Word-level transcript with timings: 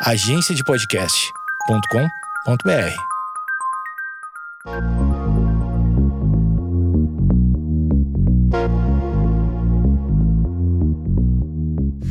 agenciadepodcast.com.br. 0.00 2.94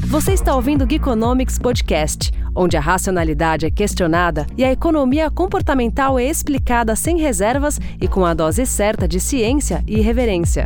Você 0.07 0.33
está 0.33 0.53
ouvindo 0.53 0.83
o 0.83 0.89
Geekonomics 0.89 1.57
Podcast, 1.57 2.33
onde 2.53 2.75
a 2.75 2.81
racionalidade 2.81 3.65
é 3.65 3.71
questionada 3.71 4.45
e 4.57 4.65
a 4.65 4.71
economia 4.71 5.31
comportamental 5.31 6.19
é 6.19 6.25
explicada 6.25 6.93
sem 6.93 7.17
reservas 7.17 7.79
e 8.01 8.07
com 8.07 8.25
a 8.25 8.33
dose 8.33 8.65
certa 8.65 9.07
de 9.07 9.21
ciência 9.21 9.81
e 9.87 9.99
irreverência. 9.99 10.65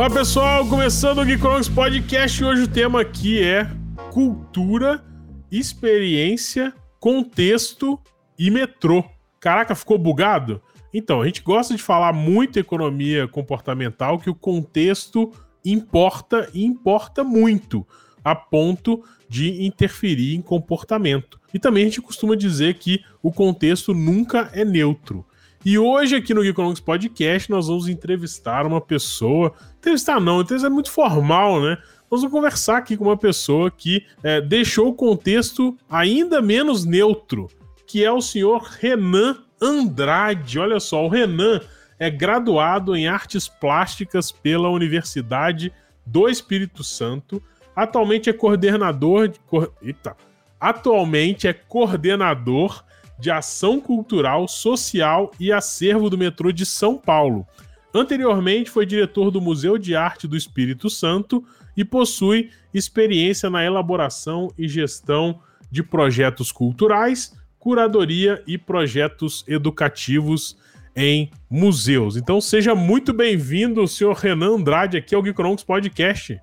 Olá 0.00 0.08
pessoal, 0.08 0.66
começando 0.66 1.18
o 1.18 1.26
Geekonomics 1.26 1.68
Podcast. 1.68 2.42
Hoje 2.42 2.62
o 2.62 2.68
tema 2.68 3.02
aqui 3.02 3.44
é 3.44 3.70
cultura, 4.10 5.04
experiência, 5.52 6.72
contexto 6.98 8.00
e 8.38 8.50
metrô. 8.50 9.04
Caraca, 9.38 9.74
ficou 9.74 9.98
bugado? 9.98 10.62
Então, 10.94 11.20
a 11.20 11.26
gente 11.26 11.42
gosta 11.42 11.76
de 11.76 11.82
falar 11.82 12.14
muito 12.14 12.58
economia 12.58 13.28
comportamental, 13.28 14.18
que 14.18 14.30
o 14.30 14.34
contexto 14.34 15.32
importa 15.62 16.48
e 16.54 16.64
importa 16.64 17.22
muito, 17.22 17.86
a 18.24 18.34
ponto 18.34 19.04
de 19.28 19.66
interferir 19.66 20.34
em 20.34 20.40
comportamento. 20.40 21.38
E 21.52 21.58
também 21.58 21.82
a 21.82 21.86
gente 21.88 22.00
costuma 22.00 22.34
dizer 22.34 22.78
que 22.78 23.04
o 23.22 23.30
contexto 23.30 23.92
nunca 23.92 24.50
é 24.54 24.64
neutro. 24.64 25.26
E 25.62 25.78
hoje 25.78 26.16
aqui 26.16 26.32
no 26.32 26.42
Geekonomics 26.42 26.80
Podcast 26.80 27.50
nós 27.50 27.66
vamos 27.66 27.86
entrevistar 27.86 28.64
uma 28.66 28.80
pessoa. 28.80 29.52
Entrevistar 29.78 30.18
não, 30.18 30.40
entrevistar 30.40 30.68
é 30.68 30.70
muito 30.72 30.90
formal, 30.90 31.60
né? 31.60 31.76
Nós 32.10 32.22
vamos 32.22 32.32
conversar 32.32 32.78
aqui 32.78 32.96
com 32.96 33.04
uma 33.04 33.16
pessoa 33.16 33.70
que 33.70 34.06
é, 34.22 34.40
deixou 34.40 34.88
o 34.88 34.94
contexto 34.94 35.76
ainda 35.88 36.40
menos 36.40 36.86
neutro, 36.86 37.46
que 37.86 38.02
é 38.02 38.10
o 38.10 38.22
senhor 38.22 38.62
Renan 38.62 39.36
Andrade. 39.60 40.58
Olha 40.58 40.80
só, 40.80 41.04
o 41.04 41.08
Renan 41.10 41.60
é 41.98 42.08
graduado 42.08 42.96
em 42.96 43.06
artes 43.06 43.46
plásticas 43.46 44.32
pela 44.32 44.70
Universidade 44.70 45.70
do 46.06 46.26
Espírito 46.26 46.82
Santo. 46.82 47.42
Atualmente 47.76 48.30
é 48.30 48.32
coordenador 48.32 49.28
de. 49.28 49.38
Eita! 49.82 50.16
Atualmente 50.58 51.46
é 51.46 51.52
coordenador 51.52 52.82
de 53.20 53.30
Ação 53.30 53.80
Cultural, 53.80 54.48
Social 54.48 55.30
e 55.38 55.52
Acervo 55.52 56.08
do 56.08 56.18
Metrô 56.18 56.50
de 56.50 56.64
São 56.64 56.96
Paulo. 56.96 57.46
Anteriormente 57.92 58.70
foi 58.70 58.86
diretor 58.86 59.30
do 59.30 59.40
Museu 59.40 59.76
de 59.76 59.94
Arte 59.94 60.26
do 60.26 60.36
Espírito 60.36 60.88
Santo 60.88 61.44
e 61.76 61.84
possui 61.84 62.50
experiência 62.72 63.50
na 63.50 63.64
elaboração 63.64 64.52
e 64.56 64.68
gestão 64.68 65.40
de 65.70 65.82
projetos 65.82 66.50
culturais, 66.50 67.36
curadoria 67.58 68.42
e 68.46 68.56
projetos 68.56 69.44
educativos 69.46 70.56
em 70.96 71.30
museus. 71.48 72.16
Então 72.16 72.40
seja 72.40 72.74
muito 72.74 73.12
bem-vindo, 73.12 73.86
senhor 73.86 74.14
Renan 74.14 74.56
Andrade, 74.56 74.96
aqui 74.96 75.14
ao 75.14 75.22
Geekonomics 75.22 75.64
Podcast. 75.64 76.40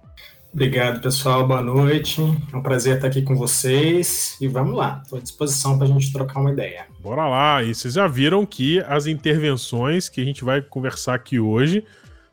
Obrigado, 0.58 1.00
pessoal. 1.03 1.47
Boa 1.47 1.61
noite. 1.61 2.19
É 2.52 2.58
um 2.58 2.63
prazer 2.63 2.95
estar 2.95 3.09
aqui 3.09 3.22
com 3.22 3.36
vocês. 3.36 4.36
E 4.41 4.47
vamos 4.47 4.75
lá, 4.75 5.02
estou 5.03 5.19
à 5.19 5.22
disposição 5.22 5.77
para 5.77 5.86
a 5.86 5.88
gente 5.88 6.11
trocar 6.11 6.39
uma 6.39 6.52
ideia. 6.52 6.88
Bora 6.99 7.27
lá. 7.27 7.61
E 7.61 7.75
vocês 7.75 7.94
já 7.94 8.08
viram 8.08 8.44
que 8.44 8.80
as 8.88 9.05
intervenções 9.05 10.09
que 10.09 10.19
a 10.19 10.25
gente 10.25 10.44
vai 10.44 10.59
conversar 10.59 11.14
aqui 11.14 11.39
hoje 11.39 11.83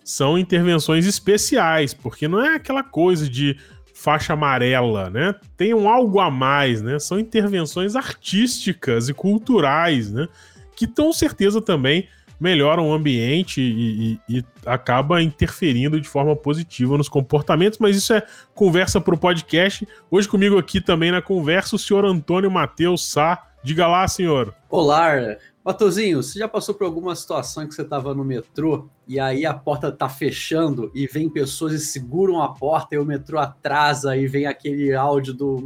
são 0.03 0.39
intervenções 0.39 1.05
especiais, 1.05 1.93
porque 1.93 2.27
não 2.27 2.43
é 2.43 2.55
aquela 2.55 2.83
coisa 2.83 3.29
de 3.29 3.59
faixa 3.93 4.33
amarela, 4.33 5.11
né? 5.11 5.35
Tem 5.55 5.75
um 5.75 5.87
algo 5.87 6.19
a 6.19 6.31
mais, 6.31 6.81
né? 6.81 6.99
São 6.99 7.19
intervenções 7.19 7.95
artísticas 7.95 9.11
e 9.11 9.13
culturais, 9.13 10.11
né? 10.11 10.29
Que 10.75 10.87
com 10.87 11.13
certeza 11.13 11.61
também 11.61 12.09
melhora 12.39 12.81
o 12.81 12.93
ambiente 12.93 13.61
e, 13.61 14.19
e, 14.29 14.39
e, 14.39 14.45
acaba 14.67 15.23
interferindo 15.23 16.01
de 16.01 16.09
forma 16.09 16.35
positiva 16.35 16.99
nos 16.99 17.09
comportamentos, 17.09 17.79
mas 17.79 17.97
isso 17.97 18.13
é 18.13 18.23
conversa 18.55 19.01
para 19.01 19.15
o 19.15 19.19
podcast. 19.19 19.87
Hoje 20.11 20.29
comigo 20.29 20.59
aqui 20.59 20.81
também 20.81 21.11
na 21.11 21.23
conversa 21.23 21.77
o 21.77 21.79
senhor 21.79 22.05
Antônio 22.05 22.51
Matheus 22.51 23.11
Sá. 23.11 23.47
Diga 23.63 23.87
lá, 23.87 24.07
senhor. 24.07 24.55
Olá, 24.69 25.37
Matozinho, 25.65 26.23
você 26.23 26.39
já 26.39 26.47
passou 26.47 26.75
por 26.75 26.85
alguma 26.85 27.17
situação 27.17 27.67
que 27.67 27.75
você 27.75 27.81
estava 27.81 28.15
no 28.15 28.23
metrô 28.23 28.87
e 29.09 29.19
aí 29.19 29.47
a 29.47 29.55
porta 29.55 29.91
tá 29.91 30.11
fechando 30.11 30.91
e 30.95 31.07
vem 31.07 31.27
pessoas 31.27 31.73
e 31.73 31.79
seguram 31.79 32.43
a 32.43 32.51
porta 32.53 32.95
e 32.95 32.99
o 32.99 33.05
metrô 33.05 33.39
atrasa 33.39 34.15
e 34.15 34.27
vem 34.27 34.45
aquele 34.45 34.95
áudio 34.95 35.33
do, 35.33 35.57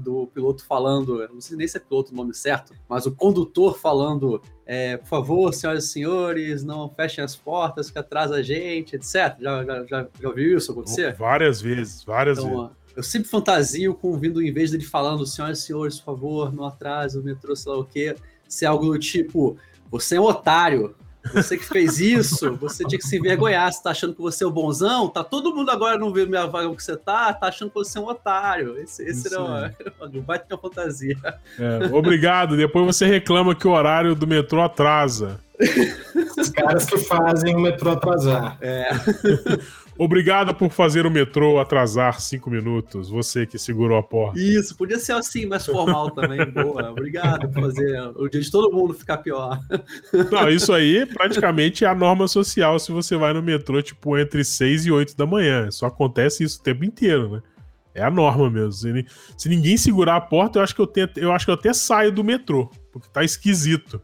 do 0.00 0.26
piloto 0.28 0.64
falando, 0.64 1.28
não 1.28 1.40
sei 1.42 1.58
nem 1.58 1.68
se 1.68 1.76
é 1.76 1.80
piloto 1.80 2.14
o 2.14 2.16
nome 2.16 2.32
certo, 2.32 2.72
mas 2.88 3.04
o 3.04 3.14
condutor 3.14 3.78
falando, 3.78 4.40
é, 4.64 4.96
por 4.96 5.08
favor, 5.08 5.52
senhoras 5.52 5.84
e 5.84 5.88
senhores, 5.88 6.64
não 6.64 6.88
fechem 6.88 7.22
as 7.22 7.36
portas 7.36 7.90
que 7.90 7.98
atrasa 7.98 8.36
a 8.36 8.42
gente, 8.42 8.96
etc. 8.96 9.36
Já, 9.38 9.64
já, 9.64 9.84
já, 9.84 10.08
já 10.18 10.30
viu 10.30 10.56
isso 10.56 10.72
acontecer? 10.72 11.14
Várias 11.14 11.60
vezes, 11.60 12.02
várias 12.02 12.38
então, 12.38 12.58
vezes. 12.58 12.82
Eu 12.96 13.02
sempre 13.02 13.28
fantasio 13.28 13.94
com 13.94 14.18
vindo, 14.18 14.42
em 14.42 14.52
vez 14.52 14.70
dele 14.70 14.84
falando, 14.84 15.26
senhoras 15.26 15.58
e 15.58 15.62
senhores, 15.62 15.98
por 15.98 16.06
favor, 16.06 16.54
não 16.54 16.64
atrase 16.64 17.18
o 17.18 17.22
metrô, 17.22 17.54
sei 17.54 17.70
lá 17.70 17.78
o 17.78 17.84
quê 17.84 18.16
ser 18.52 18.66
algo 18.66 18.86
do 18.86 18.98
tipo: 18.98 19.56
você 19.90 20.16
é 20.16 20.20
um 20.20 20.24
otário, 20.24 20.94
você 21.32 21.56
que 21.56 21.64
fez 21.64 22.00
isso, 22.00 22.56
você 22.56 22.84
tinha 22.84 22.98
que 22.98 23.06
se 23.06 23.16
envergonhar. 23.16 23.72
Você 23.72 23.82
tá 23.82 23.90
achando 23.90 24.14
que 24.14 24.20
você 24.20 24.42
é 24.42 24.46
o 24.46 24.50
bonzão? 24.50 25.08
Tá 25.08 25.22
todo 25.22 25.54
mundo 25.54 25.70
agora 25.70 25.96
não 25.96 26.12
vê 26.12 26.26
minha 26.26 26.46
vaga 26.46 26.74
que 26.74 26.82
você 26.82 26.96
tá, 26.96 27.32
tá 27.32 27.46
achando 27.46 27.68
que 27.68 27.76
você 27.76 27.98
é 27.98 28.00
um 28.00 28.08
otário. 28.08 28.76
Esse, 28.78 29.04
esse 29.04 29.30
não, 29.30 29.46
vai 30.26 30.38
ter 30.38 30.54
uma 30.54 30.60
fantasia. 30.60 31.16
É, 31.58 31.94
obrigado. 31.94 32.56
Depois 32.56 32.86
você 32.86 33.06
reclama 33.06 33.54
que 33.54 33.68
o 33.68 33.70
horário 33.70 34.14
do 34.14 34.26
metrô 34.26 34.62
atrasa. 34.62 35.38
Os 36.36 36.48
caras 36.48 36.86
que 36.86 36.98
fazem 36.98 37.54
o 37.54 37.60
metrô 37.60 37.92
atrasar. 37.92 38.58
É. 38.60 38.88
Obrigado 40.02 40.52
por 40.52 40.68
fazer 40.72 41.06
o 41.06 41.10
metrô 41.10 41.60
atrasar 41.60 42.20
cinco 42.20 42.50
minutos. 42.50 43.08
Você 43.08 43.46
que 43.46 43.56
segurou 43.56 43.96
a 43.96 44.02
porta. 44.02 44.36
Isso, 44.36 44.76
podia 44.76 44.98
ser 44.98 45.12
assim, 45.12 45.46
mais 45.46 45.64
formal 45.64 46.10
também. 46.10 46.44
Boa. 46.50 46.90
Obrigado 46.90 47.48
por 47.48 47.62
fazer 47.62 48.00
o 48.16 48.28
dia 48.28 48.40
de 48.40 48.50
todo 48.50 48.74
mundo 48.74 48.94
ficar 48.94 49.18
pior. 49.18 49.60
Não, 50.28 50.48
isso 50.48 50.72
aí 50.72 51.06
praticamente 51.06 51.84
é 51.84 51.88
a 51.88 51.94
norma 51.94 52.26
social 52.26 52.80
se 52.80 52.90
você 52.90 53.16
vai 53.16 53.32
no 53.32 53.40
metrô, 53.40 53.80
tipo, 53.80 54.18
entre 54.18 54.44
6 54.44 54.86
e 54.86 54.90
8 54.90 55.16
da 55.16 55.24
manhã. 55.24 55.70
Só 55.70 55.86
acontece 55.86 56.42
isso 56.42 56.58
o 56.58 56.62
tempo 56.64 56.84
inteiro, 56.84 57.30
né? 57.30 57.42
É 57.94 58.02
a 58.02 58.10
norma 58.10 58.50
mesmo. 58.50 58.72
Se, 58.72 59.06
se 59.38 59.48
ninguém 59.48 59.76
segurar 59.76 60.16
a 60.16 60.20
porta, 60.20 60.58
eu 60.58 60.64
acho 60.64 60.74
que 60.74 60.80
eu, 60.80 60.86
tento, 60.88 61.18
eu 61.18 61.30
acho 61.30 61.44
que 61.44 61.50
eu 61.52 61.54
até 61.54 61.72
saio 61.72 62.10
do 62.10 62.24
metrô, 62.24 62.68
porque 62.90 63.08
tá 63.12 63.22
esquisito. 63.22 64.02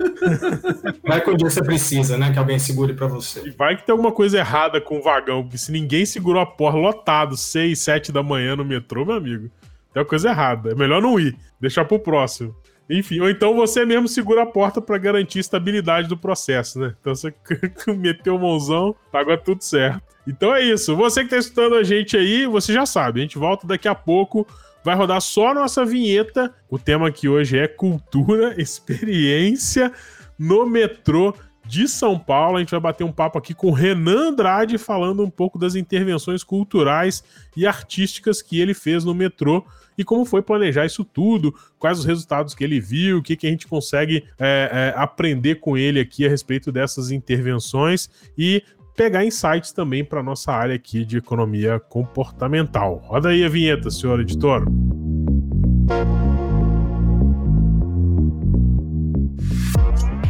Vai 1.06 1.20
que 1.20 1.30
um 1.30 1.36
dia 1.36 1.50
você 1.50 1.62
precisa, 1.62 2.16
né? 2.16 2.32
Que 2.32 2.38
alguém 2.38 2.58
segure 2.58 2.94
para 2.94 3.06
você. 3.06 3.42
E 3.46 3.50
vai 3.50 3.76
que 3.76 3.84
tem 3.84 3.92
alguma 3.92 4.12
coisa 4.12 4.38
errada 4.38 4.80
com 4.80 4.98
o 4.98 5.02
vagão, 5.02 5.42
porque 5.42 5.58
se 5.58 5.70
ninguém 5.72 6.06
segurou 6.06 6.40
a 6.40 6.46
porta 6.46 6.78
lotado, 6.78 7.36
6, 7.36 7.78
7 7.78 8.12
da 8.12 8.22
manhã 8.22 8.56
no 8.56 8.64
metrô, 8.64 9.04
meu 9.04 9.16
amigo, 9.16 9.50
tem 9.92 10.02
uma 10.02 10.04
coisa 10.04 10.30
errada. 10.30 10.70
É 10.70 10.74
melhor 10.74 11.02
não 11.02 11.18
ir, 11.18 11.36
deixar 11.60 11.84
pro 11.84 11.98
próximo. 11.98 12.54
Enfim, 12.88 13.20
ou 13.20 13.30
então 13.30 13.54
você 13.54 13.84
mesmo 13.84 14.08
segura 14.08 14.42
a 14.42 14.46
porta 14.46 14.80
para 14.80 14.98
garantir 14.98 15.38
a 15.38 15.40
estabilidade 15.40 16.08
do 16.08 16.16
processo, 16.16 16.80
né? 16.80 16.94
Então 17.00 17.14
você 17.14 17.32
meteu 17.96 18.34
o 18.34 18.40
mãozão, 18.40 18.94
tá 19.12 19.20
agora 19.20 19.38
tudo 19.38 19.62
certo. 19.62 20.02
Então 20.26 20.54
é 20.54 20.62
isso. 20.62 20.96
Você 20.96 21.22
que 21.22 21.30
tá 21.30 21.36
escutando 21.36 21.76
a 21.76 21.82
gente 21.82 22.16
aí, 22.16 22.46
você 22.46 22.72
já 22.72 22.84
sabe. 22.84 23.20
A 23.20 23.22
gente 23.22 23.38
volta 23.38 23.66
daqui 23.66 23.86
a 23.86 23.94
pouco 23.94 24.46
vai 24.84 24.94
rodar 24.94 25.20
só 25.20 25.48
a 25.48 25.54
nossa 25.54 25.84
vinheta. 25.84 26.54
O 26.68 26.78
tema 26.78 27.08
aqui 27.08 27.28
hoje 27.28 27.58
é 27.58 27.68
cultura, 27.68 28.54
experiência 28.60 29.92
no 30.38 30.66
metrô 30.66 31.34
de 31.64 31.86
São 31.86 32.18
Paulo. 32.18 32.56
A 32.56 32.60
gente 32.60 32.70
vai 32.70 32.80
bater 32.80 33.04
um 33.04 33.12
papo 33.12 33.38
aqui 33.38 33.54
com 33.54 33.70
Renan 33.70 34.30
Andrade 34.30 34.78
falando 34.78 35.22
um 35.22 35.30
pouco 35.30 35.58
das 35.58 35.74
intervenções 35.74 36.42
culturais 36.42 37.22
e 37.56 37.66
artísticas 37.66 38.42
que 38.42 38.60
ele 38.60 38.74
fez 38.74 39.04
no 39.04 39.14
metrô 39.14 39.64
e 39.96 40.04
como 40.04 40.24
foi 40.24 40.40
planejar 40.40 40.86
isso 40.86 41.04
tudo, 41.04 41.54
quais 41.78 41.98
os 41.98 42.06
resultados 42.06 42.54
que 42.54 42.64
ele 42.64 42.80
viu, 42.80 43.18
o 43.18 43.22
que, 43.22 43.36
que 43.36 43.46
a 43.46 43.50
gente 43.50 43.66
consegue 43.66 44.24
é, 44.38 44.92
é, 44.96 44.98
aprender 44.98 45.56
com 45.56 45.76
ele 45.76 46.00
aqui 46.00 46.24
a 46.24 46.28
respeito 46.30 46.72
dessas 46.72 47.10
intervenções 47.10 48.08
e 48.36 48.64
pegar 49.00 49.24
insights 49.24 49.72
também 49.72 50.04
para 50.04 50.22
nossa 50.22 50.52
área 50.52 50.74
aqui 50.74 51.06
de 51.06 51.16
economia 51.16 51.80
comportamental. 51.80 52.96
Roda 52.96 53.30
aí 53.30 53.42
a 53.42 53.48
vinheta, 53.48 53.90
senhor 53.90 54.20
editor. 54.20 54.66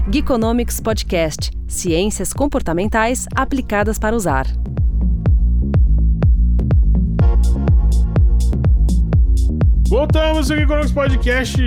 Geekonomics 0.09 0.81
Podcast 0.81 1.51
Ciências 1.67 2.33
comportamentais 2.33 3.27
aplicadas 3.35 3.99
para 3.99 4.15
usar. 4.15 4.47
Voltamos 9.91 10.53
aqui 10.53 10.65
com 10.69 10.75
o 10.75 10.77
nosso 10.77 10.95
podcast. 10.95 11.61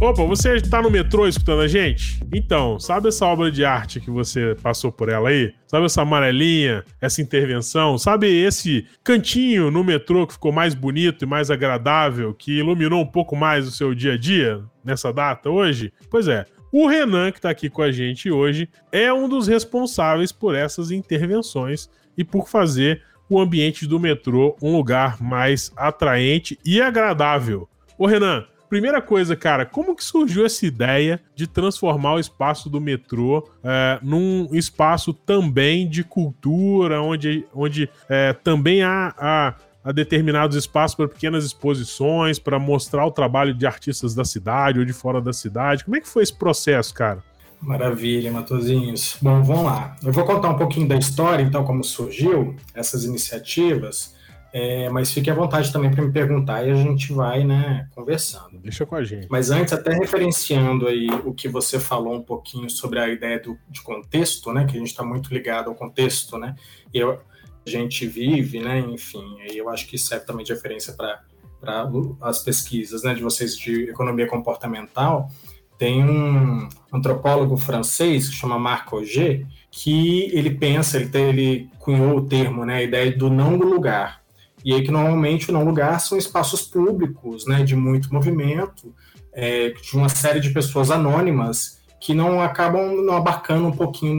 Opa, 0.00 0.24
você 0.24 0.56
está 0.56 0.82
no 0.82 0.90
metrô 0.90 1.28
escutando 1.28 1.60
a 1.60 1.68
gente? 1.68 2.18
Então, 2.34 2.76
sabe 2.80 3.06
essa 3.06 3.24
obra 3.24 3.52
de 3.52 3.64
arte 3.64 4.00
que 4.00 4.10
você 4.10 4.56
passou 4.60 4.90
por 4.90 5.08
ela 5.08 5.28
aí? 5.28 5.54
Sabe 5.64 5.86
essa 5.86 6.02
amarelinha, 6.02 6.84
essa 7.00 7.22
intervenção? 7.22 7.96
Sabe 7.96 8.26
esse 8.26 8.84
cantinho 9.04 9.70
no 9.70 9.84
metrô 9.84 10.26
que 10.26 10.32
ficou 10.32 10.50
mais 10.50 10.74
bonito 10.74 11.24
e 11.24 11.28
mais 11.28 11.52
agradável, 11.52 12.34
que 12.34 12.58
iluminou 12.58 13.00
um 13.00 13.06
pouco 13.06 13.36
mais 13.36 13.68
o 13.68 13.70
seu 13.70 13.94
dia 13.94 14.14
a 14.14 14.18
dia 14.18 14.60
nessa 14.84 15.12
data 15.12 15.48
hoje? 15.48 15.92
Pois 16.10 16.26
é, 16.26 16.46
o 16.72 16.88
Renan, 16.88 17.30
que 17.30 17.38
está 17.38 17.48
aqui 17.48 17.70
com 17.70 17.82
a 17.82 17.92
gente 17.92 18.28
hoje, 18.28 18.68
é 18.90 19.12
um 19.12 19.28
dos 19.28 19.46
responsáveis 19.46 20.32
por 20.32 20.56
essas 20.56 20.90
intervenções 20.90 21.88
e 22.16 22.24
por 22.24 22.48
fazer 22.48 23.02
o 23.28 23.40
ambiente 23.40 23.86
do 23.86 24.00
metrô 24.00 24.56
um 24.62 24.76
lugar 24.76 25.20
mais 25.22 25.72
atraente 25.76 26.58
e 26.64 26.80
agradável. 26.80 27.68
Ô 27.96 28.06
Renan, 28.06 28.44
primeira 28.68 29.00
coisa, 29.00 29.34
cara, 29.34 29.64
como 29.66 29.96
que 29.96 30.04
surgiu 30.04 30.44
essa 30.44 30.66
ideia 30.66 31.20
de 31.34 31.46
transformar 31.46 32.14
o 32.14 32.20
espaço 32.20 32.68
do 32.68 32.80
metrô 32.80 33.48
é, 33.64 33.98
num 34.02 34.48
espaço 34.52 35.12
também 35.12 35.88
de 35.88 36.04
cultura, 36.04 37.00
onde, 37.02 37.44
onde 37.54 37.88
é, 38.08 38.32
também 38.32 38.82
há, 38.82 39.14
há, 39.18 39.92
determinados 39.92 40.56
espaços 40.56 40.94
para 40.94 41.08
pequenas 41.08 41.44
exposições, 41.44 42.38
para 42.38 42.58
mostrar 42.58 43.06
o 43.06 43.10
trabalho 43.10 43.54
de 43.54 43.66
artistas 43.66 44.14
da 44.14 44.24
cidade 44.24 44.78
ou 44.78 44.84
de 44.84 44.92
fora 44.92 45.20
da 45.20 45.32
cidade? 45.32 45.84
Como 45.84 45.96
é 45.96 46.00
que 46.00 46.08
foi 46.08 46.22
esse 46.22 46.36
processo, 46.36 46.92
cara? 46.92 47.22
Maravilha, 47.60 48.30
Matozinhos. 48.30 49.16
Bom, 49.20 49.42
vamos 49.42 49.64
lá. 49.64 49.96
Eu 50.02 50.12
vou 50.12 50.24
contar 50.24 50.48
um 50.50 50.56
pouquinho 50.56 50.88
da 50.88 50.96
história, 50.96 51.42
então, 51.42 51.64
como 51.64 51.82
surgiu 51.82 52.54
essas 52.74 53.04
iniciativas, 53.04 54.14
é, 54.52 54.88
mas 54.88 55.12
fique 55.12 55.30
à 55.30 55.34
vontade 55.34 55.70
também 55.72 55.90
para 55.90 56.02
me 56.02 56.10
perguntar 56.10 56.66
e 56.66 56.70
a 56.70 56.74
gente 56.74 57.12
vai, 57.12 57.44
né, 57.44 57.86
conversando. 57.94 58.58
Deixa 58.58 58.86
com 58.86 58.94
a 58.94 59.04
gente. 59.04 59.26
Mas 59.28 59.50
antes, 59.50 59.72
até 59.72 59.92
referenciando 59.92 60.86
aí 60.86 61.08
o 61.24 61.34
que 61.34 61.48
você 61.48 61.78
falou 61.78 62.14
um 62.14 62.22
pouquinho 62.22 62.70
sobre 62.70 62.98
a 62.98 63.08
ideia 63.08 63.38
do, 63.38 63.58
de 63.68 63.82
contexto, 63.82 64.52
né, 64.52 64.64
que 64.64 64.76
a 64.76 64.78
gente 64.78 64.88
está 64.88 65.04
muito 65.04 65.32
ligado 65.32 65.68
ao 65.68 65.74
contexto, 65.74 66.38
né, 66.38 66.54
e 66.94 66.98
eu, 66.98 67.12
a 67.12 67.70
gente 67.70 68.06
vive, 68.06 68.60
né, 68.60 68.78
enfim, 68.80 69.38
aí 69.42 69.58
eu 69.58 69.68
acho 69.68 69.86
que 69.86 69.98
serve 69.98 70.24
também 70.24 70.44
de 70.44 70.52
referência 70.52 70.94
para 70.94 71.90
as 72.22 72.38
pesquisas, 72.38 73.02
né, 73.02 73.14
de 73.14 73.22
vocês 73.22 73.54
de 73.54 73.90
economia 73.90 74.26
comportamental, 74.26 75.30
tem 75.78 76.04
um 76.04 76.68
antropólogo 76.92 77.56
francês 77.56 78.28
que 78.28 78.34
chama 78.34 78.58
Marc 78.58 78.92
Auger, 78.92 79.46
que 79.70 80.28
ele 80.36 80.50
pensa, 80.50 80.96
ele, 80.96 81.08
tem, 81.08 81.28
ele 81.28 81.70
cunhou 81.78 82.16
o 82.16 82.26
termo, 82.26 82.64
né, 82.64 82.76
a 82.76 82.82
ideia 82.82 83.16
do 83.16 83.30
não 83.30 83.56
lugar. 83.56 84.20
E 84.64 84.74
aí 84.74 84.82
que 84.82 84.90
normalmente 84.90 85.50
o 85.50 85.52
não 85.52 85.64
lugar 85.64 86.00
são 86.00 86.18
espaços 86.18 86.62
públicos, 86.62 87.46
né, 87.46 87.62
de 87.62 87.76
muito 87.76 88.12
movimento, 88.12 88.92
é, 89.32 89.70
de 89.70 89.96
uma 89.96 90.08
série 90.08 90.40
de 90.40 90.50
pessoas 90.50 90.90
anônimas 90.90 91.78
que 92.00 92.12
não 92.12 92.40
acabam 92.40 92.96
não 93.04 93.16
abarcando 93.16 93.66
um 93.66 93.72
pouquinho 93.72 94.16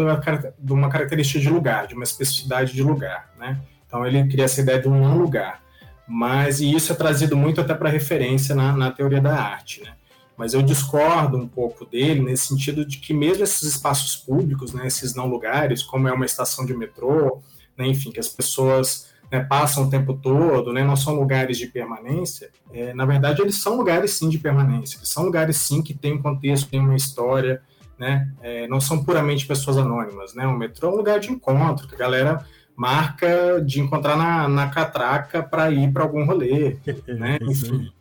de 0.58 0.74
uma 0.74 0.90
característica 0.90 1.40
de 1.40 1.50
lugar, 1.50 1.88
de 1.88 1.94
uma 1.94 2.04
especificidade 2.04 2.74
de 2.74 2.84
lugar, 2.84 3.32
né? 3.38 3.58
Então 3.86 4.06
ele 4.06 4.28
cria 4.28 4.46
essa 4.46 4.62
ideia 4.62 4.80
de 4.80 4.88
um 4.88 5.00
não 5.00 5.18
lugar. 5.18 5.62
Mas 6.08 6.60
e 6.60 6.74
isso 6.74 6.92
é 6.92 6.96
trazido 6.96 7.38
muito 7.38 7.62
até 7.62 7.74
para 7.74 7.90
referência 7.90 8.54
na, 8.54 8.76
na 8.76 8.92
teoria 8.92 9.22
da 9.22 9.34
arte, 9.34 9.82
né? 9.82 9.94
Mas 10.40 10.54
eu 10.54 10.62
discordo 10.62 11.36
um 11.36 11.46
pouco 11.46 11.86
dele 11.86 12.22
nesse 12.22 12.48
sentido 12.48 12.86
de 12.86 13.00
que 13.00 13.14
mesmo 13.14 13.44
esses 13.44 13.64
espaços 13.64 14.16
públicos, 14.16 14.74
né, 14.74 14.88
esses 14.88 15.14
não 15.14 15.28
lugares, 15.28 15.84
como 15.84 16.08
é 16.08 16.14
uma 16.14 16.26
estação 16.26 16.66
de 16.66 16.74
metrô, 16.74 17.42
né, 17.78 17.86
enfim, 17.86 18.10
que 18.10 18.22
as 18.22 18.30
pessoas 18.30 19.10
né, 19.30 19.42
passam 19.42 19.84
o 19.84 19.90
tempo 19.90 20.14
todo, 20.14 20.72
né, 20.72 20.82
não 20.82 20.96
são 20.96 21.14
lugares 21.14 21.58
de 21.58 21.68
permanência, 21.68 22.52
é, 22.72 22.94
na 22.94 23.06
verdade 23.06 23.42
eles 23.42 23.62
são 23.62 23.76
lugares 23.76 24.14
sim 24.14 24.30
de 24.30 24.38
permanência, 24.38 24.96
eles 24.96 25.10
são 25.10 25.26
lugares 25.26 25.58
sim 25.58 25.82
que 25.82 25.94
têm 25.94 26.14
um 26.14 26.22
contexto, 26.22 26.70
têm 26.70 26.80
uma 26.80 26.96
história, 26.96 27.62
né, 27.98 28.32
é, 28.42 28.66
não 28.66 28.80
são 28.80 29.04
puramente 29.04 29.46
pessoas 29.46 29.76
anônimas, 29.76 30.34
né, 30.34 30.48
o 30.48 30.58
metrô 30.58 30.88
é 30.88 30.94
um 30.94 30.96
lugar 30.96 31.20
de 31.20 31.30
encontro, 31.30 31.86
que 31.86 31.96
a 31.96 31.98
galera 31.98 32.46
marca 32.78 33.62
de 33.62 33.82
encontrar 33.82 34.16
na, 34.16 34.48
na 34.48 34.70
catraca 34.70 35.44
para 35.44 35.70
ir 35.70 35.92
para 35.92 36.04
algum 36.04 36.24
rolê, 36.24 36.78
né, 37.06 37.38
enfim 37.42 37.92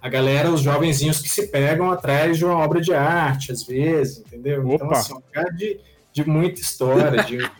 a 0.00 0.08
galera, 0.08 0.50
os 0.50 0.60
jovenzinhos 0.60 1.20
que 1.20 1.28
se 1.28 1.48
pegam 1.48 1.90
atrás 1.90 2.38
de 2.38 2.44
uma 2.44 2.56
obra 2.56 2.80
de 2.80 2.94
arte, 2.94 3.50
às 3.50 3.64
vezes, 3.64 4.18
entendeu? 4.18 4.62
Então, 4.62 4.74
Opa. 4.74 4.84
Então, 4.86 4.98
assim, 4.98 5.12
é 5.12 5.16
um 5.16 5.22
lugar 5.26 5.56
de, 5.56 5.80
de 6.12 6.28
muita 6.28 6.60
história, 6.60 7.24
de, 7.24 7.50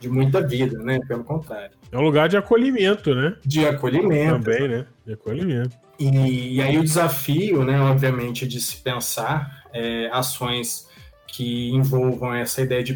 de 0.00 0.08
muita 0.08 0.40
vida, 0.40 0.78
né? 0.78 0.98
Pelo 1.06 1.22
contrário. 1.24 1.72
É 1.92 1.98
um 1.98 2.02
lugar 2.02 2.28
de 2.28 2.36
acolhimento, 2.36 3.14
né? 3.14 3.36
De 3.44 3.66
acolhimento. 3.66 4.44
Também, 4.44 4.68
né? 4.68 4.86
De 5.06 5.12
acolhimento. 5.12 5.76
E, 5.98 6.56
e, 6.56 6.62
aí 6.62 6.76
o 6.76 6.82
desafio, 6.82 7.62
né, 7.62 7.80
obviamente, 7.80 8.48
de 8.48 8.60
se 8.60 8.78
pensar 8.78 9.64
é, 9.72 10.08
ações 10.12 10.88
que 11.28 11.70
envolvam 11.70 12.34
essa 12.34 12.62
ideia 12.62 12.82
de 12.82 12.94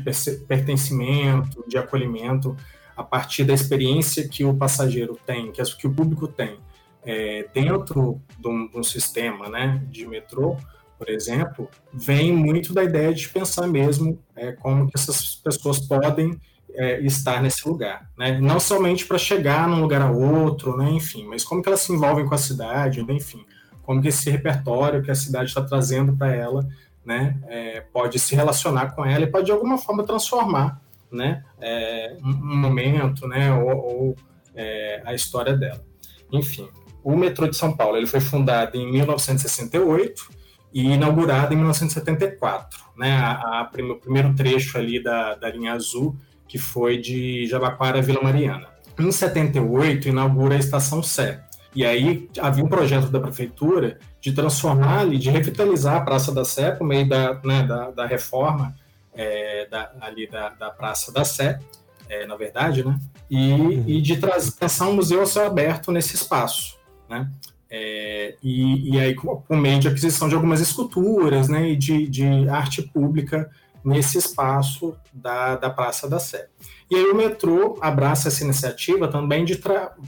pertencimento, 0.49 1.65
de 1.69 1.79
acolhimento, 1.79 2.57
a 2.97 3.05
partir 3.05 3.45
da 3.45 3.53
experiência 3.53 4.29
que 4.29 4.45
o 4.45 4.55
passageiro 4.55 5.17
tem, 5.25 5.53
que, 5.53 5.63
que 5.77 5.87
o 5.87 5.93
público 5.93 6.27
tem 6.27 6.59
é, 7.09 7.49
dentro 7.55 8.21
de 8.39 8.47
um, 8.47 8.69
de 8.69 8.79
um, 8.79 8.83
sistema 8.83 9.49
né, 9.49 9.83
de 9.91 10.07
metrô, 10.07 10.59
por 10.99 11.09
exemplo, 11.09 11.67
vem 11.91 12.31
muito 12.31 12.75
da 12.75 12.85
ideia 12.85 13.15
de 13.15 13.27
pensar 13.31 13.67
mesmo 13.67 14.23
é, 14.37 14.53
como 14.53 14.87
que 14.87 14.93
essas 14.95 15.37
pessoas 15.37 15.79
podem 15.79 16.39
é, 16.75 17.01
estar 17.01 17.41
nesse 17.41 17.67
lugar, 17.67 18.11
né? 18.19 18.39
Não 18.39 18.61
somente 18.61 19.07
para 19.07 19.17
chegar 19.17 19.67
num 19.67 19.81
lugar 19.81 20.03
a 20.03 20.11
outro, 20.11 20.77
né? 20.77 20.91
Enfim, 20.91 21.25
mas 21.25 21.45
como 21.45 21.63
que 21.63 21.69
elas 21.71 21.81
se 21.81 21.93
envolvem 21.95 22.27
com 22.27 22.35
a 22.35 22.39
cidade, 22.39 23.03
né? 23.03 23.15
enfim, 23.15 23.43
como 23.85 24.03
que 24.03 24.09
esse 24.09 24.29
repertório 24.29 25.03
que 25.03 25.11
a 25.11 25.15
cidade 25.15 25.49
está 25.49 25.63
trazendo 25.63 26.15
para 26.15 26.35
ela, 26.35 26.69
né? 27.07 27.39
É, 27.47 27.81
pode 27.81 28.19
se 28.19 28.35
relacionar 28.37 28.95
com 28.95 29.03
ela 29.03 29.25
e 29.25 29.29
pode 29.29 29.47
de 29.47 29.53
alguma 29.53 29.79
forma 29.79 30.05
transformar, 30.05 30.79
né? 31.11 31.43
É, 31.59 32.19
um 32.23 32.57
momento, 32.57 33.27
né? 33.27 33.51
Ou, 33.55 33.71
ou 33.71 34.17
é, 34.55 35.01
a 35.07 35.15
história 35.15 35.57
dela. 35.57 35.83
Enfim, 36.31 36.69
o 37.03 37.17
metrô 37.17 37.47
de 37.47 37.57
São 37.57 37.77
Paulo 37.77 37.97
ele 37.97 38.07
foi 38.07 38.21
fundado 38.21 38.77
em 38.77 38.91
1968 38.91 40.39
e 40.73 40.93
inaugurado 40.93 41.55
em 41.55 41.57
1974, 41.57 42.85
né? 42.97 43.13
A, 43.17 43.33
a, 43.33 43.63
o 43.63 43.97
primeiro 43.97 44.35
trecho 44.35 44.79
ali 44.79 45.03
da, 45.03 45.35
da 45.35 45.51
linha 45.51 45.73
azul, 45.73 46.17
que 46.47 46.59
foi 46.59 46.99
de 46.99 47.47
Jabaquara 47.47 47.99
a 47.99 48.03
Vila 48.03 48.23
Mariana. 48.23 48.69
Em 48.99 49.11
78, 49.11 50.09
inaugura 50.09 50.57
a 50.57 50.59
Estação 50.59 51.03
Sé. 51.03 51.43
E 51.75 51.85
aí 51.85 52.29
havia 52.41 52.65
um 52.65 52.69
projeto 52.69 53.09
da 53.09 53.21
prefeitura 53.21 53.99
de 54.21 54.33
transformar 54.33 55.01
ali, 55.01 55.19
de 55.19 55.31
revitalizar 55.31 55.97
a 55.97 56.01
Praça 56.01 56.33
da 56.33 56.45
Sé 56.45 56.73
por 56.73 56.87
meio 56.87 57.09
da, 57.09 57.41
né, 57.45 57.63
da, 57.63 57.91
da 57.91 58.07
reforma 58.07 58.75
é, 59.15 59.67
da, 59.71 59.93
ali 60.01 60.29
da, 60.29 60.51
da 60.51 60.71
Praça 60.71 61.13
da 61.13 61.25
Sé, 61.25 61.61
é, 62.09 62.27
na 62.27 62.37
verdade, 62.37 62.85
né? 62.85 62.99
E, 63.31 63.99
e 63.99 64.01
de 64.01 64.17
trazer, 64.17 64.53
pensar 64.53 64.89
um 64.89 64.95
museu 64.95 65.23
a 65.23 65.27
céu 65.27 65.47
aberto 65.47 65.93
nesse 65.93 66.15
espaço 66.15 66.78
né? 67.09 67.31
É, 67.71 68.35
e, 68.43 68.95
e, 68.95 69.01
aí 69.01 69.15
por 69.15 69.57
meio 69.57 69.79
de 69.79 69.89
aquisição 69.89 70.27
de 70.29 70.35
algumas 70.35 70.61
esculturas, 70.61 71.49
né, 71.49 71.71
e 71.71 71.77
de, 71.77 72.09
de 72.09 72.49
arte 72.49 72.81
pública 72.81 73.51
nesse 73.85 74.17
espaço 74.17 74.97
da, 75.13 75.57
da 75.57 75.69
Praça 75.69 76.09
da 76.09 76.19
Sé. 76.19 76.49
E 76.91 76.97
aí 76.97 77.05
o 77.05 77.15
metrô 77.15 77.77
abraça 77.83 78.29
essa 78.29 78.43
iniciativa 78.43 79.07
também 79.09 79.45
de 79.45 79.61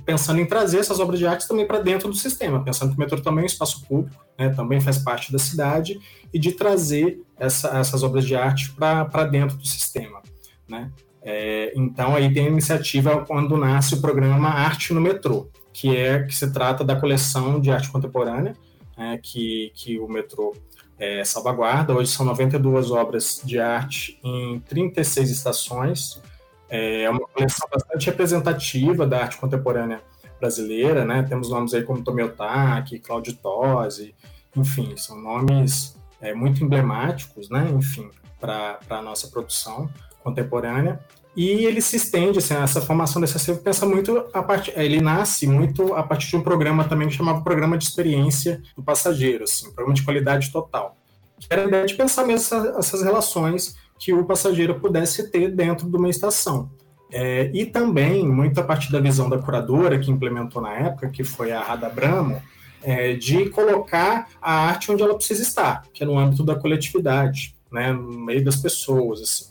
pensando 0.06 0.40
em 0.40 0.46
trazer 0.46 0.78
essas 0.78 0.98
obras 0.98 1.18
de 1.18 1.26
arte 1.26 1.46
também 1.46 1.66
para 1.66 1.80
dentro 1.80 2.08
do 2.08 2.14
sistema, 2.14 2.64
pensando 2.64 2.90
que 2.90 2.96
o 2.96 3.00
metrô 3.00 3.20
também 3.20 3.40
é 3.40 3.44
um 3.44 3.46
espaço 3.46 3.86
público, 3.86 4.24
né, 4.38 4.48
também 4.48 4.80
faz 4.80 4.96
parte 4.98 5.30
da 5.30 5.38
cidade, 5.38 6.00
e 6.32 6.38
de 6.38 6.52
trazer 6.52 7.20
essa, 7.38 7.78
essas 7.78 8.02
obras 8.02 8.24
de 8.24 8.34
arte 8.34 8.72
para 8.72 9.24
dentro 9.24 9.58
do 9.58 9.66
sistema. 9.66 10.22
Né? 10.66 10.90
É, 11.22 11.72
então 11.76 12.14
aí 12.14 12.32
tem 12.32 12.46
a 12.46 12.50
iniciativa 12.50 13.24
quando 13.26 13.58
nasce 13.58 13.94
o 13.94 14.00
programa 14.00 14.48
Arte 14.48 14.94
no 14.94 15.00
Metrô, 15.00 15.48
que 15.80 15.96
é 15.96 16.22
que 16.22 16.34
se 16.34 16.52
trata 16.52 16.84
da 16.84 16.94
coleção 16.94 17.58
de 17.58 17.70
arte 17.70 17.90
contemporânea 17.90 18.54
é, 18.98 19.16
que, 19.16 19.72
que 19.74 19.98
o 19.98 20.06
metrô 20.06 20.54
é, 20.98 21.24
salvaguarda. 21.24 21.94
Hoje 21.94 22.10
são 22.10 22.26
92 22.26 22.90
obras 22.90 23.40
de 23.42 23.58
arte 23.58 24.20
em 24.22 24.60
36 24.60 25.30
estações. 25.30 26.20
É 26.68 27.08
uma 27.08 27.20
coleção 27.20 27.66
bastante 27.72 28.04
representativa 28.06 29.06
da 29.06 29.22
arte 29.22 29.38
contemporânea 29.38 30.02
brasileira, 30.38 31.06
né? 31.06 31.22
Temos 31.22 31.48
nomes 31.48 31.72
aí 31.72 31.82
como 31.82 32.04
Tomiotaki, 32.04 32.98
Claudio 32.98 33.34
Tosi, 33.36 34.14
enfim, 34.54 34.94
são 34.98 35.18
nomes 35.18 35.96
é, 36.20 36.34
muito 36.34 36.62
emblemáticos, 36.62 37.48
né? 37.48 37.70
Enfim, 37.74 38.10
para 38.38 38.78
a 38.90 39.00
nossa 39.00 39.28
produção 39.28 39.88
contemporânea. 40.22 41.00
E 41.40 41.64
ele 41.64 41.80
se 41.80 41.96
estende, 41.96 42.38
assim, 42.38 42.52
essa 42.52 42.82
formação 42.82 43.18
desse 43.18 43.34
acervo 43.34 43.62
pensa 43.62 43.86
muito 43.86 44.26
a 44.34 44.42
parte, 44.42 44.70
ele 44.76 45.00
nasce 45.00 45.46
muito 45.46 45.94
a 45.94 46.02
partir 46.02 46.28
de 46.28 46.36
um 46.36 46.42
programa 46.42 46.84
também 46.84 47.08
que 47.08 47.14
chamava 47.14 47.40
Programa 47.40 47.78
de 47.78 47.84
Experiência 47.84 48.60
do 48.76 48.82
Passageiro, 48.82 49.44
assim, 49.44 49.72
programa 49.72 49.94
de 49.94 50.02
qualidade 50.02 50.52
total. 50.52 50.98
Que 51.38 51.46
era 51.48 51.62
a 51.62 51.66
ideia 51.66 51.86
de 51.86 51.94
pensar 51.94 52.26
mesmo 52.26 52.44
essa, 52.44 52.74
essas 52.78 53.02
relações 53.02 53.74
que 53.98 54.12
o 54.12 54.26
passageiro 54.26 54.78
pudesse 54.78 55.30
ter 55.30 55.50
dentro 55.50 55.88
de 55.88 55.96
uma 55.96 56.10
estação. 56.10 56.70
É, 57.10 57.50
e 57.54 57.64
também, 57.64 58.28
muito 58.28 58.60
a 58.60 58.62
partir 58.62 58.92
da 58.92 59.00
visão 59.00 59.30
da 59.30 59.38
curadora 59.38 59.98
que 59.98 60.10
implementou 60.10 60.60
na 60.60 60.74
época, 60.74 61.08
que 61.08 61.24
foi 61.24 61.52
a 61.52 61.62
Rada 61.62 61.88
Bramo, 61.88 62.42
é, 62.82 63.14
de 63.14 63.48
colocar 63.48 64.28
a 64.42 64.66
arte 64.66 64.92
onde 64.92 65.02
ela 65.02 65.14
precisa 65.14 65.40
estar, 65.40 65.84
que 65.90 66.02
é 66.02 66.06
no 66.06 66.18
âmbito 66.18 66.44
da 66.44 66.54
coletividade, 66.54 67.56
né, 67.72 67.94
no 67.94 68.26
meio 68.26 68.44
das 68.44 68.56
pessoas, 68.56 69.22
assim. 69.22 69.49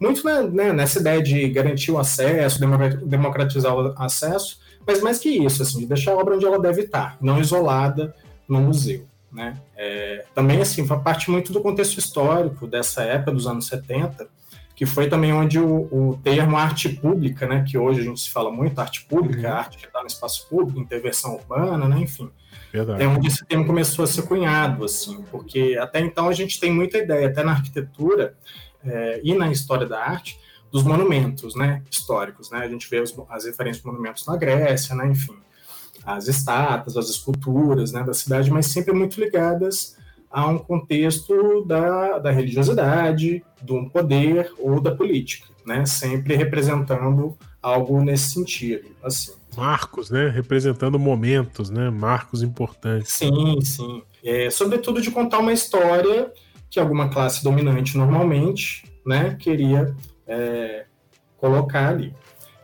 Muito 0.00 0.24
né, 0.24 0.42
né, 0.42 0.72
nessa 0.72 0.98
ideia 0.98 1.22
de 1.22 1.46
garantir 1.50 1.92
o 1.92 1.98
acesso, 1.98 2.58
democratizar 3.04 3.74
o 3.76 3.94
acesso, 3.98 4.58
mas 4.86 5.02
mais 5.02 5.18
que 5.18 5.28
isso, 5.28 5.62
assim, 5.62 5.80
de 5.80 5.86
deixar 5.86 6.12
a 6.12 6.16
obra 6.16 6.36
onde 6.36 6.46
ela 6.46 6.58
deve 6.58 6.82
estar, 6.82 7.18
não 7.20 7.38
isolada 7.38 8.14
no 8.48 8.60
museu. 8.60 9.04
Né? 9.30 9.56
É, 9.76 10.24
também, 10.34 10.60
assim, 10.60 10.86
faz 10.86 11.02
parte 11.02 11.30
muito 11.30 11.52
do 11.52 11.60
contexto 11.60 11.98
histórico 11.98 12.66
dessa 12.66 13.02
época, 13.02 13.32
dos 13.32 13.46
anos 13.46 13.66
70, 13.66 14.26
que 14.74 14.86
foi 14.86 15.10
também 15.10 15.30
onde 15.30 15.58
o, 15.58 15.82
o 15.92 16.18
termo 16.24 16.56
arte 16.56 16.88
pública, 16.88 17.46
né, 17.46 17.62
que 17.68 17.76
hoje 17.76 18.00
a 18.00 18.02
gente 18.02 18.18
se 18.18 18.30
fala 18.30 18.50
muito, 18.50 18.78
arte 18.80 19.04
pública, 19.04 19.48
uhum. 19.48 19.54
arte 19.54 19.76
que 19.76 19.84
está 19.84 20.00
no 20.00 20.06
espaço 20.06 20.48
público, 20.48 20.80
intervenção 20.80 21.34
urbana, 21.34 21.86
né, 21.86 22.00
enfim, 22.00 22.30
Verdade. 22.72 23.02
é 23.02 23.06
onde 23.06 23.28
esse 23.28 23.44
termo 23.44 23.66
começou 23.66 24.04
a 24.04 24.08
ser 24.08 24.22
cunhado, 24.22 24.82
assim, 24.82 25.22
porque 25.30 25.76
até 25.78 26.00
então 26.00 26.30
a 26.30 26.32
gente 26.32 26.58
tem 26.58 26.72
muita 26.72 26.96
ideia, 26.96 27.28
até 27.28 27.44
na 27.44 27.52
arquitetura 27.52 28.34
é, 28.84 29.20
e 29.22 29.34
na 29.34 29.50
história 29.50 29.86
da 29.86 30.00
arte, 30.02 30.38
dos 30.70 30.82
monumentos, 30.84 31.54
né, 31.54 31.82
históricos, 31.90 32.50
né, 32.50 32.58
a 32.58 32.68
gente 32.68 32.88
vê 32.88 33.00
os, 33.00 33.14
as 33.28 33.44
referências 33.44 33.82
de 33.82 33.86
monumentos 33.86 34.24
na 34.26 34.36
Grécia, 34.36 34.94
né, 34.94 35.08
enfim, 35.08 35.36
as 36.04 36.28
estátuas, 36.28 36.96
as 36.96 37.10
esculturas, 37.10 37.92
né, 37.92 38.02
da 38.04 38.14
cidade, 38.14 38.50
mas 38.50 38.66
sempre 38.66 38.92
muito 38.92 39.20
ligadas 39.20 39.96
a 40.30 40.46
um 40.46 40.58
contexto 40.58 41.64
da, 41.64 42.18
da 42.18 42.30
religiosidade, 42.30 43.44
do 43.60 43.90
poder 43.90 44.52
ou 44.58 44.80
da 44.80 44.94
política, 44.94 45.48
né, 45.66 45.84
sempre 45.84 46.36
representando 46.36 47.36
algo 47.60 48.00
nesse 48.00 48.30
sentido, 48.30 48.88
assim. 49.02 49.32
Marcos, 49.56 50.10
né, 50.10 50.28
representando 50.28 50.98
momentos, 50.98 51.68
né, 51.68 51.90
marcos 51.90 52.42
importantes. 52.42 53.12
Sim, 53.12 53.60
sim. 53.60 54.02
É, 54.22 54.48
sobretudo 54.50 55.02
de 55.02 55.10
contar 55.10 55.40
uma 55.40 55.52
história 55.52 56.32
que 56.70 56.78
alguma 56.78 57.08
classe 57.08 57.42
dominante 57.42 57.98
normalmente, 57.98 58.84
né, 59.04 59.36
queria 59.38 59.94
é, 60.26 60.86
colocar 61.36 61.88
ali. 61.88 62.14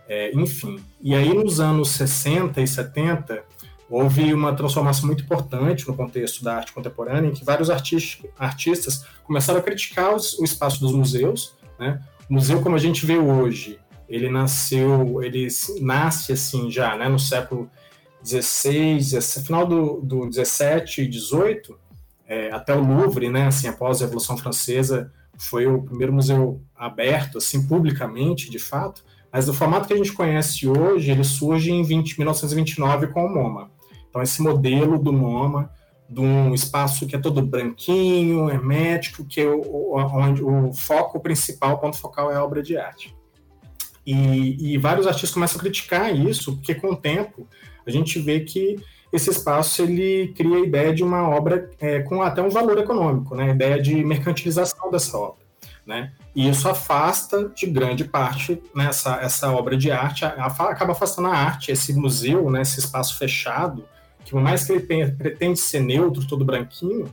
É, 0.08 0.30
enfim, 0.32 0.78
e 1.00 1.14
aí 1.14 1.34
nos 1.34 1.58
anos 1.58 1.90
60 1.90 2.60
e 2.60 2.66
70 2.66 3.42
houve 3.90 4.32
uma 4.32 4.54
transformação 4.54 5.06
muito 5.06 5.25
importante 5.25 5.86
no 5.86 5.94
contexto 5.94 6.44
da 6.44 6.56
arte 6.56 6.72
contemporânea, 6.72 7.28
em 7.28 7.32
que 7.32 7.44
vários 7.44 7.70
artistas 7.70 9.04
começaram 9.25 9.58
a 9.58 9.62
criticar 9.62 10.14
os, 10.14 10.38
o 10.38 10.44
espaço 10.44 10.80
dos 10.80 10.92
museus. 10.92 11.54
Né? 11.78 12.00
O 12.28 12.34
museu, 12.34 12.62
como 12.62 12.76
a 12.76 12.78
gente 12.78 13.04
vê 13.04 13.18
hoje, 13.18 13.78
ele 14.08 14.28
nasceu, 14.28 15.22
ele 15.22 15.48
nasce 15.80 16.32
assim 16.32 16.70
já, 16.70 16.96
né, 16.96 17.08
no 17.08 17.18
século 17.18 17.68
16, 18.22 19.42
final 19.44 19.66
do, 19.66 20.00
do 20.00 20.28
17 20.28 21.02
e 21.02 21.08
18, 21.08 21.78
é, 22.26 22.50
até 22.50 22.75
o 22.75 22.85
Louvre, 22.85 23.28
né, 23.28 23.47
assim, 23.47 23.68
após 23.68 24.00
a 24.00 24.04
Revolução 24.04 24.37
Francesa, 24.37 25.12
foi 25.38 25.66
o 25.66 25.83
primeiro 25.83 26.12
museu 26.12 26.62
aberto, 26.75 27.38
assim, 27.38 27.66
publicamente, 27.66 28.50
de 28.50 28.59
fato, 28.59 29.04
mas 29.33 29.49
o 29.49 29.54
formato 29.54 29.87
que 29.87 29.92
a 29.92 29.97
gente 29.97 30.12
conhece 30.12 30.66
hoje, 30.66 31.11
ele 31.11 31.25
surge 31.25 31.71
em 31.71 31.83
20, 31.83 32.18
1929 32.18 33.09
com 33.09 33.26
o 33.26 33.28
MoMA. 33.28 33.71
Então, 34.09 34.23
esse 34.23 34.40
modelo 34.40 34.99
do 34.99 35.12
MoMA, 35.12 35.71
de 36.09 36.21
um 36.21 36.54
espaço 36.54 37.06
que 37.06 37.14
é 37.14 37.18
todo 37.18 37.45
branquinho, 37.45 38.49
hermético, 38.49 39.25
que 39.25 39.40
é 39.40 39.47
o, 39.47 39.97
onde 39.97 40.42
o 40.42 40.73
foco 40.73 41.21
principal, 41.21 41.75
o 41.75 41.78
ponto 41.78 41.99
focal 41.99 42.30
é 42.30 42.37
a 42.37 42.45
obra 42.45 42.62
de 42.62 42.78
arte. 42.78 43.14
E, 44.06 44.73
e 44.73 44.78
vários 44.78 45.06
artistas 45.06 45.33
começam 45.33 45.59
a 45.59 45.61
criticar 45.61 46.14
isso, 46.14 46.54
porque 46.56 46.75
com 46.75 46.92
o 46.92 46.97
tempo 46.97 47.47
a 47.85 47.90
gente 47.90 48.18
vê 48.21 48.40
que 48.40 48.76
esse 49.12 49.30
espaço 49.30 49.82
ele 49.82 50.32
cria 50.36 50.56
a 50.56 50.60
ideia 50.60 50.94
de 50.94 51.02
uma 51.02 51.28
obra 51.28 51.70
é, 51.80 52.00
com 52.00 52.22
até 52.22 52.42
um 52.42 52.50
valor 52.50 52.78
econômico, 52.78 53.34
né? 53.34 53.50
a 53.50 53.54
ideia 53.54 53.80
de 53.80 54.04
mercantilização 54.04 54.90
dessa 54.90 55.16
obra. 55.16 55.46
Né? 55.86 56.12
E 56.34 56.48
isso 56.48 56.68
afasta 56.68 57.48
de 57.48 57.66
grande 57.66 58.04
parte 58.04 58.60
né, 58.75 58.86
essa, 58.86 59.20
essa 59.22 59.52
obra 59.52 59.76
de 59.76 59.90
arte, 59.92 60.25
acaba 60.25 60.92
afastando 60.92 61.28
a 61.28 61.34
arte, 61.34 61.70
esse 61.70 61.94
museu, 61.94 62.50
né, 62.50 62.62
esse 62.62 62.80
espaço 62.80 63.16
fechado, 63.16 63.84
que 64.25 64.32
por 64.32 64.40
mais 64.40 64.64
que 64.64 64.72
ele 64.72 65.12
pretende 65.12 65.60
ser 65.60 65.80
neutro, 65.80 66.26
todo 66.26 66.44
branquinho, 66.44 67.08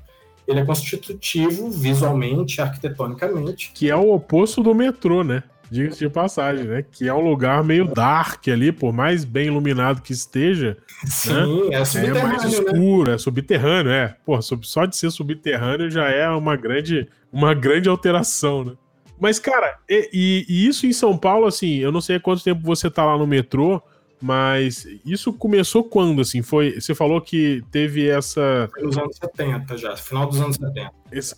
ele 0.47 0.59
é 0.59 0.65
constitutivo 0.65 1.69
visualmente, 1.69 2.59
arquitetonicamente. 2.59 3.71
Que 3.73 3.89
é 3.89 3.95
o 3.95 4.12
oposto 4.12 4.62
do 4.62 4.73
metrô, 4.73 5.23
né? 5.23 5.43
Diga-se 5.70 6.00
de 6.00 6.10
passagem, 6.10 6.65
né? 6.65 6.86
Que 6.91 7.08
é 7.08 7.13
um 7.13 7.22
lugar 7.22 7.63
meio 7.63 7.86
dark 7.86 8.48
ali, 8.48 8.72
por 8.72 8.93
mais 8.93 9.25
bem 9.25 9.48
iluminado 9.48 10.01
que 10.01 10.13
esteja. 10.13 10.77
Sim, 11.05 11.70
né? 11.70 11.77
é 11.77 11.86
subterrâneo. 11.86 12.20
É 12.20 12.24
mais 12.24 12.43
né? 12.43 12.50
escuro, 12.50 13.10
né? 13.10 13.15
é 13.15 13.17
subterrâneo, 13.17 13.91
é. 13.91 14.15
Pô, 14.25 14.39
só 14.41 14.86
de 14.86 14.96
ser 14.96 15.12
subterrâneo 15.12 15.89
já 15.89 16.10
é 16.10 16.29
uma 16.29 16.55
grande, 16.55 17.08
uma 17.32 17.53
grande 17.53 17.89
alteração, 17.89 18.63
né? 18.63 18.74
Mas, 19.20 19.39
cara, 19.39 19.77
e, 19.89 20.46
e, 20.48 20.67
isso 20.67 20.86
em 20.86 20.91
São 20.91 21.17
Paulo, 21.17 21.46
assim, 21.46 21.77
eu 21.77 21.91
não 21.91 22.01
sei 22.01 22.17
há 22.17 22.20
quanto 22.20 22.43
tempo 22.43 22.62
você 22.62 22.89
tá 22.89 23.05
lá 23.05 23.17
no 23.17 23.25
metrô, 23.25 23.82
mas 24.23 24.87
isso 25.05 25.33
começou 25.33 25.83
quando, 25.83 26.21
assim? 26.21 26.41
Foi, 26.41 26.79
você 26.79 26.95
falou 26.95 27.19
que 27.19 27.61
teve 27.69 28.07
essa... 28.07 28.69
Foi 28.73 28.83
nos 28.83 28.97
anos 28.97 29.17
70 29.17 29.77
já, 29.77 29.97
final 29.97 30.27
dos 30.27 30.39
anos 30.39 30.55
70. 30.55 30.91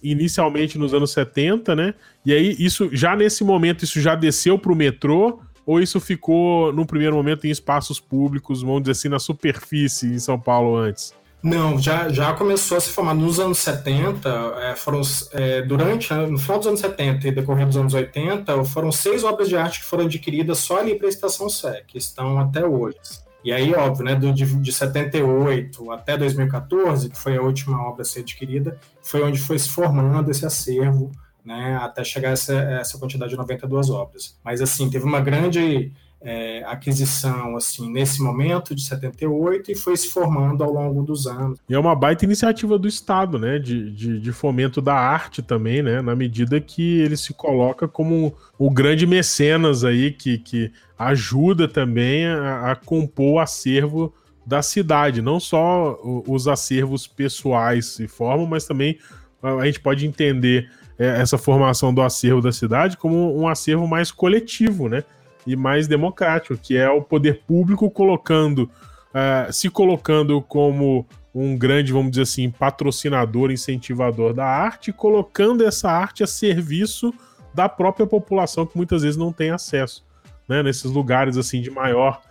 Inicialmente 0.03 0.77
nos 0.77 0.93
anos 0.93 1.11
70, 1.11 1.75
né? 1.75 1.95
E 2.23 2.31
aí, 2.31 2.55
isso, 2.59 2.87
já 2.91 3.15
nesse 3.15 3.43
momento, 3.43 3.83
isso 3.83 3.99
já 3.99 4.13
desceu 4.13 4.59
pro 4.59 4.75
metrô? 4.75 5.39
Ou 5.65 5.81
isso 5.81 5.99
ficou, 5.99 6.71
no 6.71 6.85
primeiro 6.85 7.15
momento, 7.15 7.47
em 7.47 7.49
espaços 7.49 7.99
públicos, 7.99 8.61
vamos 8.61 8.83
dizer 8.83 8.91
assim, 8.91 9.09
na 9.09 9.17
superfície 9.17 10.05
em 10.05 10.19
São 10.19 10.39
Paulo 10.39 10.77
antes? 10.77 11.11
Não, 11.45 11.77
já, 11.77 12.09
já 12.09 12.33
começou 12.33 12.75
a 12.75 12.81
se 12.81 12.89
formar 12.89 13.13
nos 13.13 13.39
anos 13.39 13.59
70, 13.59 14.27
é, 14.63 14.75
foram 14.75 15.01
é, 15.31 15.61
durante, 15.61 16.11
no 16.11 16.39
final 16.39 16.57
dos 16.57 16.67
anos 16.67 16.79
70 16.79 17.27
e 17.27 17.31
decorrer 17.31 17.67
dos 17.67 17.77
anos 17.77 17.93
80, 17.93 18.63
foram 18.63 18.91
seis 18.91 19.23
obras 19.23 19.47
de 19.47 19.55
arte 19.55 19.79
que 19.79 19.85
foram 19.85 20.05
adquiridas 20.05 20.57
só 20.57 20.79
ali 20.79 20.95
para 20.95 21.05
a 21.05 21.09
Estação 21.09 21.47
Sé, 21.47 21.83
que 21.85 21.99
estão 21.99 22.39
até 22.39 22.65
hoje. 22.65 22.97
E 23.43 23.53
aí, 23.53 23.75
óbvio, 23.75 24.05
né, 24.05 24.15
do, 24.15 24.33
de, 24.33 24.43
de 24.43 24.73
78 24.73 25.91
até 25.91 26.17
2014, 26.17 27.11
que 27.11 27.15
foi 27.15 27.37
a 27.37 27.41
última 27.43 27.79
obra 27.79 28.01
a 28.01 28.05
ser 28.05 28.21
adquirida, 28.21 28.79
foi 29.03 29.21
onde 29.21 29.39
foi 29.39 29.59
se 29.59 29.69
formando 29.69 30.31
esse 30.31 30.47
acervo, 30.47 31.11
né, 31.45 31.77
até 31.79 32.03
chegar 32.03 32.29
a 32.29 32.31
essa, 32.31 32.55
essa 32.55 32.97
quantidade 32.97 33.29
de 33.29 33.37
92 33.37 33.91
obras. 33.91 34.35
Mas, 34.43 34.61
assim, 34.61 34.89
teve 34.89 35.05
uma 35.05 35.21
grande 35.21 35.93
é, 36.25 36.63
aquisição 36.65 37.55
assim 37.55 37.91
nesse 37.91 38.21
momento 38.21 38.73
de 38.73 38.83
78 38.83 39.71
e 39.71 39.75
foi 39.75 39.95
se 39.95 40.09
formando 40.09 40.63
ao 40.63 40.73
longo 40.73 41.03
dos 41.03 41.27
anos. 41.27 41.59
E 41.69 41.75
é 41.75 41.79
uma 41.79 41.95
baita 41.95 42.25
iniciativa 42.25 42.79
do 42.79 42.87
Estado, 42.87 43.37
né, 43.37 43.59
de, 43.59 43.91
de, 43.91 44.19
de 44.19 44.31
fomento 44.31 44.81
da 44.81 44.95
arte 44.95 45.43
também, 45.43 45.83
né, 45.83 46.01
na 46.01 46.15
medida 46.15 46.59
que 46.59 46.99
ele 46.99 47.15
se 47.15 47.31
coloca 47.33 47.87
como 47.87 48.33
o 48.57 48.71
grande 48.71 49.05
mecenas 49.05 49.83
aí 49.83 50.11
que, 50.11 50.39
que 50.39 50.71
ajuda 50.97 51.67
também 51.67 52.25
a, 52.25 52.71
a 52.71 52.75
compor 52.75 53.35
o 53.35 53.39
acervo 53.39 54.11
da 54.45 54.61
cidade, 54.61 55.21
não 55.21 55.39
só 55.39 55.99
os 56.27 56.47
acervos 56.47 57.07
pessoais 57.07 57.87
se 57.87 58.07
formam, 58.07 58.45
mas 58.45 58.65
também 58.65 58.97
a 59.41 59.65
gente 59.65 59.79
pode 59.79 60.05
entender 60.05 60.69
é, 60.97 61.21
essa 61.21 61.37
formação 61.37 61.93
do 61.93 62.01
acervo 62.01 62.41
da 62.41 62.51
cidade 62.51 62.97
como 62.97 63.37
um 63.39 63.47
acervo 63.47 63.87
mais 63.87 64.11
coletivo, 64.11 64.87
né? 64.87 65.03
E 65.45 65.55
mais 65.55 65.87
democrático, 65.87 66.57
que 66.57 66.75
é 66.75 66.89
o 66.89 67.01
poder 67.01 67.41
público 67.47 67.89
colocando, 67.89 68.69
uh, 69.13 69.51
se 69.51 69.69
colocando 69.69 70.41
como 70.41 71.05
um 71.33 71.57
grande, 71.57 71.91
vamos 71.91 72.11
dizer 72.11 72.23
assim, 72.23 72.49
patrocinador, 72.49 73.51
incentivador 73.51 74.33
da 74.33 74.45
arte, 74.45 74.93
colocando 74.93 75.65
essa 75.65 75.91
arte 75.91 76.23
a 76.23 76.27
serviço 76.27 77.13
da 77.53 77.67
própria 77.67 78.07
população 78.07 78.65
que 78.65 78.75
muitas 78.77 79.01
vezes 79.01 79.17
não 79.17 79.33
tem 79.33 79.51
acesso, 79.51 80.05
né? 80.47 80.63
Nesses 80.63 80.91
lugares 80.91 81.37
assim 81.37 81.61
de 81.61 81.69
maior, 81.69 82.21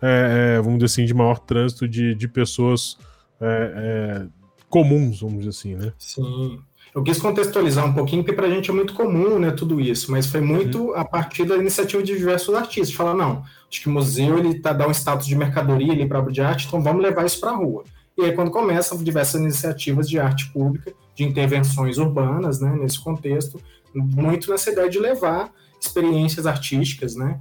é, 0.00 0.56
é, 0.56 0.60
vamos 0.60 0.78
dizer 0.78 0.86
assim, 0.86 1.04
de 1.04 1.14
maior 1.14 1.38
trânsito 1.38 1.86
de, 1.86 2.14
de 2.14 2.26
pessoas 2.26 2.98
é, 3.40 4.26
comuns, 4.68 5.20
vamos 5.20 5.38
dizer 5.38 5.50
assim, 5.50 5.74
né? 5.74 5.92
Sim. 5.98 6.58
Eu 6.94 7.02
quis 7.02 7.18
contextualizar 7.18 7.84
um 7.84 7.92
pouquinho, 7.92 8.22
porque 8.22 8.36
para 8.36 8.46
a 8.46 8.50
gente 8.50 8.70
é 8.70 8.72
muito 8.72 8.94
comum, 8.94 9.36
né, 9.38 9.50
tudo 9.50 9.80
isso, 9.80 10.12
mas 10.12 10.26
foi 10.26 10.40
muito 10.40 10.90
uhum. 10.90 10.96
a 10.96 11.04
partir 11.04 11.44
da 11.44 11.56
iniciativa 11.56 12.00
de 12.00 12.16
diversos 12.16 12.54
artistas. 12.54 12.94
Falar, 12.94 13.14
não, 13.14 13.42
acho 13.68 13.80
que 13.80 13.88
o 13.88 13.92
museu 13.92 14.38
ele 14.38 14.60
tá 14.60 14.72
dá 14.72 14.86
um 14.86 14.92
status 14.92 15.26
de 15.26 15.34
mercadoria 15.34 15.92
ali 15.92 16.06
para 16.06 16.20
obra 16.20 16.32
de 16.32 16.40
arte, 16.40 16.66
então 16.68 16.80
vamos 16.80 17.02
levar 17.02 17.26
isso 17.26 17.40
para 17.40 17.50
a 17.50 17.56
rua. 17.56 17.82
E 18.16 18.22
aí, 18.22 18.32
quando 18.32 18.52
começam 18.52 19.02
diversas 19.02 19.40
iniciativas 19.40 20.08
de 20.08 20.20
arte 20.20 20.48
pública, 20.52 20.92
de 21.16 21.24
intervenções 21.24 21.98
urbanas, 21.98 22.60
né, 22.60 22.76
nesse 22.80 23.02
contexto, 23.02 23.60
muito 23.92 24.48
nessa 24.48 24.70
ideia 24.70 24.88
de 24.88 25.00
levar 25.00 25.50
experiências 25.80 26.46
artísticas, 26.46 27.16
né, 27.16 27.40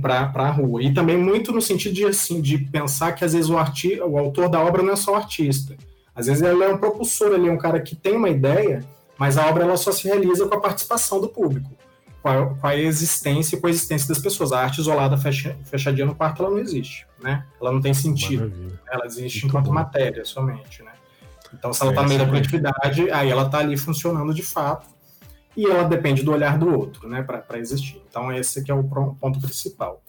para 0.00 0.44
a 0.46 0.50
rua. 0.50 0.82
E 0.82 0.94
também 0.94 1.18
muito 1.18 1.52
no 1.52 1.60
sentido 1.60 1.94
de, 1.94 2.06
assim, 2.06 2.40
de 2.40 2.56
pensar 2.56 3.12
que 3.12 3.22
às 3.22 3.34
vezes 3.34 3.50
o, 3.50 3.58
arti 3.58 4.00
o 4.00 4.16
autor 4.16 4.48
da 4.48 4.60
obra 4.60 4.82
não 4.82 4.94
é 4.94 4.96
só 4.96 5.12
o 5.12 5.16
artista, 5.16 5.76
às 6.18 6.26
vezes 6.26 6.42
ele 6.42 6.64
é 6.64 6.68
um 6.68 6.78
propulsor, 6.78 7.32
ele 7.32 7.48
é 7.48 7.52
um 7.52 7.56
cara 7.56 7.80
que 7.80 7.94
tem 7.94 8.16
uma 8.16 8.28
ideia, 8.28 8.84
mas 9.16 9.38
a 9.38 9.46
obra 9.46 9.62
ela 9.62 9.76
só 9.76 9.92
se 9.92 10.08
realiza 10.08 10.48
com 10.48 10.54
a 10.56 10.60
participação 10.60 11.20
do 11.20 11.28
público, 11.28 11.70
com 12.20 12.28
a, 12.28 12.54
com 12.56 12.66
a 12.66 12.76
existência 12.76 13.54
e 13.54 13.60
coexistência 13.60 14.08
das 14.08 14.18
pessoas. 14.18 14.50
A 14.50 14.60
arte 14.60 14.80
isolada, 14.80 15.16
fecha, 15.16 15.56
fechadinha 15.62 16.06
no 16.06 16.16
quarto, 16.16 16.42
ela 16.42 16.50
não 16.50 16.58
existe, 16.58 17.06
né? 17.22 17.46
Ela 17.60 17.70
não 17.70 17.80
tem 17.80 17.94
sentido. 17.94 18.48
Maravilha. 18.48 18.80
Ela 18.90 19.06
existe 19.06 19.42
Muito 19.42 19.52
enquanto 19.52 19.66
bom. 19.66 19.74
matéria 19.74 20.24
somente, 20.24 20.82
né? 20.82 20.90
Então, 21.54 21.72
se 21.72 21.80
ela 21.82 21.92
está 21.92 22.02
no 22.02 22.08
meio 22.08 22.20
da 22.20 22.26
coletividade, 22.26 23.10
aí 23.12 23.30
ela 23.30 23.46
está 23.46 23.58
ali 23.58 23.76
funcionando 23.76 24.34
de 24.34 24.42
fato 24.42 24.88
e 25.56 25.66
ela 25.66 25.84
depende 25.84 26.24
do 26.24 26.32
olhar 26.32 26.58
do 26.58 26.76
outro, 26.76 27.08
né, 27.08 27.22
para 27.22 27.58
existir. 27.58 28.02
Então, 28.08 28.32
esse 28.32 28.62
que 28.62 28.72
é 28.72 28.74
o 28.74 28.82
ponto 28.82 29.40
principal. 29.40 30.02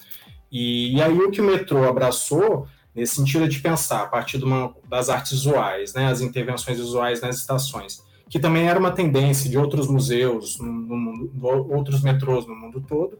E, 0.51 0.97
e, 0.97 1.01
aí 1.01 1.15
o 1.15 1.29
que 1.29 1.39
o 1.39 1.43
metrô 1.43 1.87
abraçou 1.87 2.67
nesse 2.99 3.15
sentido 3.15 3.47
de 3.47 3.59
pensar 3.59 4.03
a 4.03 4.07
partir 4.07 4.43
uma, 4.43 4.75
das 4.87 5.09
artes 5.09 5.31
visuais, 5.31 5.93
né, 5.93 6.07
as 6.07 6.21
intervenções 6.21 6.77
visuais 6.77 7.21
nas 7.21 7.37
estações, 7.37 8.03
que 8.29 8.39
também 8.39 8.67
era 8.67 8.79
uma 8.79 8.91
tendência 8.91 9.49
de 9.49 9.57
outros 9.57 9.87
museus, 9.87 10.59
no, 10.59 10.71
no, 10.71 11.73
outros 11.73 12.01
metrôs 12.01 12.45
no 12.45 12.55
mundo 12.55 12.83
todo, 12.87 13.17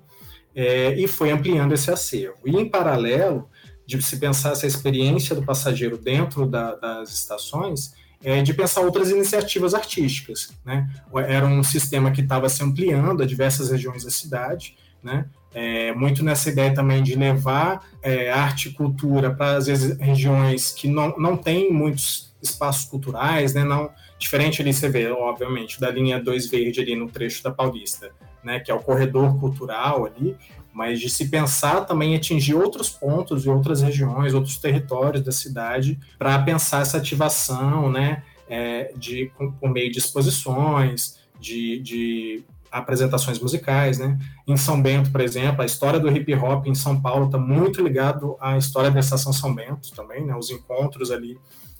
é, 0.53 0.93
e 0.99 1.07
foi 1.07 1.31
ampliando 1.31 1.73
esse 1.73 1.89
acervo. 1.89 2.37
E 2.45 2.55
em 2.55 2.69
paralelo 2.69 3.49
de 3.85 3.99
se 4.01 4.17
pensar 4.17 4.51
essa 4.51 4.67
experiência 4.67 5.35
do 5.35 5.43
passageiro 5.43 5.97
dentro 5.97 6.45
da, 6.45 6.75
das 6.75 7.11
estações, 7.11 7.93
é, 8.21 8.41
de 8.41 8.53
pensar 8.53 8.81
outras 8.81 9.09
iniciativas 9.09 9.73
artísticas. 9.73 10.51
Né? 10.63 10.87
Era 11.27 11.47
um 11.47 11.63
sistema 11.63 12.11
que 12.11 12.21
estava 12.21 12.49
se 12.49 12.61
ampliando 12.61 13.23
a 13.23 13.25
diversas 13.25 13.71
regiões 13.71 14.03
da 14.03 14.11
cidade, 14.11 14.77
né? 15.01 15.25
É, 15.53 15.93
muito 15.93 16.23
nessa 16.23 16.49
ideia 16.49 16.73
também 16.73 17.01
de 17.01 17.15
levar 17.15 17.83
é, 18.03 18.31
arte 18.31 18.69
e 18.69 18.73
cultura 18.73 19.33
para, 19.33 19.59
vezes, 19.59 19.97
regiões 19.97 20.71
que 20.71 20.87
não, 20.87 21.15
não 21.17 21.35
têm 21.35 21.73
muitos 21.73 22.31
espaços 22.41 22.85
culturais, 22.85 23.53
né? 23.53 23.63
não, 23.63 23.89
diferente 24.17 24.61
ali, 24.61 24.73
você 24.73 24.87
vê, 24.87 25.09
obviamente, 25.09 25.79
da 25.79 25.89
linha 25.89 26.21
2 26.21 26.49
verde 26.49 26.79
ali 26.79 26.95
no 26.95 27.09
trecho 27.09 27.43
da 27.43 27.51
Paulista, 27.51 28.11
né? 28.43 28.59
que 28.59 28.71
é 28.71 28.73
o 28.73 28.79
corredor 28.79 29.39
cultural 29.39 30.05
ali, 30.05 30.37
mas 30.71 30.99
de 30.99 31.09
se 31.09 31.27
pensar 31.27 31.81
também 31.81 32.15
atingir 32.15 32.53
outros 32.53 32.89
pontos 32.89 33.45
e 33.45 33.49
outras 33.49 33.81
regiões, 33.81 34.33
outros 34.33 34.57
territórios 34.57 35.23
da 35.23 35.31
cidade, 35.31 35.99
para 36.17 36.39
pensar 36.39 36.81
essa 36.81 36.97
ativação, 36.97 37.91
né, 37.91 38.23
é, 38.47 38.93
de, 38.95 39.31
por 39.59 39.69
meio 39.69 39.91
de 39.91 39.99
exposições, 39.99 41.19
de, 41.39 41.79
de 41.79 42.43
apresentações 42.71 43.39
musicais, 43.39 43.97
né? 43.97 44.17
Em 44.47 44.57
São 44.57 44.81
Bento, 44.81 45.11
por 45.11 45.21
exemplo, 45.21 45.61
a 45.61 45.65
história 45.65 45.99
do 45.99 46.09
hip 46.09 46.33
hop 46.35 46.67
em 46.67 46.75
São 46.75 46.99
Paulo 47.01 47.25
está 47.25 47.37
muito 47.37 47.81
ligado 47.81 48.35
à 48.39 48.57
história 48.57 48.91
da 48.91 48.99
Estação 48.99 49.33
São 49.33 49.53
Bento 49.53 49.93
também, 49.93 50.25
né? 50.25 50.35
Os 50.35 50.49
encontros 50.51 51.11
ali 51.11 51.37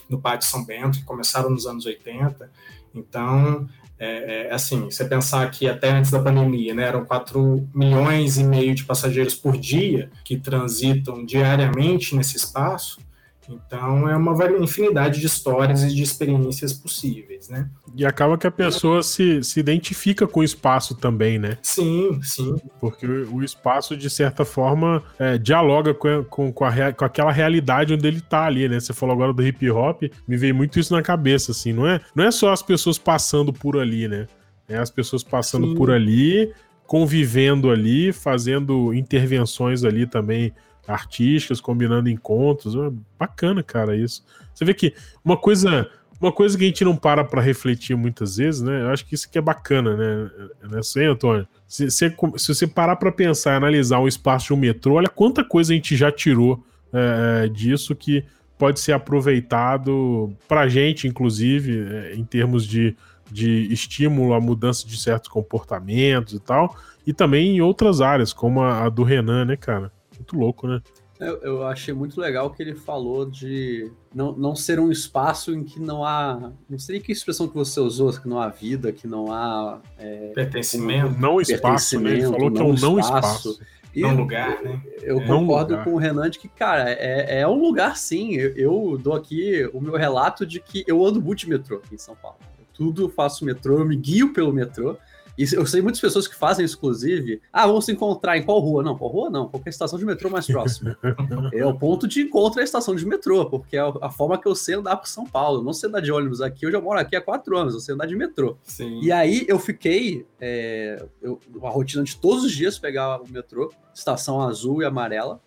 no 0.10 0.20
Pátio 0.20 0.50
São 0.50 0.66
Bento 0.66 1.00
que 1.00 1.06
começaram 1.06 1.50
nos 1.50 1.66
anos 1.66 1.86
80. 1.86 2.50
Então, 2.94 3.68
é, 4.00 4.48
é, 4.48 4.54
assim, 4.54 4.86
você 4.86 5.04
pensar 5.04 5.50
que 5.52 5.68
até 5.68 5.92
antes 5.92 6.10
da 6.10 6.20
pandemia, 6.20 6.74
né, 6.74 6.84
eram 6.84 7.04
4 7.04 7.68
milhões 7.76 8.38
e 8.38 8.44
meio 8.44 8.74
de 8.74 8.86
passageiros 8.86 9.36
por 9.36 9.58
dia 9.58 10.10
que 10.24 10.38
transitam 10.38 11.26
diariamente 11.26 12.16
nesse 12.16 12.38
espaço, 12.38 13.00
então 13.50 14.08
é 14.08 14.16
uma 14.16 14.36
infinidade 14.62 15.20
de 15.20 15.26
histórias 15.26 15.84
e 15.84 15.94
de 15.94 16.04
experiências 16.04 16.72
possíveis, 16.74 17.50
né? 17.50 17.70
E 17.96 18.06
acaba 18.06 18.38
que 18.38 18.46
a 18.46 18.52
pessoa 18.52 19.02
se, 19.02 19.44
se 19.44 19.60
identifica 19.60 20.28
com 20.28 20.42
o 20.42 20.44
espaço 20.44 20.96
também, 20.96 21.40
né? 21.40 21.58
Sim, 21.62 22.20
sim. 22.22 22.56
Porque 22.80 23.08
o 23.08 23.44
espaço, 23.44 23.98
de 23.98 24.10
certa 24.10 24.46
forma, 24.46 25.04
é, 25.18 25.38
dialoga 25.38 25.94
com, 25.94 26.24
com, 26.26 26.54
com, 26.54 26.66
a, 26.66 26.94
com 26.94 27.06
aquela 27.06 27.32
realidade 27.32 27.94
onde 27.94 28.08
ele 28.08 28.22
tá 28.22 28.46
ali, 28.46 28.70
né? 28.70 28.80
Você 28.80 28.94
falou 28.94 29.14
agora 29.14 29.34
do 29.34 29.46
hip 29.46 29.70
hop, 29.72 30.04
me 30.28 30.38
veio 30.38 30.54
muito 30.54 30.80
isso 30.80 30.94
na 30.94 31.02
cabeça, 31.02 31.52
assim, 31.52 31.74
não 31.74 31.88
é? 31.88 32.00
Não 32.14 32.24
é 32.24 32.32
só 32.32 32.52
as 32.52 32.62
pessoas 32.62 32.98
passando 32.98 33.52
por 33.52 33.78
ali, 33.78 34.08
né? 34.08 34.28
É 34.68 34.78
as 34.78 34.92
pessoas 34.92 35.24
passando 35.24 35.70
sim. 35.70 35.76
por 35.76 35.90
ali, 35.90 36.54
convivendo 36.86 37.72
ali, 37.72 38.14
fazendo 38.14 38.94
intervenções 38.94 39.84
ali 39.84 40.06
também 40.06 40.54
artísticas, 40.90 41.62
combinando 41.62 42.10
encontros. 42.10 42.76
É 42.76 42.92
bacana, 43.18 43.64
cara, 43.64 43.96
isso. 43.96 44.24
Você 44.54 44.66
vê 44.66 44.74
que 44.74 44.94
uma 45.24 45.38
coisa, 45.38 45.90
uma 46.20 46.32
coisa 46.32 46.58
que 46.58 46.64
a 46.64 46.68
gente 46.68 46.84
não 46.84 46.96
para 46.96 47.24
para 47.24 47.42
refletir 47.42 47.96
muitas 47.96 48.38
vezes, 48.38 48.62
né? 48.62 48.82
Eu 48.82 48.90
acho 48.90 49.06
que 49.06 49.16
isso 49.16 49.30
que 49.30 49.38
é 49.38 49.42
bacana, 49.42 49.96
né? 49.96 50.32
Não 50.64 50.78
é 50.78 50.80
assim, 50.80 51.06
Antônio? 51.06 51.48
Se, 51.68 51.90
se, 51.92 52.10
se 52.38 52.56
você 52.56 52.68
parar 52.68 52.96
para 52.96 53.12
pensar 53.12 53.54
e 53.54 53.58
analisar 53.58 54.00
o 54.00 54.08
espaço 54.08 54.48
de 54.48 54.54
um 54.54 54.58
metrô, 54.58 54.96
olha 54.96 55.08
quanta 55.08 55.44
coisa 55.44 55.72
a 55.72 55.76
gente 55.76 55.96
já 55.96 56.12
tirou 56.12 56.64
é, 56.92 57.48
disso 57.48 57.96
que 57.96 58.26
pode 58.58 58.80
ser 58.82 58.92
aproveitado 58.92 60.36
para 60.48 60.62
a 60.62 60.68
gente, 60.68 61.08
inclusive, 61.08 61.88
é, 61.88 62.16
em 62.16 62.26
termos 62.26 62.68
de, 62.68 62.96
de 63.32 63.72
estímulo 63.72 64.34
à 64.34 64.42
mudança 64.42 64.86
de 64.86 65.00
certos 65.00 65.30
comportamentos 65.30 66.34
e 66.34 66.40
tal, 66.40 66.76
e 67.08 67.14
também 67.14 67.56
em 67.56 67.62
outras 67.62 68.02
áreas, 68.02 68.34
como 68.34 68.62
a, 68.62 68.86
a 68.86 68.90
do 68.90 69.04
Renan, 69.04 69.46
né, 69.46 69.56
cara? 69.56 69.92
Muito 70.20 70.38
louco, 70.38 70.68
né? 70.68 70.82
Eu, 71.20 71.38
eu, 71.42 71.68
achei 71.68 71.94
muito 71.94 72.20
legal 72.20 72.50
que 72.50 72.64
ele 72.64 72.74
falou 72.74 73.26
de 73.26 73.92
não, 74.16 74.32
não 74.32 74.56
ser 74.56 74.80
um 74.80 74.90
espaço 74.90 75.54
em 75.54 75.66
que 75.66 75.78
não 75.78 76.06
há. 76.06 76.54
Não 76.70 76.80
sei 76.80 77.02
que 77.02 77.12
expressão 77.12 77.46
que 77.46 77.56
você 77.56 77.78
usou, 77.82 78.14
que 78.14 78.28
não 78.28 78.40
há 78.40 78.48
vida, 78.48 78.94
que 78.94 79.06
não 79.06 79.30
há. 79.30 79.82
É, 79.98 80.32
pertencimento. 80.34 81.20
não 81.20 81.42
espaço, 81.42 82.00
né? 82.00 82.12
Ele 82.12 82.22
falou 82.22 82.52
que 82.52 82.62
é 82.62 82.64
um 82.64 82.74
não 82.74 82.98
espaço. 82.98 83.50
espaço. 83.50 83.60
E 83.94 84.02
não 84.02 84.16
lugar, 84.16 84.62
né? 84.62 84.82
Eu 85.02 85.20
é. 85.20 85.28
concordo 85.28 85.84
com 85.84 85.96
o 85.96 85.98
Renan 85.98 86.30
de 86.30 86.40
que, 86.40 86.48
cara, 86.48 86.90
é, 86.90 87.42
é 87.42 87.48
um 87.48 87.60
lugar 87.60 87.98
sim. 87.98 88.36
Eu, 88.36 88.56
eu, 88.56 88.98
dou 88.98 89.14
aqui 89.14 89.70
o 89.74 89.82
meu 89.82 89.98
relato 89.98 90.46
de 90.46 90.62
que 90.62 90.86
eu 90.88 91.06
ando 91.06 91.22
muito 91.22 91.40
de 91.40 91.50
metrô 91.50 91.78
aqui 91.78 91.96
em 91.96 91.98
São 91.98 92.16
Paulo. 92.16 92.38
Tudo 92.74 93.04
eu 93.04 93.10
faço 93.10 93.44
metrô, 93.44 93.80
eu 93.80 93.86
me 93.86 93.98
guio 93.98 94.32
pelo 94.32 94.54
metrô. 94.54 94.96
E 95.40 95.56
eu 95.56 95.66
sei 95.66 95.82
muitas 95.82 96.02
pessoas 96.02 96.28
que 96.28 96.36
fazem 96.36 96.66
isso, 96.66 96.76
inclusive. 96.76 97.42
Ah, 97.54 97.66
vamos 97.66 97.86
se 97.86 97.94
encontrar 97.94 98.38
em 98.38 98.44
qual 98.44 98.60
rua? 98.60 98.84
Não, 98.84 98.98
qual 98.98 99.10
rua 99.10 99.30
não. 99.30 99.48
Qualquer 99.48 99.70
estação 99.70 99.98
de 99.98 100.04
metrô 100.04 100.30
mais 100.30 100.46
próxima. 100.46 100.98
é 101.54 101.66
o 101.66 101.74
ponto 101.74 102.10
de 102.10 102.24
encontro 102.24 102.60
é 102.60 102.64
a 102.64 102.66
estação 102.66 102.94
de 102.94 103.06
metrô, 103.06 103.50
porque 103.50 103.78
é 103.78 103.80
a 104.02 104.10
forma 104.10 104.38
que 104.38 104.46
eu 104.46 104.54
sei 104.54 104.76
andar 104.76 104.98
para 104.98 105.06
São 105.06 105.26
Paulo. 105.26 105.60
Eu 105.60 105.64
não 105.64 105.72
sei 105.72 105.88
andar 105.88 106.02
de 106.02 106.12
ônibus 106.12 106.42
aqui, 106.42 106.66
eu 106.66 106.72
já 106.74 106.82
moro 106.82 107.00
aqui 107.00 107.16
há 107.16 107.22
quatro 107.22 107.58
anos, 107.58 107.74
eu 107.74 107.80
sei 107.80 107.96
andar 107.96 108.06
de 108.06 108.18
metrô. 108.18 108.58
Sim. 108.64 109.00
E 109.02 109.14
aí 109.14 109.46
eu 109.48 109.58
fiquei. 109.58 110.26
É, 110.42 111.06
eu, 111.22 111.40
uma 111.56 111.70
rotina 111.70 112.04
de 112.04 112.18
todos 112.18 112.44
os 112.44 112.52
dias 112.52 112.78
pegar 112.78 113.22
o 113.22 113.30
metrô, 113.30 113.72
estação 113.94 114.42
azul 114.42 114.82
e 114.82 114.86
amarela. 114.86 115.40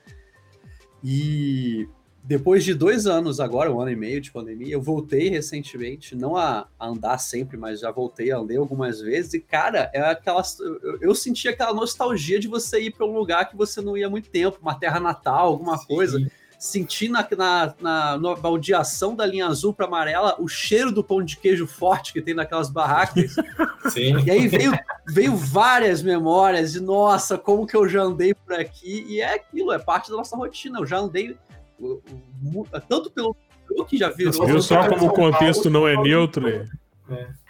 E 1.05 1.87
depois 2.25 2.63
de 2.63 2.73
dois 2.73 3.07
anos 3.07 3.41
agora, 3.41 3.73
um 3.73 3.81
ano 3.81 3.91
e 3.91 3.97
meio 3.97 4.21
de 4.21 4.31
pandemia, 4.31 4.75
eu 4.75 4.81
voltei 4.81 5.29
recentemente, 5.29 6.15
não 6.15 6.37
a, 6.37 6.69
andar 6.81 7.19
sempre, 7.19 7.57
mas 7.57 7.81
já 7.81 7.91
voltei 7.91 8.31
a 8.31 8.39
andar 8.39 8.59
algumas 8.59 9.01
vezes. 9.01 9.35
E, 9.35 9.41
cara, 9.41 9.91
é 9.93 10.01
aquela, 10.01 10.43
eu, 10.61 10.99
eu 11.01 11.15
senti 11.17 11.49
aquela 11.49 11.75
nostalgia 11.75 12.39
de 12.39 12.47
você 12.47 12.81
ir 12.81 12.93
para 12.93 13.07
um 13.07 13.13
lugar 13.13 13.49
que 13.49 13.57
você 13.57 13.81
não 13.81 13.97
ia 13.97 14.07
há 14.07 14.11
muito 14.11 14.31
tempo, 14.31 14.59
uma 14.63 14.79
terra 14.79 15.01
natal, 15.01 15.49
alguma 15.49 15.77
Sim. 15.79 15.87
coisa. 15.87 16.31
Senti 16.61 17.09
na, 17.09 17.27
na, 17.37 17.75
na, 17.81 18.19
na 18.19 18.37
baldeação 18.37 19.17
da 19.17 19.27
linha 19.27 19.49
azul 19.49 19.75
para 19.75 19.87
amarela 19.87 20.37
o 20.39 20.47
cheiro 20.47 20.93
do 20.93 21.03
pão 21.03 21.25
de 21.25 21.37
queijo 21.37 21.67
forte 21.67 22.13
que 22.13 22.23
tem 22.23 22.35
naquelas 22.35 22.71
barracas. 22.71 23.35
Sim. 23.91 24.15
E 24.25 24.31
aí 24.31 24.47
veio, 24.47 24.73
veio 25.09 25.35
várias 25.35 26.05
memórias 26.05 26.71
de, 26.71 26.81
nossa, 26.81 27.37
como 27.37 27.67
que 27.67 27.77
eu 27.77 27.89
já 27.89 28.03
andei 28.03 28.33
por 28.33 28.55
aqui. 28.55 29.05
E 29.09 29.21
é 29.21 29.35
aquilo, 29.35 29.73
é 29.73 29.79
parte 29.81 30.09
da 30.09 30.17
nossa 30.17 30.37
rotina. 30.37 30.79
Eu 30.79 30.87
já 30.87 30.99
andei 30.99 31.37
tanto 32.89 33.11
pelo 33.11 33.37
que 33.87 33.97
já 33.97 34.11
virou. 34.11 34.47
Viu 34.47 34.63
só 34.63 34.89
como 34.89 35.07
o 35.07 35.13
contexto 35.13 35.71
não 35.71 35.87
é 35.87 35.97
neutro? 35.97 36.49
É. 36.49 36.67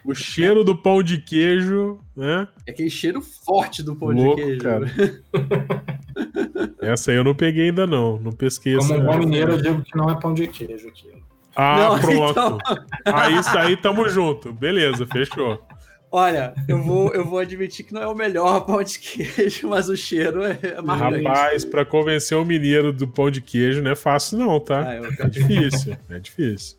O 0.04 0.14
cheiro 0.14 0.64
do 0.64 0.76
pão 0.76 1.02
de 1.02 1.18
queijo, 1.18 2.00
né? 2.16 2.48
É 2.66 2.72
aquele 2.72 2.90
cheiro 2.90 3.20
forte 3.20 3.82
do 3.82 3.94
pão 3.94 4.08
Louco, 4.10 4.36
de 4.36 4.42
queijo. 4.42 4.62
Cara. 4.62 4.86
essa 6.80 7.12
aí 7.12 7.16
eu 7.16 7.24
não 7.24 7.34
peguei 7.34 7.66
ainda 7.66 7.86
não, 7.86 8.18
não 8.18 8.32
pesquei 8.32 8.76
Como 8.76 8.94
um 8.94 9.04
bom 9.04 9.18
mineiro, 9.18 9.52
eu 9.52 9.62
digo 9.62 9.82
que 9.82 9.96
não 9.96 10.10
é 10.10 10.18
pão 10.18 10.34
de 10.34 10.48
queijo 10.48 10.88
aquilo. 10.88 11.22
Ah, 11.54 11.76
não, 11.76 12.00
pronto. 12.00 12.30
Então... 12.30 12.58
Aí 13.04 13.36
isso 13.36 13.58
aí 13.58 13.76
tamo 13.76 14.08
junto. 14.08 14.52
Beleza, 14.52 15.06
fechou. 15.06 15.62
Olha, 16.14 16.52
eu 16.68 16.76
vou, 16.82 17.10
eu 17.14 17.24
vou 17.24 17.38
admitir 17.38 17.86
que 17.86 17.94
não 17.94 18.02
é 18.02 18.06
o 18.06 18.14
melhor 18.14 18.60
pão 18.66 18.82
de 18.82 18.98
queijo, 18.98 19.66
mas 19.66 19.88
o 19.88 19.96
cheiro 19.96 20.44
é, 20.44 20.80
marcante. 20.82 21.24
Rapaz, 21.24 21.64
para 21.64 21.86
convencer 21.86 22.36
o 22.36 22.44
mineiro 22.44 22.92
do 22.92 23.08
pão 23.08 23.30
de 23.30 23.40
queijo 23.40 23.80
não 23.80 23.92
é 23.92 23.96
fácil 23.96 24.38
não, 24.38 24.60
tá? 24.60 24.82
Ah, 24.86 24.94
é 24.94 25.28
difícil, 25.30 25.96
é 26.10 26.18
difícil. 26.18 26.76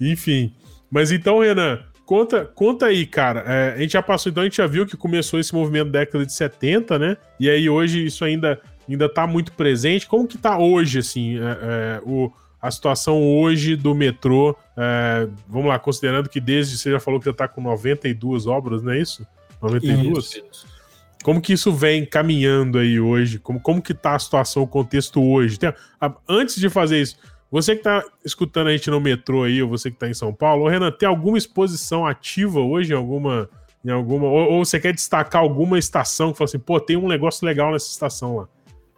Enfim, 0.00 0.54
mas 0.90 1.12
então, 1.12 1.40
Renan, 1.40 1.80
conta, 2.06 2.46
conta 2.46 2.86
aí, 2.86 3.04
cara. 3.04 3.44
É, 3.46 3.74
a 3.74 3.78
gente 3.80 3.92
já 3.92 4.02
passou, 4.02 4.30
então 4.30 4.42
a 4.42 4.46
gente 4.46 4.56
já 4.56 4.66
viu 4.66 4.86
que 4.86 4.96
começou 4.96 5.38
esse 5.38 5.54
movimento 5.54 5.90
da 5.90 5.98
década 5.98 6.24
de 6.24 6.32
70, 6.32 6.98
né? 6.98 7.16
E 7.38 7.50
aí 7.50 7.68
hoje 7.68 8.02
isso 8.02 8.24
ainda, 8.24 8.58
ainda 8.88 9.12
tá 9.12 9.26
muito 9.26 9.52
presente. 9.52 10.06
Como 10.06 10.26
que 10.26 10.38
tá 10.38 10.58
hoje, 10.58 11.00
assim, 11.00 11.38
é, 11.38 11.98
é 11.98 12.00
o 12.02 12.32
a 12.60 12.70
situação 12.70 13.22
hoje 13.22 13.76
do 13.76 13.94
metrô, 13.94 14.56
é, 14.76 15.28
vamos 15.46 15.68
lá, 15.68 15.78
considerando 15.78 16.28
que 16.28 16.40
desde 16.40 16.76
você 16.76 16.90
já 16.90 17.00
falou 17.00 17.20
que 17.20 17.26
já 17.26 17.32
está 17.32 17.46
com 17.46 17.60
92 17.60 18.46
obras, 18.46 18.82
não 18.82 18.92
é 18.92 19.00
isso? 19.00 19.26
92? 19.62 20.24
Isso, 20.24 20.44
isso. 20.50 20.78
Como 21.22 21.40
que 21.40 21.52
isso 21.52 21.72
vem 21.72 22.06
caminhando 22.06 22.78
aí 22.78 23.00
hoje? 23.00 23.38
Como, 23.38 23.60
como 23.60 23.82
que 23.82 23.92
tá 23.92 24.14
a 24.14 24.18
situação, 24.18 24.62
o 24.62 24.68
contexto 24.68 25.22
hoje? 25.22 25.58
Tem, 25.58 25.72
a, 26.00 26.14
antes 26.28 26.56
de 26.56 26.68
fazer 26.68 27.00
isso, 27.00 27.16
você 27.50 27.74
que 27.74 27.80
está 27.80 28.04
escutando 28.24 28.68
a 28.68 28.72
gente 28.72 28.90
no 28.90 29.00
metrô 29.00 29.44
aí, 29.44 29.62
ou 29.62 29.68
você 29.68 29.90
que 29.90 29.96
está 29.96 30.08
em 30.08 30.14
São 30.14 30.32
Paulo, 30.32 30.68
Renan, 30.68 30.90
tem 30.90 31.08
alguma 31.08 31.38
exposição 31.38 32.06
ativa 32.06 32.60
hoje 32.60 32.92
em 32.92 32.96
alguma, 32.96 33.48
em 33.84 33.90
alguma. 33.90 34.26
Ou, 34.26 34.52
ou, 34.52 34.64
você 34.64 34.78
quer 34.78 34.92
destacar 34.92 35.42
alguma 35.42 35.78
estação 35.78 36.32
que 36.32 36.38
fala 36.38 36.48
assim, 36.48 36.58
pô, 36.58 36.78
tem 36.78 36.96
um 36.96 37.08
negócio 37.08 37.46
legal 37.46 37.72
nessa 37.72 37.90
estação 37.90 38.36
lá. 38.36 38.48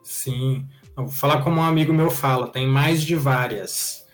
Sim. 0.02 0.66
Vou 0.96 1.08
falar 1.08 1.42
como 1.42 1.60
um 1.60 1.64
amigo 1.64 1.92
meu 1.92 2.10
fala, 2.10 2.48
tem 2.48 2.66
mais 2.66 3.02
de 3.02 3.14
várias. 3.14 4.06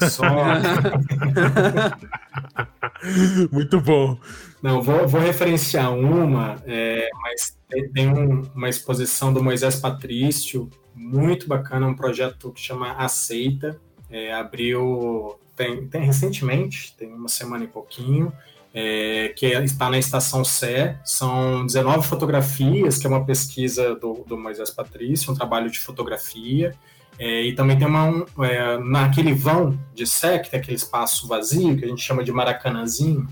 É 0.00 0.08
só. 0.08 0.24
Muito 3.50 3.80
bom. 3.80 4.18
Não, 4.62 4.80
vou, 4.80 5.06
vou 5.06 5.20
referenciar 5.20 5.92
uma, 5.92 6.56
é, 6.64 7.08
mas 7.22 7.58
tem 7.92 8.08
um, 8.08 8.42
uma 8.54 8.68
exposição 8.68 9.32
do 9.32 9.42
Moisés 9.42 9.76
Patrício, 9.76 10.70
muito 10.94 11.48
bacana, 11.48 11.86
um 11.86 11.94
projeto 11.94 12.52
que 12.52 12.60
chama 12.60 12.92
Aceita. 12.92 13.80
É, 14.08 14.32
abriu 14.32 15.38
tem, 15.56 15.86
tem, 15.86 16.02
recentemente, 16.02 16.94
tem 16.96 17.12
uma 17.12 17.28
semana 17.28 17.64
e 17.64 17.68
pouquinho, 17.68 18.32
é, 18.74 19.28
que 19.28 19.46
é, 19.46 19.62
está 19.62 19.88
na 19.88 19.98
Estação 19.98 20.44
Sé. 20.44 20.98
São 21.04 21.64
19 21.64 22.06
fotografias, 22.06 22.98
que 22.98 23.06
é 23.06 23.08
uma 23.10 23.24
pesquisa 23.24 23.94
do, 23.94 24.24
do 24.26 24.36
Moisés 24.36 24.70
Patrício, 24.70 25.32
um 25.32 25.36
trabalho 25.36 25.70
de 25.70 25.78
fotografia. 25.78 26.74
É, 27.16 27.42
e 27.42 27.54
também 27.54 27.78
tem 27.78 27.86
uma, 27.86 28.04
um, 28.04 28.26
é, 28.42 28.76
naquele 28.78 29.32
vão 29.32 29.78
de 29.94 30.04
Sé, 30.04 30.40
que 30.40 30.50
tem 30.50 30.58
aquele 30.58 30.76
espaço 30.76 31.28
vazio, 31.28 31.76
que 31.76 31.84
a 31.84 31.88
gente 31.88 32.02
chama 32.02 32.24
de 32.24 32.32
Maracanãzinho, 32.32 33.28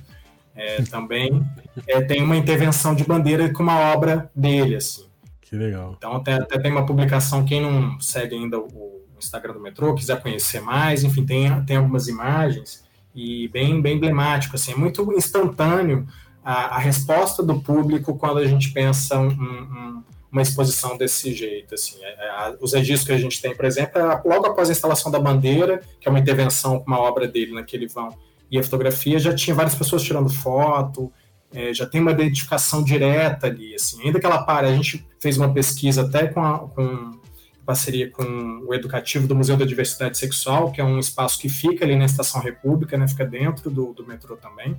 é, 0.55 0.81
também 0.89 1.45
é, 1.89 2.01
tem 2.01 2.23
uma 2.23 2.37
intervenção 2.37 2.95
de 2.95 3.03
bandeira 3.03 3.53
com 3.53 3.65
uma 3.65 3.93
obra 3.93 4.31
dele, 4.37 4.77
assim. 4.77 5.07
Que 5.41 5.57
legal. 5.57 5.97
Então 5.99 6.15
até, 6.15 6.35
até 6.35 6.61
tem 6.61 6.71
uma 6.71 6.87
publicação, 6.87 7.45
quem 7.45 7.61
não 7.61 8.01
segue 8.01 8.37
ainda 8.37 8.61
o 8.61 9.03
Instagram 9.19 9.55
do 9.55 9.61
metrô, 9.61 9.93
quiser 9.95 10.23
conhecer 10.23 10.61
mais, 10.61 11.03
enfim, 11.03 11.27
tem, 11.27 11.65
tem 11.65 11.77
algumas 11.77 12.07
imagens 12.07 12.85
e 13.15 13.49
bem, 13.49 13.81
bem 13.81 13.97
emblemático, 13.97 14.57
assim, 14.57 14.73
é 14.73 14.77
muito 14.77 15.13
instantâneo 15.13 16.07
a, 16.45 16.77
a 16.77 16.79
resposta 16.79 17.43
do 17.43 17.61
público 17.61 18.17
quando 18.17 18.39
a 18.39 18.47
gente 18.47 18.73
pensa 18.73 19.19
um, 19.19 19.29
um, 19.29 20.03
uma 20.31 20.43
exposição 20.43 20.97
desse 20.97 21.33
jeito, 21.33 21.75
assim, 21.75 21.97
é, 22.03 22.09
é, 22.09 22.57
os 22.61 22.73
registros 22.73 23.07
que 23.07 23.13
a 23.13 23.19
gente 23.19 23.41
tem, 23.41 23.55
por 23.55 23.65
exemplo, 23.65 24.01
é 24.01 24.23
logo 24.25 24.47
após 24.47 24.69
a 24.69 24.73
instalação 24.73 25.13
da 25.13 25.21
bandeira, 25.21 25.83
que 26.01 26.09
é 26.09 26.11
uma 26.11 26.19
intervenção 26.19 26.81
com 26.81 26.87
uma 26.87 26.99
obra 26.99 27.29
dele 27.29 27.53
naquele 27.53 27.87
vão, 27.87 28.17
e 28.51 28.59
a 28.59 28.63
fotografia, 28.63 29.19
já 29.19 29.35
tinha 29.35 29.55
várias 29.55 29.75
pessoas 29.75 30.03
tirando 30.03 30.29
foto, 30.31 31.13
é, 31.55 31.73
já 31.73 31.87
tem 31.87 32.01
uma 32.01 32.13
identificação 32.13 32.83
direta 32.83 33.47
ali, 33.47 33.75
assim, 33.75 34.03
ainda 34.03 34.19
que 34.19 34.27
ela 34.27 34.43
pare, 34.43 34.67
a 34.67 34.75
gente 34.75 35.07
fez 35.21 35.37
uma 35.37 35.53
pesquisa 35.53 36.03
até 36.03 36.27
com, 36.27 36.43
a, 36.43 36.59
com 36.61 37.22
parceria 37.65 38.11
com 38.11 38.65
o 38.67 38.75
Educativo 38.75 39.27
do 39.27 39.35
Museu 39.35 39.57
da 39.57 39.65
Diversidade 39.65 40.19
Sexual, 40.19 40.73
que 40.73 40.81
é 40.81 40.85
um 40.85 40.99
espaço 40.99 41.39
que 41.39 41.49
fica 41.49 41.85
ali 41.85 41.97
na 41.97 42.05
Estação 42.05 42.41
República, 42.41 42.97
né, 42.97 43.07
fica 43.07 43.25
dentro 43.25 43.71
do, 43.71 43.93
do 43.93 44.07
metrô 44.07 44.37
também, 44.37 44.77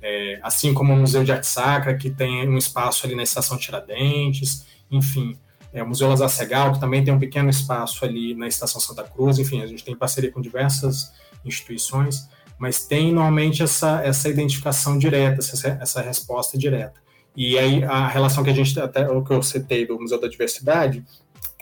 é, 0.00 0.38
assim 0.42 0.72
como 0.74 0.92
o 0.92 0.96
Museu 0.96 1.24
de 1.24 1.32
Arte 1.32 1.46
Sacra, 1.46 1.96
que 1.96 2.10
tem 2.10 2.48
um 2.48 2.56
espaço 2.56 3.06
ali 3.06 3.14
na 3.14 3.22
Estação 3.22 3.56
Tiradentes, 3.56 4.66
enfim, 4.90 5.38
é, 5.72 5.82
o 5.82 5.88
Museu 5.88 6.08
Lazar 6.08 6.28
Segal, 6.28 6.72
que 6.72 6.80
também 6.80 7.04
tem 7.04 7.12
um 7.12 7.18
pequeno 7.18 7.50
espaço 7.50 8.04
ali 8.04 8.34
na 8.34 8.46
Estação 8.46 8.80
Santa 8.80 9.04
Cruz, 9.04 9.38
enfim, 9.38 9.62
a 9.62 9.66
gente 9.66 9.84
tem 9.84 9.96
parceria 9.96 10.30
com 10.30 10.40
diversas 10.40 11.12
instituições, 11.44 12.28
mas 12.58 12.86
tem 12.86 13.12
normalmente 13.12 13.62
essa, 13.62 14.02
essa 14.02 14.28
identificação 14.28 14.98
direta, 14.98 15.40
essa, 15.40 15.78
essa 15.80 16.02
resposta 16.02 16.58
direta. 16.58 17.00
E 17.36 17.56
aí 17.56 17.84
a 17.84 18.08
relação 18.08 18.42
que 18.42 18.50
a 18.50 18.52
gente, 18.52 18.78
até 18.80 19.08
o 19.08 19.22
que 19.22 19.32
eu 19.32 19.42
citei 19.42 19.86
do 19.86 19.98
Museu 19.98 20.20
da 20.20 20.26
Diversidade, 20.26 21.04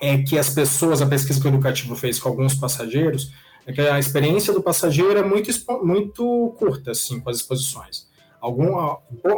é 0.01 0.19
que 0.19 0.39
as 0.39 0.51
pessoas, 0.51 1.01
a 1.01 1.07
pesquisa 1.07 1.41
que 1.41 1.47
o 1.47 1.49
Educativo 1.49 1.97
fez 1.97 2.19
com 2.19 2.29
alguns 2.29 2.55
passageiros, 2.55 3.33
é 3.67 3.73
que 3.73 3.81
a 3.81 3.99
experiência 3.99 4.53
do 4.53 4.63
passageiro 4.63 5.19
é 5.19 5.23
muito, 5.23 5.51
muito 5.85 6.55
curta, 6.59 6.93
assim, 6.93 7.19
com 7.21 7.31
as 7.31 7.39
exposições. 7.39 8.07
Algum, 8.41 8.97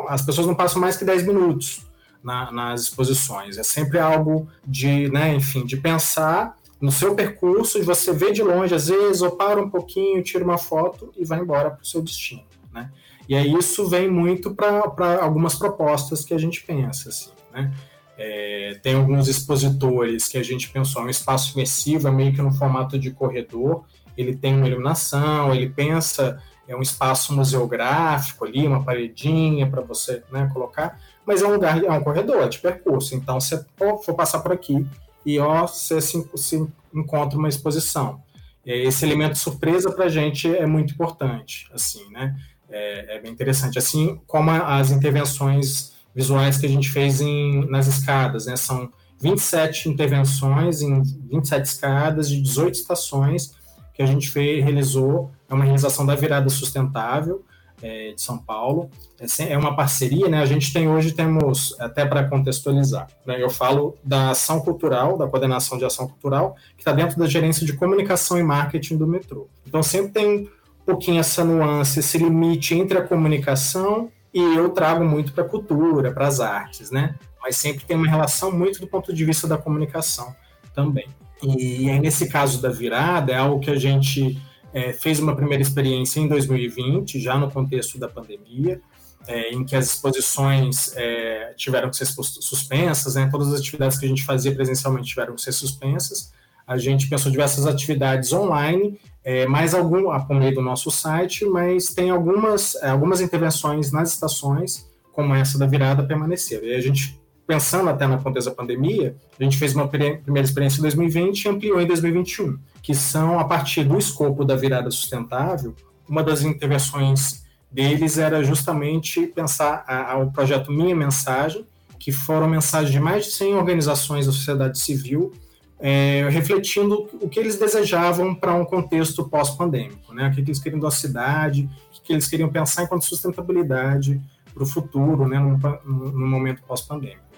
as 0.08 0.22
pessoas 0.22 0.46
não 0.46 0.54
passam 0.54 0.80
mais 0.80 0.96
que 0.96 1.04
10 1.04 1.26
minutos 1.26 1.86
na, 2.22 2.50
nas 2.52 2.82
exposições. 2.82 3.56
É 3.56 3.62
sempre 3.62 3.98
algo 3.98 4.48
de, 4.66 5.10
né, 5.10 5.34
enfim, 5.34 5.64
de 5.64 5.76
pensar 5.76 6.56
no 6.80 6.92
seu 6.92 7.14
percurso, 7.14 7.78
e 7.78 7.82
você 7.82 8.12
vê 8.12 8.30
de 8.30 8.42
longe, 8.42 8.74
às 8.74 8.86
vezes, 8.86 9.22
ou 9.22 9.32
para 9.32 9.60
um 9.60 9.68
pouquinho, 9.68 10.22
tira 10.22 10.44
uma 10.44 10.58
foto 10.58 11.12
e 11.16 11.24
vai 11.24 11.40
embora 11.40 11.70
para 11.70 11.82
o 11.82 11.86
seu 11.86 12.00
destino, 12.00 12.44
né? 12.72 12.92
E 13.28 13.34
aí 13.34 13.52
isso 13.52 13.86
vem 13.86 14.08
muito 14.08 14.54
para 14.54 15.20
algumas 15.20 15.56
propostas 15.56 16.24
que 16.24 16.32
a 16.32 16.38
gente 16.38 16.62
pensa, 16.62 17.08
assim, 17.08 17.30
né? 17.52 17.74
É, 18.18 18.78
tem 18.82 18.96
alguns 18.96 19.28
expositores 19.28 20.26
que 20.26 20.36
a 20.36 20.42
gente 20.42 20.68
pensou, 20.68 21.02
um 21.02 21.08
espaço 21.08 21.54
imersivo, 21.54 22.08
é 22.08 22.10
meio 22.10 22.34
que 22.34 22.42
no 22.42 22.52
formato 22.52 22.98
de 22.98 23.12
corredor, 23.12 23.84
ele 24.16 24.34
tem 24.34 24.56
uma 24.56 24.66
iluminação, 24.66 25.54
ele 25.54 25.68
pensa 25.68 26.42
é 26.68 26.76
um 26.76 26.82
espaço 26.82 27.34
museográfico 27.34 28.44
ali, 28.44 28.66
uma 28.66 28.84
paredinha 28.84 29.66
para 29.66 29.80
você 29.80 30.22
né, 30.30 30.50
colocar, 30.52 31.00
mas 31.24 31.40
é 31.40 31.46
um 31.46 31.52
lugar, 31.52 31.82
é 31.82 31.90
um 31.90 32.04
corredor 32.04 32.42
é 32.42 32.48
de 32.48 32.58
percurso. 32.58 33.14
Então, 33.14 33.40
você 33.40 33.64
for 33.78 34.14
passar 34.14 34.40
por 34.40 34.52
aqui 34.52 34.86
e 35.24 35.38
ó, 35.38 35.66
você 35.66 35.98
se, 36.00 36.30
se 36.36 36.68
encontra 36.94 37.38
uma 37.38 37.48
exposição. 37.48 38.22
Esse 38.64 39.06
elemento 39.06 39.38
surpresa 39.38 39.90
para 39.90 40.04
a 40.04 40.08
gente 40.10 40.54
é 40.54 40.66
muito 40.66 40.92
importante, 40.92 41.66
assim, 41.72 42.06
né? 42.10 42.36
É, 42.68 43.16
é 43.16 43.20
bem 43.20 43.32
interessante. 43.32 43.78
Assim 43.78 44.20
como 44.26 44.50
as 44.50 44.90
intervenções 44.90 45.94
visuais 46.18 46.58
que 46.58 46.66
a 46.66 46.68
gente 46.68 46.90
fez 46.90 47.20
em, 47.20 47.64
nas 47.70 47.86
escadas, 47.86 48.46
né? 48.46 48.56
São 48.56 48.90
27 49.20 49.88
intervenções 49.88 50.82
em 50.82 51.00
27 51.30 51.64
escadas 51.64 52.28
de 52.28 52.42
18 52.42 52.74
estações 52.74 53.54
que 53.94 54.02
a 54.02 54.06
gente 54.06 54.28
fez, 54.28 54.64
realizou, 54.64 55.30
é 55.48 55.54
uma 55.54 55.62
realização 55.62 56.04
da 56.04 56.16
virada 56.16 56.48
sustentável 56.48 57.44
é, 57.80 58.14
de 58.14 58.20
São 58.20 58.36
Paulo. 58.36 58.90
É, 59.20 59.52
é 59.52 59.56
uma 59.56 59.76
parceria, 59.76 60.28
né? 60.28 60.42
A 60.42 60.46
gente 60.46 60.72
tem 60.72 60.88
hoje, 60.88 61.12
temos, 61.12 61.76
até 61.78 62.04
para 62.04 62.28
contextualizar, 62.28 63.06
né? 63.24 63.40
eu 63.40 63.48
falo 63.48 63.96
da 64.02 64.30
ação 64.30 64.58
cultural, 64.58 65.16
da 65.16 65.28
coordenação 65.28 65.78
de 65.78 65.84
ação 65.84 66.08
cultural, 66.08 66.56
que 66.76 66.80
está 66.80 66.90
dentro 66.90 67.16
da 67.16 67.28
gerência 67.28 67.64
de 67.64 67.74
comunicação 67.74 68.36
e 68.36 68.42
marketing 68.42 68.96
do 68.96 69.06
metrô. 69.06 69.46
Então 69.64 69.84
sempre 69.84 70.10
tem 70.10 70.40
um 70.40 70.84
pouquinho 70.84 71.20
essa 71.20 71.44
nuance, 71.44 72.00
esse 72.00 72.18
limite 72.18 72.74
entre 72.74 72.98
a 72.98 73.02
comunicação 73.02 74.10
e 74.32 74.40
eu 74.40 74.70
trago 74.70 75.04
muito 75.04 75.32
para 75.32 75.44
a 75.44 75.48
cultura, 75.48 76.12
para 76.12 76.26
as 76.26 76.40
artes, 76.40 76.90
né? 76.90 77.14
Mas 77.40 77.56
sempre 77.56 77.84
tem 77.84 77.96
uma 77.96 78.08
relação 78.08 78.52
muito 78.52 78.80
do 78.80 78.86
ponto 78.86 79.12
de 79.12 79.24
vista 79.24 79.46
da 79.46 79.56
comunicação 79.56 80.34
também. 80.74 81.08
E 81.42 81.88
aí, 81.88 82.00
nesse 82.00 82.28
caso 82.28 82.60
da 82.60 82.68
virada, 82.68 83.32
é 83.32 83.36
algo 83.36 83.60
que 83.60 83.70
a 83.70 83.76
gente 83.76 84.40
é, 84.72 84.92
fez 84.92 85.20
uma 85.20 85.34
primeira 85.34 85.62
experiência 85.62 86.20
em 86.20 86.28
2020, 86.28 87.20
já 87.20 87.38
no 87.38 87.50
contexto 87.50 87.98
da 87.98 88.08
pandemia, 88.08 88.80
é, 89.26 89.52
em 89.52 89.64
que 89.64 89.76
as 89.76 89.86
exposições 89.86 90.96
é, 90.96 91.52
tiveram 91.56 91.90
que 91.90 91.96
ser 91.96 92.06
suspensas, 92.06 93.14
né? 93.14 93.28
todas 93.30 93.52
as 93.52 93.60
atividades 93.60 93.98
que 93.98 94.06
a 94.06 94.08
gente 94.08 94.24
fazia 94.24 94.54
presencialmente 94.54 95.08
tiveram 95.08 95.34
que 95.34 95.42
ser 95.42 95.52
suspensas. 95.52 96.32
A 96.66 96.76
gente 96.76 97.08
pensou 97.08 97.30
diversas 97.30 97.66
atividades 97.66 98.32
online 98.32 99.00
é, 99.28 99.46
mais 99.46 99.74
algum 99.74 100.04
por 100.20 100.36
meio 100.36 100.54
do 100.54 100.62
nosso 100.62 100.90
site, 100.90 101.44
mas 101.44 101.88
tem 101.88 102.08
algumas, 102.08 102.74
algumas 102.82 103.20
intervenções 103.20 103.92
nas 103.92 104.14
estações, 104.14 104.88
como 105.12 105.34
essa 105.34 105.58
da 105.58 105.66
virada, 105.66 106.02
permaneceram. 106.02 106.66
E 106.66 106.74
a 106.74 106.80
gente, 106.80 107.20
pensando 107.46 107.90
até 107.90 108.06
na 108.06 108.16
contexto 108.16 108.48
da 108.48 108.54
pandemia, 108.54 109.14
a 109.38 109.44
gente 109.44 109.58
fez 109.58 109.74
uma 109.74 109.86
primeira 109.86 110.48
experiência 110.48 110.78
em 110.78 110.80
2020 110.80 111.44
e 111.44 111.48
ampliou 111.50 111.78
em 111.78 111.86
2021, 111.86 112.58
que 112.82 112.94
são, 112.94 113.38
a 113.38 113.44
partir 113.44 113.84
do 113.84 113.98
escopo 113.98 114.46
da 114.46 114.56
virada 114.56 114.90
sustentável, 114.90 115.76
uma 116.08 116.22
das 116.22 116.40
intervenções 116.40 117.42
deles 117.70 118.16
era 118.16 118.42
justamente 118.42 119.26
pensar 119.26 119.84
a, 119.86 120.12
a, 120.12 120.18
o 120.20 120.32
projeto 120.32 120.72
Minha 120.72 120.96
Mensagem, 120.96 121.66
que 121.98 122.12
foram 122.12 122.48
mensagens 122.48 122.92
de 122.92 122.98
mais 122.98 123.26
de 123.26 123.32
100 123.32 123.56
organizações 123.56 124.24
da 124.24 124.32
sociedade 124.32 124.78
civil 124.78 125.34
é, 125.80 126.28
refletindo 126.30 127.08
o 127.20 127.28
que 127.28 127.38
eles 127.38 127.58
desejavam 127.58 128.34
para 128.34 128.54
um 128.54 128.64
contexto 128.64 129.28
pós-pandêmico, 129.28 130.12
né? 130.12 130.28
o 130.28 130.32
que 130.32 130.40
eles 130.40 130.58
queriam 130.58 130.80
da 130.80 130.90
cidade, 130.90 131.68
o 131.96 132.02
que 132.02 132.12
eles 132.12 132.26
queriam 132.26 132.48
pensar 132.48 132.82
enquanto 132.82 133.04
sustentabilidade 133.04 134.20
para 134.52 134.62
o 134.62 134.66
futuro, 134.66 135.28
né? 135.28 135.38
no 135.38 136.26
momento 136.26 136.62
pós-pandêmico. 136.62 137.28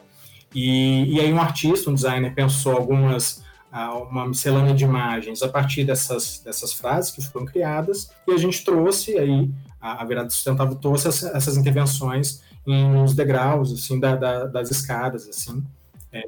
E, 0.55 1.15
e, 1.15 1.21
aí 1.21 1.33
um 1.33 1.41
artista, 1.41 1.91
um 1.91 1.95
designer, 1.95 2.35
pensou 2.35 2.77
algumas 2.77 3.43
uma 4.11 4.27
miscelânea 4.27 4.75
de 4.75 4.85
imagens 4.85 5.43
a 5.43 5.49
partir 5.49 5.85
dessas, 5.85 6.41
dessas 6.41 6.73
frases 6.73 7.13
que 7.13 7.23
foram 7.23 7.47
criadas 7.47 8.11
e 8.27 8.33
a 8.33 8.37
gente 8.37 8.65
trouxe 8.65 9.17
aí 9.17 9.49
a, 9.81 10.03
a 10.03 10.05
virada 10.05 10.29
sustentável 10.29 10.75
trouxe 10.75 11.07
essas 11.07 11.57
intervenções 11.57 12.43
em 12.67 12.85
uns 12.85 13.15
degraus 13.15 13.73
assim 13.73 14.01
da, 14.01 14.17
da, 14.17 14.47
das 14.47 14.73
escadas 14.73 15.29
assim 15.29 15.65
é, 16.13 16.21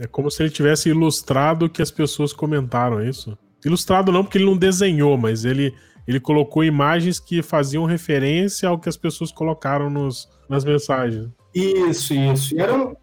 é 0.00 0.06
como 0.06 0.30
se 0.30 0.42
ele 0.42 0.50
tivesse 0.50 0.88
ilustrado 0.88 1.66
o 1.66 1.70
que 1.70 1.82
as 1.82 1.90
pessoas 1.90 2.32
comentaram, 2.32 3.00
é 3.00 3.08
isso? 3.08 3.36
Ilustrado 3.64 4.12
não, 4.12 4.22
porque 4.22 4.38
ele 4.38 4.44
não 4.44 4.56
desenhou, 4.56 5.16
mas 5.16 5.44
ele, 5.44 5.74
ele 6.06 6.20
colocou 6.20 6.62
imagens 6.62 7.18
que 7.18 7.42
faziam 7.42 7.84
referência 7.84 8.68
ao 8.68 8.78
que 8.78 8.88
as 8.88 8.96
pessoas 8.96 9.32
colocaram 9.32 9.90
nos, 9.90 10.28
nas 10.48 10.64
mensagens. 10.64 11.28
Isso, 11.54 12.14
isso. 12.14 12.54
E 12.54 12.60
eram 12.60 12.96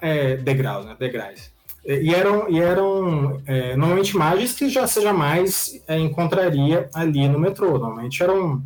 é, 0.00 0.36
degraus, 0.36 0.86
né? 0.86 0.96
Degraus. 0.98 1.50
E 1.84 2.14
eram, 2.14 2.48
e 2.48 2.60
eram 2.60 3.42
é, 3.44 3.74
normalmente 3.76 4.14
imagens 4.14 4.52
que 4.52 4.68
já 4.68 4.86
você 4.86 5.00
jamais 5.00 5.82
é, 5.88 5.98
encontraria 5.98 6.88
ali 6.94 7.28
no 7.28 7.40
metrô. 7.40 7.72
Normalmente 7.72 8.22
eram 8.22 8.62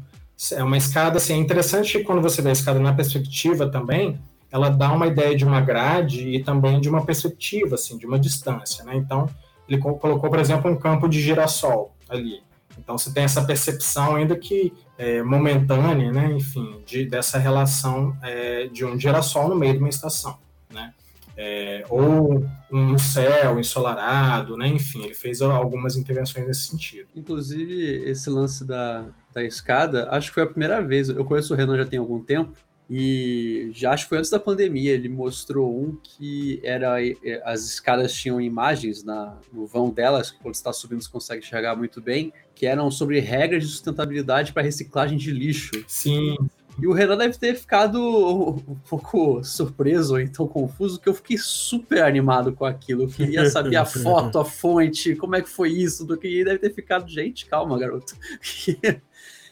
é 0.53 0.63
uma 0.63 0.77
escada, 0.77 1.17
assim, 1.17 1.33
é 1.33 1.37
interessante 1.37 2.01
quando 2.01 2.21
você 2.21 2.43
vê 2.43 2.51
a 2.51 2.53
escada 2.53 2.79
na 2.79 2.93
perspectiva 2.93 3.71
também, 3.71 4.19
ela 4.51 4.69
dá 4.69 4.93
uma 4.93 5.07
ideia 5.07 5.37
de 5.37 5.45
uma 5.45 5.61
grade 5.61 6.29
e 6.29 6.43
também 6.43 6.81
de 6.81 6.89
uma 6.89 7.05
perspectiva, 7.05 7.75
assim, 7.75 7.99
de 7.99 8.07
uma 8.07 8.19
distância, 8.19 8.85
né? 8.85 8.97
Então, 8.97 9.29
ele 9.69 9.79
colocou, 9.79 10.31
por 10.31 10.39
exemplo, 10.39 10.71
um 10.71 10.77
campo 10.77 11.09
de 11.09 11.21
girassol 11.21 11.95
ali. 12.09 12.41
Então, 12.79 12.97
você 12.97 13.13
tem 13.13 13.25
essa 13.25 13.45
percepção 13.45 14.17
ainda 14.17 14.37
que 14.37 14.73
é, 14.99 15.23
momentânea, 15.23 16.13
né? 16.13 16.33
Enfim, 16.33 16.83
de, 16.87 17.05
dessa 17.07 17.39
relação 17.39 18.17
é, 18.23 18.67
de 18.67 18.85
um 18.85 18.99
girassol 18.99 19.49
no 19.49 19.57
meio 19.57 19.75
de 19.75 19.79
uma 19.79 19.89
estação, 19.89 20.39
né? 20.73 20.93
É, 21.39 21.85
ou 21.91 22.47
um 22.73 22.97
céu 22.97 23.61
ensolarado, 23.61 24.57
né? 24.57 24.69
Enfim, 24.69 25.05
ele 25.05 25.15
fez 25.15 25.43
algumas 25.43 25.97
intervenções 25.97 26.47
nesse 26.47 26.69
sentido. 26.69 27.09
Inclusive, 27.15 28.03
esse 28.09 28.31
lance 28.31 28.65
da, 28.65 29.05
da 29.35 29.45
escada, 29.45 30.09
acho 30.11 30.29
que 30.29 30.35
foi 30.35 30.45
a 30.45 30.47
primeira 30.47 30.81
vez. 30.81 31.09
Eu 31.09 31.25
conheço 31.25 31.53
o 31.53 31.57
Renan 31.57 31.77
já 31.77 31.85
tem 31.85 31.99
algum 31.99 32.21
tempo, 32.21 32.53
e 32.89 33.71
já 33.73 33.93
acho 33.93 34.05
que 34.05 34.11
foi 34.11 34.19
antes 34.19 34.31
da 34.31 34.39
pandemia, 34.39 34.93
ele 34.93 35.09
mostrou 35.09 35.77
um 35.77 35.97
que 36.03 36.61
era 36.63 36.97
as 37.45 37.65
escadas 37.65 38.13
tinham 38.13 38.41
imagens 38.41 39.03
na, 39.03 39.37
no 39.53 39.67
vão 39.67 39.91
delas, 39.91 40.31
que 40.31 40.39
quando 40.39 40.55
está 40.55 40.73
subindo 40.73 41.03
você 41.03 41.11
consegue 41.11 41.45
enxergar 41.45 41.75
muito 41.75 42.01
bem, 42.01 42.33
que 42.55 42.65
eram 42.65 42.91
sobre 42.91 43.19
regras 43.19 43.65
de 43.65 43.71
sustentabilidade 43.71 44.53
para 44.53 44.63
reciclagem 44.63 45.19
de 45.19 45.33
lixo. 45.33 45.73
Sim. 45.89 46.37
E 46.79 46.87
o 46.87 46.93
Renan 46.93 47.17
deve 47.17 47.37
ter 47.39 47.57
ficado 47.57 47.99
um 47.99 48.77
pouco 48.89 49.43
surpreso 49.43 50.15
ou 50.15 50.21
então 50.21 50.47
confuso, 50.47 51.01
que 51.01 51.09
eu 51.09 51.15
fiquei 51.15 51.39
super 51.39 52.05
animado 52.05 52.53
com 52.53 52.67
aquilo. 52.67 53.05
Eu 53.05 53.09
queria 53.09 53.49
saber 53.51 53.77
a 53.77 53.85
foto, 53.87 54.39
a 54.39 54.45
fonte, 54.45 55.17
como 55.17 55.35
é 55.35 55.43
que 55.43 55.49
foi 55.49 55.71
isso, 55.71 56.05
do 56.05 56.17
que 56.17 56.45
deve 56.45 56.59
ter 56.59 56.73
ficado, 56.73 57.09
gente, 57.09 57.47
calma, 57.47 57.79
garoto. 57.79 58.15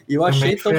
E 0.06 0.12
eu 0.12 0.22
achei 0.22 0.54
tão 0.54 0.70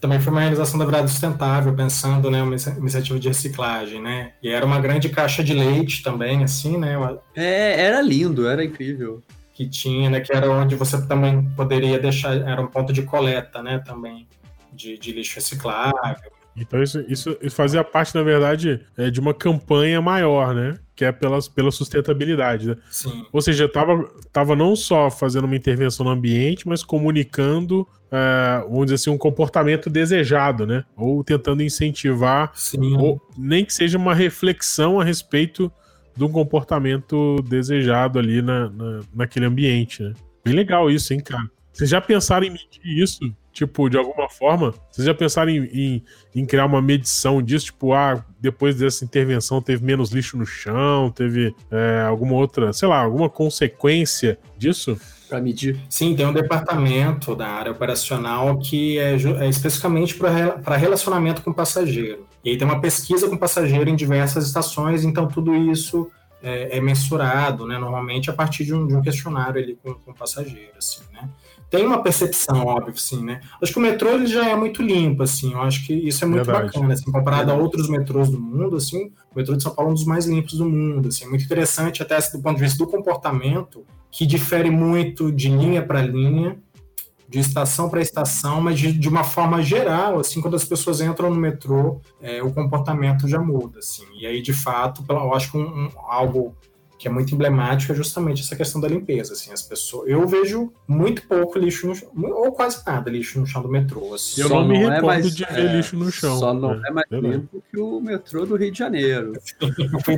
também 0.00 0.20
foi 0.20 0.32
uma 0.32 0.40
realização 0.40 0.78
da 0.78 0.84
verdade 0.84 1.10
sustentável, 1.10 1.74
pensando, 1.74 2.30
né, 2.30 2.42
uma 2.42 2.56
iniciativa 2.78 3.18
de 3.18 3.28
reciclagem, 3.28 4.00
né? 4.00 4.32
E 4.42 4.48
era 4.48 4.64
uma 4.64 4.80
grande 4.80 5.08
caixa 5.08 5.42
de 5.42 5.54
leite 5.54 6.02
também, 6.02 6.44
assim, 6.44 6.76
né? 6.76 6.96
É, 7.34 7.80
era 7.84 8.00
lindo, 8.00 8.48
era 8.48 8.64
incrível. 8.64 9.22
Que 9.54 9.68
tinha, 9.68 10.10
né? 10.10 10.20
Que 10.20 10.34
era 10.34 10.50
onde 10.50 10.74
você 10.74 11.00
também 11.06 11.48
poderia 11.56 11.98
deixar, 11.98 12.36
era 12.36 12.60
um 12.60 12.66
ponto 12.66 12.92
de 12.92 13.02
coleta, 13.02 13.62
né? 13.62 13.78
Também 13.78 14.28
de, 14.72 14.98
de 14.98 15.12
lixo 15.12 15.36
reciclável. 15.36 16.35
Então 16.56 16.82
isso, 16.82 17.04
isso, 17.06 17.36
isso 17.40 17.54
fazia 17.54 17.84
parte, 17.84 18.14
na 18.14 18.22
verdade, 18.22 18.80
é, 18.96 19.10
de 19.10 19.20
uma 19.20 19.34
campanha 19.34 20.00
maior, 20.00 20.54
né? 20.54 20.78
Que 20.94 21.04
é 21.04 21.12
pelas, 21.12 21.48
pela 21.48 21.70
sustentabilidade. 21.70 22.68
Né? 22.68 22.76
Sim. 22.90 23.26
Ou 23.30 23.42
seja, 23.42 23.66
estava 23.66 24.08
tava 24.32 24.56
não 24.56 24.74
só 24.74 25.10
fazendo 25.10 25.44
uma 25.44 25.56
intervenção 25.56 26.04
no 26.06 26.12
ambiente, 26.12 26.66
mas 26.66 26.82
comunicando, 26.82 27.86
é, 28.10 28.62
vamos 28.62 28.86
dizer 28.86 28.94
assim, 28.94 29.10
um 29.10 29.18
comportamento 29.18 29.90
desejado, 29.90 30.66
né? 30.66 30.84
Ou 30.96 31.22
tentando 31.22 31.62
incentivar, 31.62 32.50
Sim. 32.54 32.96
ou 32.96 33.20
nem 33.36 33.64
que 33.64 33.74
seja 33.74 33.98
uma 33.98 34.14
reflexão 34.14 34.98
a 34.98 35.04
respeito 35.04 35.70
de 36.16 36.24
um 36.24 36.32
comportamento 36.32 37.36
desejado 37.42 38.18
ali 38.18 38.40
na, 38.40 38.70
na, 38.70 39.00
naquele 39.14 39.44
ambiente, 39.44 40.02
né? 40.02 40.14
Bem 40.42 40.54
legal 40.54 40.90
isso, 40.90 41.12
hein, 41.12 41.20
cara? 41.20 41.50
Vocês 41.72 41.90
já 41.90 42.00
pensaram 42.00 42.46
em 42.46 42.50
medir 42.50 42.80
isso? 42.84 43.20
Tipo, 43.56 43.88
de 43.88 43.96
alguma 43.96 44.28
forma? 44.28 44.74
Vocês 44.90 45.06
já 45.06 45.14
pensaram 45.14 45.50
em, 45.50 45.64
em, 45.72 46.04
em, 46.34 46.44
criar 46.44 46.66
uma 46.66 46.82
medição 46.82 47.40
disso? 47.40 47.64
Tipo, 47.64 47.94
ah, 47.94 48.22
depois 48.38 48.76
dessa 48.76 49.02
intervenção 49.02 49.62
teve 49.62 49.82
menos 49.82 50.10
lixo 50.10 50.36
no 50.36 50.44
chão, 50.44 51.10
teve 51.10 51.54
é, 51.70 52.04
alguma 52.06 52.34
outra, 52.34 52.70
sei 52.74 52.86
lá, 52.86 53.00
alguma 53.00 53.30
consequência 53.30 54.38
disso? 54.58 55.00
Para 55.26 55.40
medir. 55.40 55.80
Sim, 55.88 56.14
tem 56.14 56.26
um 56.26 56.34
departamento 56.34 57.34
da 57.34 57.48
área 57.48 57.72
operacional 57.72 58.58
que 58.58 58.98
é, 58.98 59.14
é 59.14 59.48
especificamente 59.48 60.14
para 60.14 60.76
relacionamento 60.76 61.40
com 61.40 61.50
passageiro. 61.50 62.26
E 62.44 62.50
aí 62.50 62.58
tem 62.58 62.68
uma 62.68 62.82
pesquisa 62.82 63.26
com 63.26 63.38
passageiro 63.38 63.88
em 63.88 63.96
diversas 63.96 64.46
estações, 64.46 65.02
então 65.02 65.26
tudo 65.26 65.54
isso 65.54 66.10
é, 66.42 66.76
é 66.76 66.80
mensurado, 66.80 67.66
né, 67.66 67.78
normalmente 67.78 68.30
a 68.30 68.32
partir 68.32 68.64
de 68.64 68.74
um, 68.74 68.86
de 68.86 68.94
um 68.94 69.02
questionário 69.02 69.62
ali 69.62 69.78
com, 69.82 69.94
com 69.94 70.12
passageiro, 70.12 70.72
assim, 70.78 71.02
né? 71.12 71.28
tem 71.68 71.84
uma 71.84 72.02
percepção, 72.02 72.64
óbvio, 72.64 72.96
sim, 72.96 73.24
né? 73.24 73.40
Acho 73.60 73.72
que 73.72 73.78
o 73.78 73.82
metrô 73.82 74.10
ele 74.10 74.26
já 74.26 74.48
é 74.48 74.54
muito 74.54 74.82
limpo, 74.82 75.22
assim. 75.22 75.52
Eu 75.52 75.62
acho 75.62 75.84
que 75.84 75.92
isso 75.92 76.24
é 76.24 76.26
muito 76.26 76.44
Verdade. 76.44 76.72
bacana, 76.72 76.94
assim, 76.94 77.04
comparado 77.06 77.46
Verdade. 77.46 77.58
a 77.58 77.62
outros 77.62 77.88
metrôs 77.88 78.28
do 78.28 78.40
mundo, 78.40 78.76
assim. 78.76 79.12
O 79.34 79.38
metrô 79.38 79.56
de 79.56 79.62
São 79.62 79.74
Paulo 79.74 79.90
é 79.90 79.92
um 79.92 79.94
dos 79.94 80.04
mais 80.04 80.26
limpos 80.26 80.54
do 80.54 80.64
mundo, 80.64 81.08
assim. 81.08 81.24
É 81.24 81.28
muito 81.28 81.44
interessante 81.44 82.02
até 82.02 82.18
do 82.18 82.40
ponto 82.40 82.56
de 82.56 82.62
vista 82.62 82.78
do 82.78 82.90
comportamento, 82.90 83.84
que 84.10 84.24
difere 84.24 84.70
muito 84.70 85.32
de 85.32 85.48
linha 85.48 85.82
para 85.82 86.00
linha, 86.00 86.56
de 87.28 87.40
estação 87.40 87.88
para 87.88 88.00
estação, 88.00 88.60
mas 88.60 88.78
de, 88.78 88.92
de, 88.92 89.08
uma 89.08 89.24
forma 89.24 89.60
geral, 89.62 90.20
assim, 90.20 90.40
quando 90.40 90.54
as 90.54 90.64
pessoas 90.64 91.00
entram 91.00 91.30
no 91.30 91.36
metrô, 91.36 92.00
é, 92.20 92.42
o 92.42 92.52
comportamento 92.52 93.26
já 93.26 93.40
muda, 93.40 93.80
assim. 93.80 94.04
E 94.18 94.26
aí, 94.26 94.40
de 94.40 94.52
fato, 94.52 95.04
eu 95.08 95.34
acho 95.34 95.50
que 95.50 95.58
um, 95.58 95.86
um, 95.86 95.90
algo 96.06 96.54
que 96.98 97.08
é 97.08 97.10
muito 97.10 97.34
emblemático 97.34 97.92
é 97.92 97.94
justamente 97.94 98.42
essa 98.42 98.56
questão 98.56 98.80
da 98.80 98.88
limpeza, 98.88 99.34
assim, 99.34 99.52
as 99.52 99.62
pessoas, 99.62 100.08
eu 100.08 100.26
vejo 100.26 100.72
muito 100.88 101.22
pouco 101.26 101.58
lixo 101.58 101.86
no 101.86 101.94
chão, 101.94 102.08
ou 102.14 102.52
quase 102.52 102.84
nada 102.86 103.10
lixo 103.10 103.38
no 103.38 103.46
chão 103.46 103.62
do 103.62 103.68
metrô, 103.68 104.14
assim. 104.14 104.40
Eu 104.40 104.48
só 104.48 104.60
não 104.60 104.68
me 104.68 104.82
é 104.82 104.86
é 104.86 105.00
mais, 105.00 105.34
de 105.34 105.44
ver 105.44 105.66
é, 105.66 105.76
lixo 105.76 105.96
no 105.96 106.10
chão. 106.10 106.38
Só 106.38 106.54
não 106.54 106.76
né? 106.76 106.88
é 106.88 106.90
mais 106.90 107.06
limpo 107.10 107.62
que 107.70 107.78
o 107.78 108.00
metrô 108.00 108.46
do 108.46 108.56
Rio 108.56 108.70
de 108.70 108.78
Janeiro. 108.78 109.32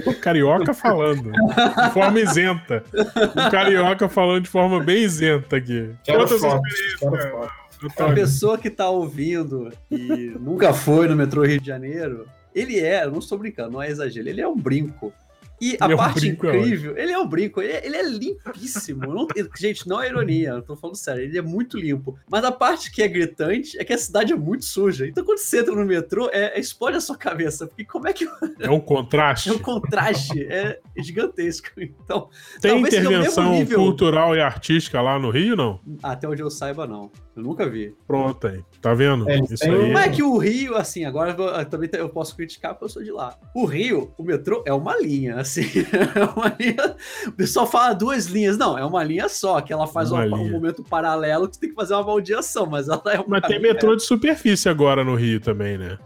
o 0.07 0.15
carioca 0.15 0.73
falando, 0.73 1.33
de 1.33 1.91
forma 1.93 2.21
isenta. 2.21 2.85
O 2.93 3.51
carioca 3.51 4.09
falando 4.09 4.43
de 4.43 4.49
forma 4.49 4.83
bem 4.83 5.03
isenta 5.03 5.57
aqui. 5.57 5.91
Quero 6.05 6.21
Quantas 6.21 6.41
foto, 6.41 6.63
experiências? 6.67 7.51
A 7.97 8.13
pessoa 8.13 8.59
que 8.59 8.71
tá 8.71 8.89
ouvindo 8.89 9.73
e 9.91 10.35
nunca 10.41 10.73
foi 10.73 11.07
no 11.07 11.15
metrô 11.15 11.45
Rio 11.45 11.61
de 11.61 11.67
Janeiro, 11.67 12.27
ele 12.55 12.81
é, 12.81 13.07
não 13.07 13.19
estou 13.19 13.39
brincando, 13.39 13.73
não 13.73 13.83
é 13.83 13.89
exagero, 13.89 14.29
ele 14.29 14.41
é 14.41 14.49
um 14.49 14.57
brinco. 14.57 15.13
E 15.61 15.77
a 15.81 15.91
é 15.91 15.97
parte 15.97 16.29
é 16.29 16.31
incrível, 16.31 16.97
ele 16.97 17.13
é 17.13 17.19
um 17.19 17.27
brinco, 17.27 17.61
ele 17.61 17.73
é, 17.73 17.87
ele 17.87 17.97
é 17.97 18.03
limpíssimo. 18.03 19.01
Não, 19.07 19.27
gente, 19.59 19.89
não 19.89 20.01
é 20.01 20.09
ironia, 20.09 20.51
eu 20.51 20.63
tô 20.63 20.77
falando 20.77 20.97
sério, 20.97 21.25
ele 21.25 21.39
é 21.39 21.43
muito 21.43 21.79
limpo. 21.79 22.19
Mas 22.31 22.45
a 22.45 22.53
parte 22.53 22.91
que 22.91 23.03
é 23.03 23.09
gritante 23.09 23.79
é 23.79 23.85
que 23.85 23.93
a 23.93 23.99
cidade 23.99 24.33
é 24.33 24.37
muito 24.37 24.65
suja. 24.65 25.07
Então 25.07 25.25
quando 25.25 25.39
você 25.39 25.61
entra 25.61 25.75
no 25.75 25.85
metrô, 25.85 26.29
é, 26.33 26.57
é 26.57 26.61
explode 26.61 26.97
a 26.97 27.01
sua 27.01 27.17
cabeça. 27.17 27.67
Porque 27.67 27.85
como 27.85 28.09
é 28.09 28.13
que. 28.13 28.29
É 28.61 28.71
um 28.71 28.81
contraste. 28.81 29.49
É 29.49 29.53
um 29.53 29.59
contraste, 29.59 30.43
é 30.43 30.81
gigantesco. 30.97 31.69
Então. 31.79 32.29
Tem 32.61 32.81
intervenção 32.81 33.65
cultural 33.67 34.35
e 34.35 34.41
artística 34.41 35.01
lá 35.01 35.19
no 35.19 35.31
Rio, 35.31 35.57
não? 35.57 35.81
Até 36.03 36.29
onde 36.29 36.43
eu 36.43 36.51
saiba, 36.51 36.87
não. 36.87 37.11
Eu 37.39 37.45
nunca 37.45 37.69
vi. 37.69 37.95
Pronto 38.05 38.49
aí. 38.49 38.65
Tá 38.83 38.95
vendo? 38.95 39.29
É, 39.31 39.39
Isso 39.39 39.65
aí. 39.65 39.71
Como 39.71 39.99
é 39.99 40.09
que 40.09 40.23
o 40.25 40.37
Rio, 40.39 40.77
assim, 40.77 41.05
agora 41.05 41.37
eu, 41.39 41.67
também 41.67 41.89
eu 41.93 42.09
posso 42.09 42.35
criticar 42.35 42.73
porque 42.73 42.87
eu 42.87 42.89
sou 42.89 43.03
de 43.03 43.13
lá. 43.13 43.39
O 43.55 43.65
Rio, 43.65 44.13
o 44.19 44.25
metrô 44.25 44.65
é 44.67 44.73
uma 44.73 44.97
linha, 44.97 45.37
assim. 45.49 45.87
É 46.17 46.25
uma 46.37 46.57
linha. 46.59 46.97
O 47.27 47.33
pessoal 47.33 47.67
fala 47.67 47.95
duas 47.95 48.27
linhas. 48.27 48.57
Não, 48.57 48.79
é 48.79 48.85
uma 48.85 49.03
linha 49.03 49.29
só, 49.29 49.61
que 49.61 49.73
ela 49.73 49.87
faz 49.87 50.13
um, 50.13 50.19
um, 50.19 50.51
momento 50.51 50.83
paralelo 50.83 51.49
que 51.49 51.55
você 51.55 51.61
tem 51.61 51.71
que 51.71 51.77
fazer 51.77 51.95
uma 51.95 52.05
baldeação, 52.05 52.67
mas 52.67 52.89
ela 52.89 53.03
é 53.07 53.19
uma. 53.19 53.41
Mas 53.41 53.49
tem 53.49 53.61
metrô 53.61 53.97
de 53.97 54.03
superfície 54.03 54.69
agora 54.69 55.03
no 55.03 55.15
Rio 55.15 55.41
também, 55.41 55.79
né? 55.79 55.99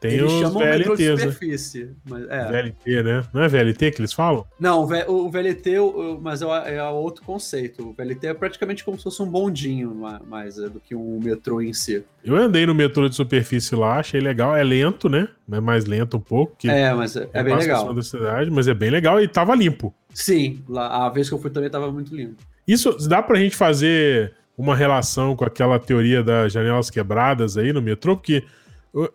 Tem 0.00 0.12
eles 0.12 0.32
chamam 0.32 0.60
VLTs, 0.60 0.96
de 0.96 1.10
né? 1.10 1.16
superfície. 1.16 1.84
Né? 1.84 1.92
Mas, 2.08 2.28
é. 2.30 2.50
VLT, 2.50 3.02
né? 3.02 3.24
Não 3.34 3.42
é 3.42 3.48
VLT 3.48 3.90
que 3.90 4.00
eles 4.00 4.14
falam? 4.14 4.46
Não, 4.58 4.88
o 5.08 5.30
VLT, 5.30 5.76
mas 6.22 6.40
é, 6.40 6.76
é 6.76 6.82
outro 6.84 7.22
conceito. 7.22 7.90
O 7.90 7.92
VLT 7.92 8.28
é 8.28 8.34
praticamente 8.34 8.82
como 8.82 8.96
se 8.96 9.04
fosse 9.04 9.22
um 9.22 9.26
bondinho, 9.26 9.94
mais 10.26 10.58
é, 10.58 10.70
do 10.70 10.80
que 10.80 10.94
um 10.94 11.20
metrô 11.22 11.60
em 11.60 11.74
si. 11.74 12.02
Eu 12.24 12.34
andei 12.34 12.64
no 12.64 12.74
metrô 12.74 13.10
de 13.10 13.14
superfície 13.14 13.76
lá, 13.76 13.98
achei 13.98 14.22
legal. 14.22 14.56
É 14.56 14.64
lento, 14.64 15.06
né? 15.06 15.28
É 15.52 15.60
mais 15.60 15.84
lento 15.84 16.16
um 16.16 16.20
pouco. 16.20 16.56
É, 16.66 16.94
mas 16.94 17.14
é, 17.16 17.28
é 17.34 17.42
bem 17.42 17.56
legal. 17.56 17.92
Da 17.92 18.02
cidade, 18.02 18.50
mas 18.50 18.68
é 18.68 18.74
bem 18.74 18.88
legal 18.88 19.20
e 19.20 19.28
tava 19.28 19.54
limpo. 19.54 19.94
Sim, 20.14 20.62
lá, 20.66 21.06
a 21.06 21.10
vez 21.10 21.28
que 21.28 21.34
eu 21.34 21.38
fui 21.38 21.50
também 21.50 21.68
tava 21.68 21.92
muito 21.92 22.14
limpo. 22.16 22.42
Isso 22.66 22.96
dá 23.06 23.22
pra 23.22 23.38
gente 23.38 23.54
fazer 23.54 24.32
uma 24.56 24.74
relação 24.74 25.36
com 25.36 25.44
aquela 25.44 25.78
teoria 25.78 26.22
das 26.22 26.52
janelas 26.52 26.88
quebradas 26.88 27.58
aí 27.58 27.72
no 27.72 27.82
metrô, 27.82 28.16
porque 28.16 28.44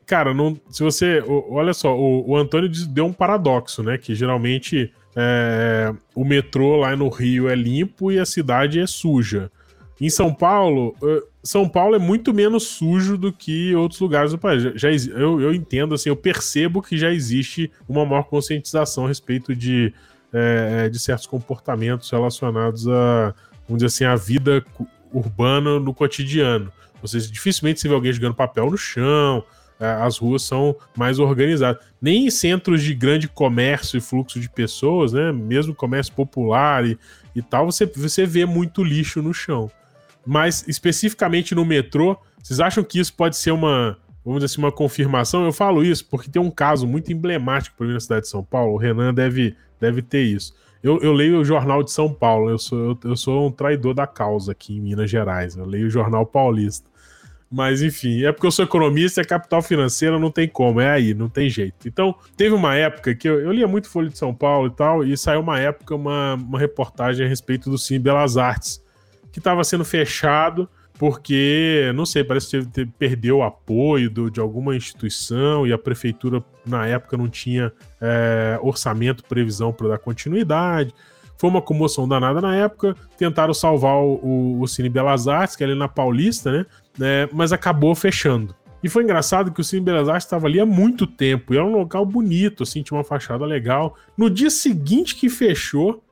Cara, 0.06 0.34
não, 0.34 0.60
se 0.70 0.84
você. 0.84 1.24
Olha 1.28 1.74
só, 1.74 1.98
o, 1.98 2.30
o 2.30 2.38
Antônio 2.38 2.70
deu 2.88 3.06
um 3.06 3.14
paradoxo, 3.14 3.84
né? 3.84 3.98
Que 3.98 4.16
geralmente 4.16 4.94
é, 5.16 5.94
o 6.14 6.24
metrô 6.24 6.78
lá 6.78 6.96
no 6.96 7.10
Rio 7.10 7.50
é 7.50 7.56
limpo 7.56 8.12
e 8.12 8.20
a 8.20 8.26
cidade 8.26 8.80
é 8.80 8.88
suja. 8.88 9.52
Em 10.00 10.10
São 10.10 10.34
Paulo, 10.34 10.94
São 11.42 11.70
Paulo 11.70 11.96
é 11.96 12.00
muito 12.00 12.34
menos 12.34 12.64
sujo 12.64 13.18
do 13.18 13.32
que 13.32 13.74
outros 13.76 14.00
lugares 14.02 14.32
do 14.32 14.38
país. 14.38 14.64
Já, 14.76 14.90
eu, 14.92 15.40
eu 15.40 15.54
entendo, 15.54 15.96
assim, 15.96 16.10
eu 16.10 16.18
percebo 16.18 16.82
que 16.82 16.98
já 16.98 17.12
existe 17.12 17.72
uma 17.88 18.06
maior 18.06 18.24
conscientização 18.24 19.06
a 19.06 19.08
respeito 19.08 19.56
de, 19.56 19.94
é, 20.34 20.90
de 20.90 21.00
certos 21.00 21.26
comportamentos 21.26 22.10
relacionados 22.10 22.88
a, 22.90 23.34
vamos 23.68 23.84
dizer 23.84 23.86
assim, 23.86 24.04
a 24.04 24.18
vida 24.18 24.66
urbana 25.14 25.80
no 25.80 25.94
cotidiano. 25.94 26.72
Ou 27.02 27.08
seja, 27.08 27.32
dificilmente 27.32 27.80
você 27.80 27.88
vê 27.88 27.94
alguém 27.94 28.12
jogando 28.12 28.36
papel 28.36 28.70
no 28.70 28.78
chão, 28.78 29.46
as 29.80 30.18
ruas 30.18 30.44
são 30.44 30.76
mais 30.96 31.20
organizadas. 31.20 31.84
Nem 32.02 32.28
em 32.28 32.32
centros 32.32 32.82
de 32.82 32.94
grande 32.94 33.28
comércio 33.28 33.98
e 33.98 34.02
fluxo 34.02 34.40
de 34.40 34.50
pessoas, 34.50 35.14
né? 35.14 35.32
Mesmo 35.32 35.76
comércio 35.76 36.14
popular 36.14 36.86
e, 36.86 36.98
e 37.36 37.42
tal, 37.42 37.72
você, 37.72 37.86
você 37.86 38.26
vê 38.26 38.46
muito 38.46 38.84
lixo 38.84 39.22
no 39.22 39.34
chão. 39.34 39.70
Mas 40.26 40.66
especificamente 40.68 41.54
no 41.54 41.66
metrô, 41.66 42.18
vocês 42.42 42.60
acham 42.60 42.84
que 42.84 43.00
isso 43.00 43.14
pode 43.14 43.38
ser 43.38 43.52
uma, 43.52 43.98
vamos 44.24 44.40
dizer 44.40 44.54
assim, 44.54 44.62
uma 44.62 44.72
confirmação? 44.72 45.46
Eu 45.46 45.54
falo 45.54 45.84
isso 45.84 46.06
porque 46.06 46.30
tem 46.30 46.42
um 46.42 46.52
caso 46.52 46.88
muito 46.88 47.12
emblemático 47.12 47.76
para 47.78 47.88
mim 47.88 47.94
na 47.94 48.00
cidade 48.00 48.22
de 48.22 48.30
São 48.30 48.44
Paulo. 48.44 48.74
O 48.74 48.78
Renan 48.78 49.14
deve, 49.14 49.56
deve 49.80 50.02
ter 50.02 50.24
isso. 50.24 50.54
Eu, 50.82 51.00
eu 51.02 51.14
leio 51.14 51.40
o 51.40 51.46
Jornal 51.46 51.84
de 51.84 51.92
São 51.92 52.14
Paulo, 52.14 52.50
eu 52.50 52.60
sou, 52.60 52.80
eu, 52.80 53.00
eu 53.04 53.18
sou 53.18 53.48
um 53.48 53.52
traidor 53.52 53.94
da 53.96 54.06
causa 54.06 54.52
aqui 54.52 54.78
em 54.78 54.82
Minas 54.82 55.10
Gerais. 55.10 55.56
Eu 55.56 55.66
leio 55.66 55.88
o 55.88 55.90
Jornal 55.90 56.26
Paulista. 56.26 56.88
Mas 57.50 57.82
enfim, 57.82 58.24
é 58.24 58.32
porque 58.32 58.48
eu 58.48 58.52
sou 58.52 58.66
economista 58.66 59.22
e 59.22 59.24
a 59.24 59.26
capital 59.26 59.62
financeira 59.62 60.20
não 60.20 60.32
tem 60.32 60.48
como, 60.48 60.82
é 60.82 60.90
aí, 60.90 61.14
não 61.14 61.30
tem 61.30 61.50
jeito. 61.50 61.88
Então, 61.88 62.16
teve 62.36 62.54
uma 62.54 62.76
época 62.76 63.14
que 63.14 63.30
eu, 63.30 63.40
eu 63.40 63.52
lia 63.52 63.68
muito 63.68 63.90
Folha 63.90 64.10
de 64.10 64.18
São 64.18 64.34
Paulo 64.34 64.68
e 64.68 64.72
tal, 64.72 65.04
e 65.04 65.16
saiu 65.16 65.42
uma 65.42 65.60
época 65.60 65.96
uma, 65.96 66.34
uma 66.34 66.60
reportagem 66.60 67.26
a 67.26 67.30
respeito 67.30 67.70
do 67.70 67.78
Cine 67.78 68.00
Belas 68.00 68.36
Artes, 68.36 68.84
que 69.32 69.40
estava 69.40 69.64
sendo 69.64 69.86
fechado 69.86 70.68
porque, 70.98 71.92
não 71.94 72.06
sei, 72.06 72.24
parece 72.24 72.58
que 72.58 72.66
teve, 72.68 72.92
perdeu 72.98 73.38
o 73.38 73.44
apoio 73.44 74.10
do, 74.10 74.32
de 74.32 74.40
alguma 74.40 74.76
instituição 74.76 75.68
e 75.68 75.74
a 75.74 75.78
prefeitura, 75.78 76.44
na 76.66 76.88
época, 76.88 77.18
não 77.18 77.28
tinha 77.28 77.72
é, 78.00 78.58
orçamento, 78.62 79.24
previsão 79.26 79.74
para 79.74 79.90
dar 79.90 79.98
continuidade. 79.98 80.94
Foi 81.38 81.50
uma 81.50 81.62
comoção 81.62 82.08
danada 82.08 82.42
na 82.42 82.56
época. 82.56 82.96
Tentaram 83.18 83.54
salvar 83.54 83.98
o, 83.98 84.60
o 84.60 84.68
Cine 84.68 84.90
Belas 84.90 85.28
Artes, 85.28 85.56
que 85.56 85.64
é 85.64 85.68
ali 85.68 85.76
na 85.76 85.88
Paulista, 85.88 86.52
né? 86.52 86.66
né? 86.98 87.30
Mas 87.34 87.52
acabou 87.52 87.94
fechando. 87.96 88.56
E 88.84 88.90
foi 88.90 89.04
engraçado 89.04 89.52
que 89.52 89.60
o 89.60 89.64
Cine 89.64 89.82
Belas 89.82 90.08
Artes 90.08 90.26
estava 90.26 90.48
ali 90.48 90.60
há 90.60 90.66
muito 90.66 91.08
tempo. 91.08 91.54
E 91.54 91.58
era 91.58 91.66
um 91.66 91.72
local 91.72 92.06
bonito, 92.06 92.64
assim, 92.64 92.84
tinha 92.84 92.98
uma 92.98 93.04
fachada 93.04 93.46
legal. 93.46 93.96
No 94.18 94.30
dia 94.30 94.50
seguinte 94.50 95.16
que 95.16 95.28
fechou, 95.28 96.04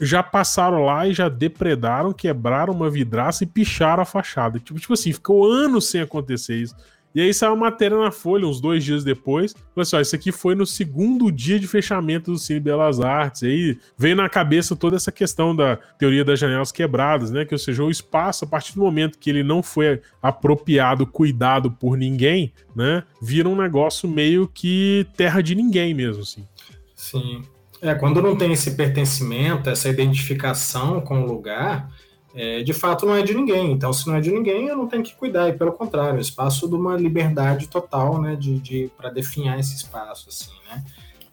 já 0.00 0.22
passaram 0.22 0.84
lá 0.84 1.06
e 1.06 1.14
já 1.14 1.28
depredaram, 1.28 2.12
quebraram 2.12 2.72
uma 2.72 2.90
vidraça 2.90 3.44
e 3.44 3.46
picharam 3.46 4.02
a 4.02 4.06
fachada. 4.06 4.58
Tipo, 4.58 4.78
tipo 4.78 4.92
assim, 4.92 5.12
ficou 5.12 5.46
anos 5.46 5.88
sem 5.88 6.00
acontecer 6.00 6.56
isso. 6.56 6.74
E 7.14 7.20
aí 7.20 7.32
saiu 7.34 7.52
uma 7.52 7.70
matéria 7.70 7.98
na 7.98 8.10
Folha, 8.10 8.46
uns 8.46 8.60
dois 8.60 8.82
dias 8.82 9.04
depois. 9.04 9.52
Falei 9.52 9.82
assim: 9.82 9.96
ó, 9.96 10.00
isso 10.00 10.16
aqui 10.16 10.32
foi 10.32 10.54
no 10.54 10.66
segundo 10.66 11.30
dia 11.30 11.58
de 11.58 11.66
fechamento 11.66 12.32
do 12.32 12.38
Cine 12.38 12.60
Belas 12.60 13.00
Artes. 13.00 13.42
E 13.42 13.46
aí 13.46 13.78
veio 13.96 14.16
na 14.16 14.28
cabeça 14.28 14.74
toda 14.74 14.96
essa 14.96 15.12
questão 15.12 15.54
da 15.54 15.76
teoria 15.98 16.24
das 16.24 16.38
janelas 16.38 16.72
quebradas, 16.72 17.30
né? 17.30 17.44
Que, 17.44 17.54
ou 17.54 17.58
seja, 17.58 17.82
o 17.82 17.90
espaço, 17.90 18.44
a 18.44 18.48
partir 18.48 18.74
do 18.74 18.80
momento 18.80 19.18
que 19.18 19.30
ele 19.30 19.42
não 19.42 19.62
foi 19.62 20.00
apropriado, 20.22 21.06
cuidado 21.06 21.70
por 21.70 21.96
ninguém, 21.96 22.52
né? 22.74 23.02
Vira 23.20 23.48
um 23.48 23.56
negócio 23.56 24.08
meio 24.08 24.48
que 24.48 25.06
terra 25.16 25.42
de 25.42 25.54
ninguém 25.54 25.92
mesmo, 25.92 26.22
assim. 26.22 26.46
Sim. 26.94 27.42
É, 27.82 27.94
quando 27.96 28.22
não 28.22 28.36
tem 28.36 28.52
esse 28.52 28.76
pertencimento, 28.76 29.68
essa 29.68 29.88
identificação 29.88 31.00
com 31.00 31.22
o 31.22 31.26
lugar, 31.26 31.90
é, 32.34 32.62
de 32.62 32.72
fato 32.72 33.04
não 33.04 33.14
é 33.14 33.22
de 33.22 33.34
ninguém. 33.34 33.72
Então, 33.72 33.92
se 33.92 34.06
não 34.06 34.16
é 34.16 34.20
de 34.20 34.30
ninguém, 34.30 34.66
eu 34.66 34.76
não 34.76 34.86
tenho 34.86 35.02
que 35.02 35.14
cuidar. 35.14 35.48
E 35.48 35.52
pelo 35.52 35.72
contrário, 35.72 36.18
é 36.18 36.20
espaço 36.20 36.68
de 36.68 36.74
uma 36.74 36.96
liberdade 36.96 37.68
total, 37.68 38.20
né, 38.20 38.36
de, 38.36 38.58
de 38.58 38.90
para 38.96 39.10
definhar 39.10 39.58
esse 39.58 39.76
espaço, 39.76 40.28
assim, 40.28 40.52
né. 40.68 40.82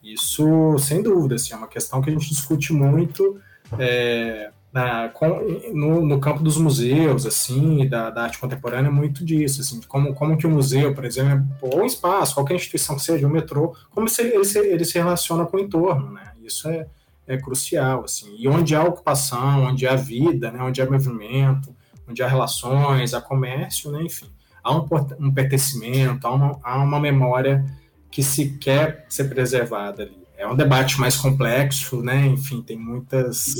Isso, 0.03 0.77
sem 0.79 1.03
dúvida, 1.03 1.35
assim, 1.35 1.53
é 1.53 1.57
uma 1.57 1.67
questão 1.67 2.01
que 2.01 2.09
a 2.09 2.13
gente 2.13 2.29
discute 2.29 2.71
muito 2.71 3.39
é, 3.77 4.49
na, 4.71 5.09
com, 5.09 5.27
no, 5.73 6.05
no, 6.05 6.19
campo 6.19 6.41
dos 6.41 6.57
museus, 6.57 7.25
assim, 7.25 7.87
da, 7.87 8.09
da, 8.09 8.23
arte 8.23 8.39
contemporânea, 8.39 8.89
muito 8.89 9.25
disso, 9.25 9.61
assim, 9.61 9.81
como, 9.87 10.13
como 10.13 10.37
que 10.37 10.47
o 10.47 10.49
museu, 10.49 10.95
por 10.95 11.05
exemplo, 11.05 11.47
ou 11.61 11.81
um 11.81 11.85
espaço, 11.85 12.33
qualquer 12.33 12.55
instituição 12.55 12.95
que 12.95 13.03
seja, 13.03 13.27
o 13.27 13.29
metrô, 13.29 13.75
como 13.91 14.07
se 14.07 14.21
ele, 14.21 14.43
se, 14.45 14.59
ele 14.59 14.85
se 14.85 14.97
relaciona 14.97 15.45
com 15.45 15.57
o 15.57 15.59
entorno, 15.59 16.11
né. 16.11 16.31
Isso 16.41 16.67
é, 16.69 16.87
é 17.29 17.37
crucial, 17.37 18.03
assim. 18.03 18.35
E 18.37 18.47
onde 18.47 18.75
há 18.75 18.83
ocupação, 18.83 19.65
onde 19.65 19.87
há 19.87 19.95
vida, 19.95 20.51
né, 20.51 20.61
onde 20.61 20.81
há 20.81 20.89
movimento, 20.89 21.75
onde 22.07 22.23
há 22.23 22.27
relações, 22.27 23.13
há 23.13 23.21
comércio, 23.21 23.91
né, 23.91 24.01
enfim, 24.03 24.25
há 24.63 24.75
um, 24.75 24.85
um 25.19 25.31
pertencimento, 25.31 26.25
há 26.25 26.31
uma, 26.31 26.59
há 26.63 26.77
uma 26.83 26.99
memória 26.99 27.63
que 28.11 28.23
se 28.23 28.57
quer 28.57 29.05
ser 29.07 29.25
preservada 29.25 30.03
ali. 30.03 30.17
É 30.35 30.47
um 30.47 30.55
debate 30.55 30.99
mais 30.99 31.15
complexo, 31.15 32.01
né, 32.01 32.25
enfim, 32.25 32.61
tem 32.61 32.77
muitas 32.77 33.53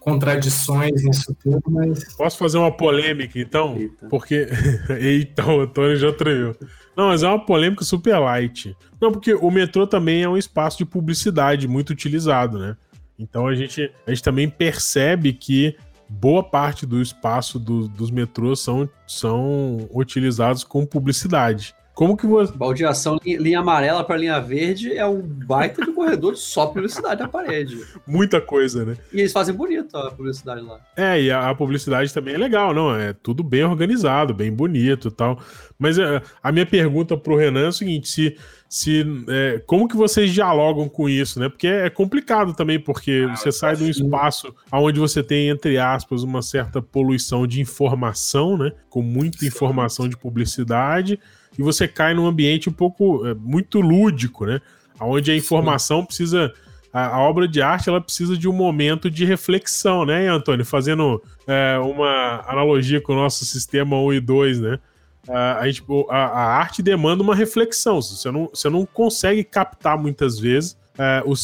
contradições 0.00 1.02
nisso 1.02 1.34
tudo, 1.42 1.62
mas... 1.70 2.14
Posso 2.14 2.36
fazer 2.36 2.58
uma 2.58 2.72
polêmica, 2.72 3.38
então? 3.38 3.76
Eita. 3.76 4.08
Porque... 4.08 4.48
Eita, 5.00 5.46
o 5.46 5.60
Antônio 5.60 5.96
já 5.96 6.12
traiu. 6.12 6.54
Não, 6.96 7.08
mas 7.08 7.22
é 7.22 7.28
uma 7.28 7.44
polêmica 7.44 7.84
super 7.84 8.18
light. 8.18 8.76
Não, 9.00 9.10
porque 9.10 9.34
o 9.34 9.50
metrô 9.50 9.86
também 9.86 10.22
é 10.22 10.28
um 10.28 10.36
espaço 10.36 10.78
de 10.78 10.84
publicidade 10.84 11.66
muito 11.66 11.90
utilizado, 11.90 12.58
né? 12.58 12.76
Então 13.18 13.46
a 13.46 13.54
gente, 13.54 13.92
a 14.06 14.10
gente 14.10 14.22
também 14.22 14.48
percebe 14.48 15.32
que 15.32 15.76
boa 16.08 16.42
parte 16.42 16.86
do 16.86 17.00
espaço 17.00 17.58
do, 17.58 17.88
dos 17.88 18.10
metrôs 18.10 18.60
são, 18.60 18.88
são 19.06 19.88
utilizados 19.92 20.64
com 20.64 20.84
publicidade. 20.84 21.74
Como 21.94 22.16
que 22.16 22.26
você. 22.26 22.52
Baldeação 22.52 23.20
linha 23.24 23.60
amarela 23.60 24.02
para 24.02 24.16
linha 24.16 24.40
verde 24.40 24.96
é 24.98 25.06
um 25.06 25.22
baita 25.22 25.84
de 25.84 25.92
corredor 25.92 26.36
só 26.36 26.66
publicidade 26.66 27.22
na 27.22 27.28
parede. 27.28 27.78
Muita 28.04 28.40
coisa, 28.40 28.84
né? 28.84 28.96
E 29.12 29.20
eles 29.20 29.32
fazem 29.32 29.54
bonito 29.54 29.96
a 29.96 30.10
publicidade 30.10 30.60
lá. 30.60 30.80
É, 30.96 31.22
e 31.22 31.30
a, 31.30 31.50
a 31.50 31.54
publicidade 31.54 32.12
também 32.12 32.34
é 32.34 32.38
legal, 32.38 32.74
não? 32.74 32.92
É 32.92 33.12
tudo 33.12 33.44
bem 33.44 33.62
organizado, 33.62 34.34
bem 34.34 34.52
bonito 34.52 35.06
e 35.06 35.10
tal. 35.12 35.38
Mas 35.78 35.96
a, 35.96 36.16
é, 36.16 36.22
a 36.42 36.50
minha 36.50 36.66
pergunta 36.66 37.16
pro 37.16 37.36
Renan 37.36 37.66
é 37.66 37.68
o 37.68 37.72
seguinte: 37.72 38.08
se. 38.08 38.36
Se 38.74 39.06
é, 39.28 39.62
como 39.66 39.86
que 39.86 39.96
vocês 39.96 40.34
dialogam 40.34 40.88
com 40.88 41.08
isso, 41.08 41.38
né? 41.38 41.48
Porque 41.48 41.68
é 41.68 41.88
complicado 41.88 42.52
também, 42.54 42.76
porque 42.76 43.24
ah, 43.30 43.36
você 43.36 43.52
sai 43.52 43.76
de 43.76 43.84
um 43.84 43.88
espaço 43.88 44.52
onde 44.72 44.98
você 44.98 45.22
tem, 45.22 45.48
entre 45.48 45.78
aspas, 45.78 46.24
uma 46.24 46.42
certa 46.42 46.82
poluição 46.82 47.46
de 47.46 47.60
informação, 47.60 48.58
né? 48.58 48.72
Com 48.90 49.00
muita 49.00 49.46
informação 49.46 50.08
de 50.08 50.16
publicidade 50.16 51.20
e 51.56 51.62
você 51.62 51.86
cai 51.86 52.14
num 52.14 52.26
ambiente 52.26 52.68
um 52.68 52.72
pouco 52.72 53.24
é, 53.24 53.32
muito 53.32 53.80
lúdico, 53.80 54.44
né? 54.44 54.60
Onde 55.00 55.30
a 55.30 55.36
informação 55.36 56.00
Sim. 56.00 56.06
precisa. 56.06 56.52
A, 56.92 57.14
a, 57.14 57.20
obra 57.20 57.46
de 57.46 57.62
arte 57.62 57.88
ela 57.88 58.00
precisa 58.00 58.36
de 58.36 58.48
um 58.48 58.52
momento 58.52 59.08
de 59.08 59.24
reflexão, 59.24 60.04
né, 60.04 60.26
Antônio? 60.26 60.66
Fazendo 60.66 61.22
é, 61.46 61.78
uma 61.78 62.42
analogia 62.48 63.00
com 63.00 63.12
o 63.12 63.16
nosso 63.16 63.44
sistema 63.44 63.96
1 64.00 64.14
e 64.14 64.20
2, 64.20 64.60
né? 64.60 64.80
A, 65.28 65.60
a, 65.60 65.66
gente, 65.66 65.82
a, 66.10 66.16
a 66.16 66.56
arte 66.56 66.82
demanda 66.82 67.22
uma 67.22 67.34
reflexão. 67.34 68.00
Você 68.00 68.30
não, 68.30 68.50
você 68.52 68.68
não 68.68 68.84
consegue 68.84 69.42
captar 69.44 69.98
muitas 69.98 70.38
vezes 70.38 70.76
é, 70.98 71.22
o 71.24 71.34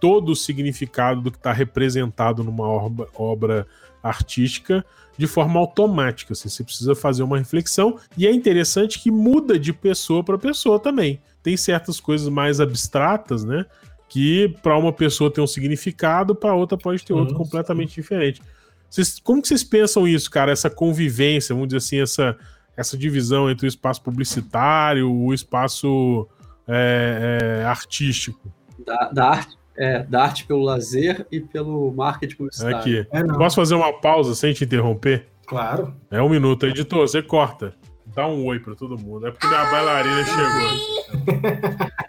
todo 0.00 0.32
o 0.32 0.36
significado 0.36 1.20
do 1.20 1.30
que 1.30 1.36
está 1.36 1.52
representado 1.52 2.42
numa 2.42 2.66
obra, 2.66 3.08
obra 3.14 3.66
artística 4.02 4.84
de 5.18 5.26
forma 5.26 5.58
automática. 5.58 6.32
Assim, 6.32 6.48
você 6.48 6.64
precisa 6.64 6.94
fazer 6.94 7.22
uma 7.22 7.38
reflexão 7.38 7.98
e 8.16 8.26
é 8.26 8.32
interessante 8.32 8.98
que 8.98 9.10
muda 9.10 9.58
de 9.58 9.72
pessoa 9.72 10.22
para 10.22 10.38
pessoa 10.38 10.78
também. 10.78 11.20
Tem 11.42 11.56
certas 11.56 12.00
coisas 12.00 12.28
mais 12.28 12.60
abstratas, 12.60 13.44
né? 13.44 13.66
Que 14.08 14.54
para 14.62 14.78
uma 14.78 14.92
pessoa 14.92 15.32
tem 15.32 15.42
um 15.42 15.46
significado, 15.46 16.34
para 16.34 16.54
outra 16.54 16.78
pode 16.78 17.04
ter 17.04 17.12
outro 17.12 17.34
completamente 17.34 17.94
diferente. 17.94 18.40
Vocês, 18.88 19.18
como 19.18 19.42
que 19.42 19.48
vocês 19.48 19.64
pensam 19.64 20.06
isso, 20.06 20.30
cara? 20.30 20.52
Essa 20.52 20.70
convivência, 20.70 21.54
vamos 21.54 21.68
dizer 21.68 21.78
assim, 21.78 22.00
essa, 22.00 22.36
essa 22.76 22.96
divisão 22.96 23.50
entre 23.50 23.66
o 23.66 23.68
espaço 23.68 24.02
publicitário, 24.02 25.10
o 25.10 25.32
espaço 25.32 26.28
é, 26.68 27.60
é, 27.62 27.64
artístico? 27.64 28.52
Da, 28.84 29.10
da, 29.10 29.28
arte, 29.30 29.56
é, 29.76 30.02
da 30.02 30.22
arte 30.22 30.44
pelo 30.44 30.62
lazer 30.62 31.26
e 31.32 31.40
pelo 31.40 31.92
marketing 31.92 32.36
publicitário. 32.36 32.76
Aqui. 32.76 33.06
É, 33.10 33.24
Posso 33.24 33.56
fazer 33.56 33.74
uma 33.74 33.92
pausa 33.92 34.34
sem 34.34 34.52
te 34.52 34.64
interromper? 34.64 35.28
Claro. 35.46 35.94
É 36.10 36.20
um 36.20 36.28
minuto. 36.28 36.66
Editor, 36.66 37.08
você 37.08 37.22
corta. 37.22 37.74
Dá 38.14 38.26
um 38.26 38.44
oi 38.46 38.58
pra 38.58 38.74
todo 38.74 38.98
mundo. 38.98 39.26
É 39.26 39.30
porque 39.30 39.46
minha 39.46 39.70
bailarina 39.70 40.24
chegou. 40.24 40.68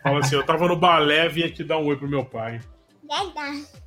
Fala 0.04 0.20
assim, 0.20 0.36
eu 0.36 0.46
tava 0.46 0.68
no 0.68 0.76
balé, 0.76 1.28
vim 1.30 1.44
aqui 1.44 1.64
dar 1.64 1.78
um 1.78 1.86
oi 1.86 1.96
pro 1.96 2.10
meu 2.10 2.26
pai. 2.26 2.60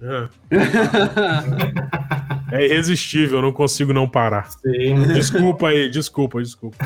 É. 0.00 0.28
é 2.52 2.64
irresistível, 2.64 3.38
eu 3.38 3.42
não 3.42 3.52
consigo 3.52 3.92
não 3.92 4.08
parar. 4.08 4.50
Sim. 4.50 5.02
Desculpa 5.14 5.68
aí, 5.68 5.88
desculpa, 5.90 6.40
desculpa. 6.42 6.76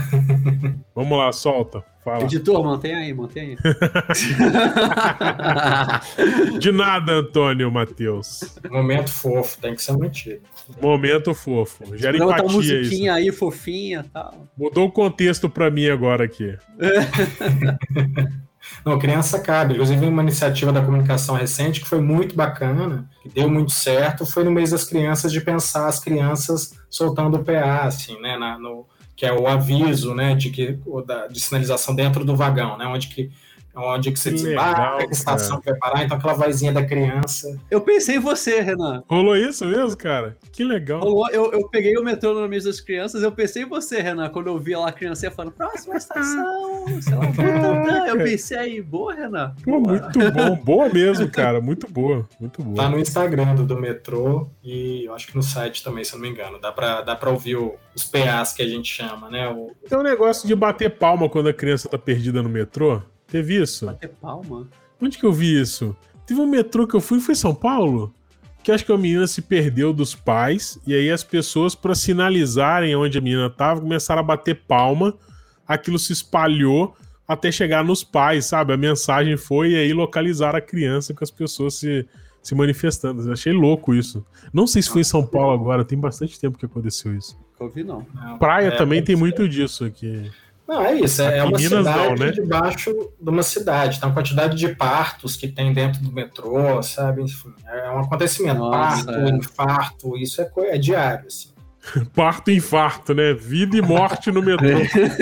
Vamos 0.95 1.19
lá, 1.19 1.33
solta. 1.33 1.83
Fala. 2.05 2.25
Editor, 2.25 2.63
mantém 2.63 2.95
aí, 2.95 3.15
mantém 3.15 3.57
aí. 3.57 3.59
De 6.61 6.71
nada, 6.71 7.13
Antônio 7.13 7.71
Matheus. 7.71 8.59
Momento 8.71 9.11
fofo, 9.11 9.59
tem 9.59 9.75
que 9.75 9.83
ser 9.83 9.97
mantido. 9.97 10.43
Momento 10.83 11.33
fofo. 11.35 11.97
Gera 11.97 12.19
Não, 12.19 12.27
empatia 12.27 12.47
tá 12.47 12.53
musiquinha 12.53 13.19
isso. 13.19 13.31
aí, 13.31 13.33
fofinha 13.33 14.05
tal. 14.13 14.47
Mudou 14.57 14.87
o 14.87 14.93
contexto 14.93 15.49
pra 15.49 15.71
mim 15.71 15.89
agora 15.89 16.25
aqui. 16.25 16.55
Não, 18.85 18.99
criança 18.99 19.41
cabe. 19.41 19.75
Inclusive, 19.75 20.07
uma 20.07 20.23
iniciativa 20.23 20.71
da 20.71 20.83
comunicação 20.83 21.35
recente 21.35 21.81
que 21.81 21.89
foi 21.89 22.01
muito 22.01 22.35
bacana, 22.37 23.09
que 23.23 23.29
deu 23.29 23.49
muito 23.49 23.73
certo, 23.73 24.27
foi 24.27 24.45
no 24.45 24.51
mês 24.51 24.71
das 24.71 24.85
crianças 24.85 25.33
de 25.33 25.41
pensar 25.41 25.89
as 25.89 25.99
crianças 25.99 26.75
soltando 26.91 27.39
o 27.39 27.45
PA, 27.45 27.85
assim, 27.85 28.21
né, 28.21 28.37
na, 28.37 28.59
no, 28.59 28.87
que 29.17 29.25
é 29.25 29.33
o 29.33 29.47
aviso, 29.47 30.15
né, 30.15 30.35
de 30.35 30.51
que 30.51 30.79
da, 31.07 31.27
de 31.27 31.41
sinalização 31.41 31.95
dentro 31.95 32.25
do 32.25 32.37
vagão, 32.37 32.77
né, 32.77 32.87
onde 32.87 33.09
que 33.09 33.31
onde 33.77 34.13
que 34.13 34.19
você 34.19 34.31
Que 34.31 34.37
desembarca, 34.37 34.81
legal, 34.95 34.99
que 35.09 35.15
estação 35.15 35.61
que 35.61 35.71
vai 35.71 35.79
parar, 35.79 36.05
então 36.05 36.17
aquela 36.17 36.35
vozinha 36.35 36.73
da 36.73 36.85
criança. 36.85 37.59
Eu 37.71 37.81
pensei 37.81 38.17
em 38.17 38.21
você, 38.21 38.61
Renan. 38.61 39.03
Rolou 39.09 39.37
isso 39.37 39.65
mesmo, 39.65 39.97
cara? 39.97 40.37
Que 40.53 40.63
legal. 40.65 41.01
Rolou, 41.01 41.29
eu, 41.31 41.53
eu 41.53 41.69
peguei 41.69 41.97
o 41.99 42.05
metrô 42.05 42.35
no 42.35 42.49
mês 42.49 42.65
das 42.65 42.81
crianças, 42.81 43.23
eu 43.23 43.33
pensei 43.33 43.63
em 43.63 43.69
você, 43.69 44.01
Renan, 44.01 44.29
quando 44.31 44.47
eu 44.49 44.59
vi 44.59 44.75
lá 44.77 44.89
a 44.89 44.93
criança 44.93 45.31
falando, 45.31 45.53
próxima 45.53 45.97
estação, 45.97 46.87
sei 47.01 47.15
lá, 47.15 47.27
tantã. 47.33 48.07
eu 48.07 48.17
pensei 48.19 48.57
aí, 48.59 48.83
boa, 48.83 49.15
Renan. 49.15 49.55
Pô, 49.65 49.81
boa. 49.81 49.93
muito 49.99 50.19
bom. 50.33 50.57
Boa 50.57 50.89
mesmo, 50.89 51.29
cara. 51.31 51.61
Muito 51.61 51.89
boa. 51.91 52.29
Muito 52.41 52.63
Tá 52.63 52.69
boa. 52.69 52.89
no 52.91 52.99
Instagram 52.99 53.55
do, 53.55 53.65
do 53.67 53.81
metrô 53.81 54.49
e 54.63 55.05
eu 55.07 55.15
acho 55.15 55.27
que 55.29 55.37
no 55.37 55.43
site 55.43 55.83
também, 55.83 56.05
se 56.05 56.13
eu 56.15 56.19
não 56.19 56.27
me 56.27 56.31
engano. 56.33 56.59
Dá 56.61 56.71
pra, 56.73 57.01
dá 57.03 57.15
pra 57.17 57.31
ouvir 57.31 57.57
o- 57.57 57.75
os 57.95 58.05
PAs 58.05 58.53
que 58.53 58.63
a 58.63 58.69
gente 58.69 58.89
chama, 58.93 59.29
né? 59.31 59.49
O, 59.49 59.71
Tem 59.89 59.99
um 59.99 60.03
negócio 60.03 60.47
de 60.47 60.55
bater 60.55 60.91
palma 60.91 61.29
quando 61.29 61.49
a 61.49 61.53
criança 61.55 61.89
tá 61.89 61.97
perdida 61.99 62.43
no 62.43 62.49
metrô. 62.49 63.01
Teve 63.35 63.61
isso? 63.61 63.87
Bater 63.87 64.11
palma. 64.11 64.69
Onde 65.03 65.19
que 65.19 65.27
eu 65.27 65.33
vi 65.33 65.61
isso? 65.61 65.97
Teve 66.25 66.41
um 66.41 66.47
metrô 66.47 66.87
que 66.87 66.95
eu 66.95 67.01
fui, 67.01 67.19
foi 67.19 67.33
em 67.33 67.37
São 67.37 67.53
Paulo? 67.53 68.15
Que 68.63 68.71
acho 68.71 68.87
que 68.87 68.93
a 68.93 68.97
menina 68.97 69.27
se 69.27 69.43
perdeu 69.43 69.93
dos 69.93 70.15
pais, 70.15 70.79
e 70.87 70.95
aí 70.95 71.11
as 71.11 71.25
pessoas, 71.25 71.75
pra 71.75 71.97
sinalizarem 71.97 72.95
onde 72.95 73.19
a 73.19 73.21
menina 73.21 73.51
tava, 73.51 73.81
começaram 73.81 74.21
a 74.21 74.23
bater 74.23 74.63
palma, 74.69 75.19
aquilo 75.67 75.99
se 75.99 76.13
espalhou 76.13 76.95
até 77.27 77.51
chegar 77.51 77.83
nos 77.83 78.05
pais, 78.05 78.47
sabe? 78.47 78.73
A 78.73 78.77
mensagem 78.77 79.37
foi 79.37 79.73
e 79.73 79.77
aí 79.79 79.93
localizar 79.93 80.55
a 80.55 80.61
criança 80.61 81.13
com 81.13 81.25
as 81.25 81.31
pessoas 81.33 81.75
se, 81.75 82.07
se 82.41 82.55
manifestando. 82.55 83.21
Eu 83.21 83.33
achei 83.33 83.53
louco 83.53 83.97
isso. 83.97 84.25
Não 84.53 84.65
sei 84.65 84.81
se 84.81 84.91
foi 84.91 85.01
em 85.01 85.05
São 85.05 85.27
Paulo 85.27 85.61
agora, 85.61 85.85
tem 85.85 85.99
bastante 85.99 86.39
tempo 86.39 86.57
que 86.57 86.67
aconteceu 86.67 87.17
isso. 87.17 87.37
Nunca 87.51 87.65
ouvi, 87.65 87.83
não. 87.83 88.07
Praia 88.39 88.69
é, 88.69 88.77
também 88.77 89.03
tem 89.03 89.17
muito 89.17 89.49
disso 89.49 89.85
aqui. 89.85 90.31
Não, 90.67 90.83
é 90.85 90.95
isso. 90.95 91.21
É, 91.23 91.29
Aqui 91.29 91.39
é 91.39 91.45
uma 91.45 91.59
Minas 91.59 91.85
não, 91.85 91.93
cidade 91.93 92.21
né? 92.25 92.31
debaixo 92.31 92.91
de 93.21 93.31
uma 93.31 93.43
cidade. 93.43 94.01
Tem 94.01 94.09
uma 94.09 94.15
quantidade 94.15 94.57
de 94.57 94.69
partos 94.75 95.37
que 95.37 95.47
tem 95.49 95.73
dentro 95.75 96.03
do 96.03 96.11
metrô, 96.11 96.83
sabe? 96.83 97.23
Enfim, 97.23 97.53
é 97.67 97.91
um 97.91 98.01
acontecimento. 98.01 98.59
Nossa, 98.61 99.05
Parto, 99.05 99.21
é. 99.21 99.29
infarto, 99.31 100.17
isso 100.17 100.41
é, 100.41 100.51
é 100.69 100.79
diário, 100.79 101.27
assim. 101.27 101.53
Parto 102.17 102.51
e 102.51 102.57
infarto, 102.57 103.13
né? 103.15 103.35
Vida 103.35 103.77
e 103.77 103.83
morte 103.83 104.31
no 104.33 104.43
metrô. 104.43 104.79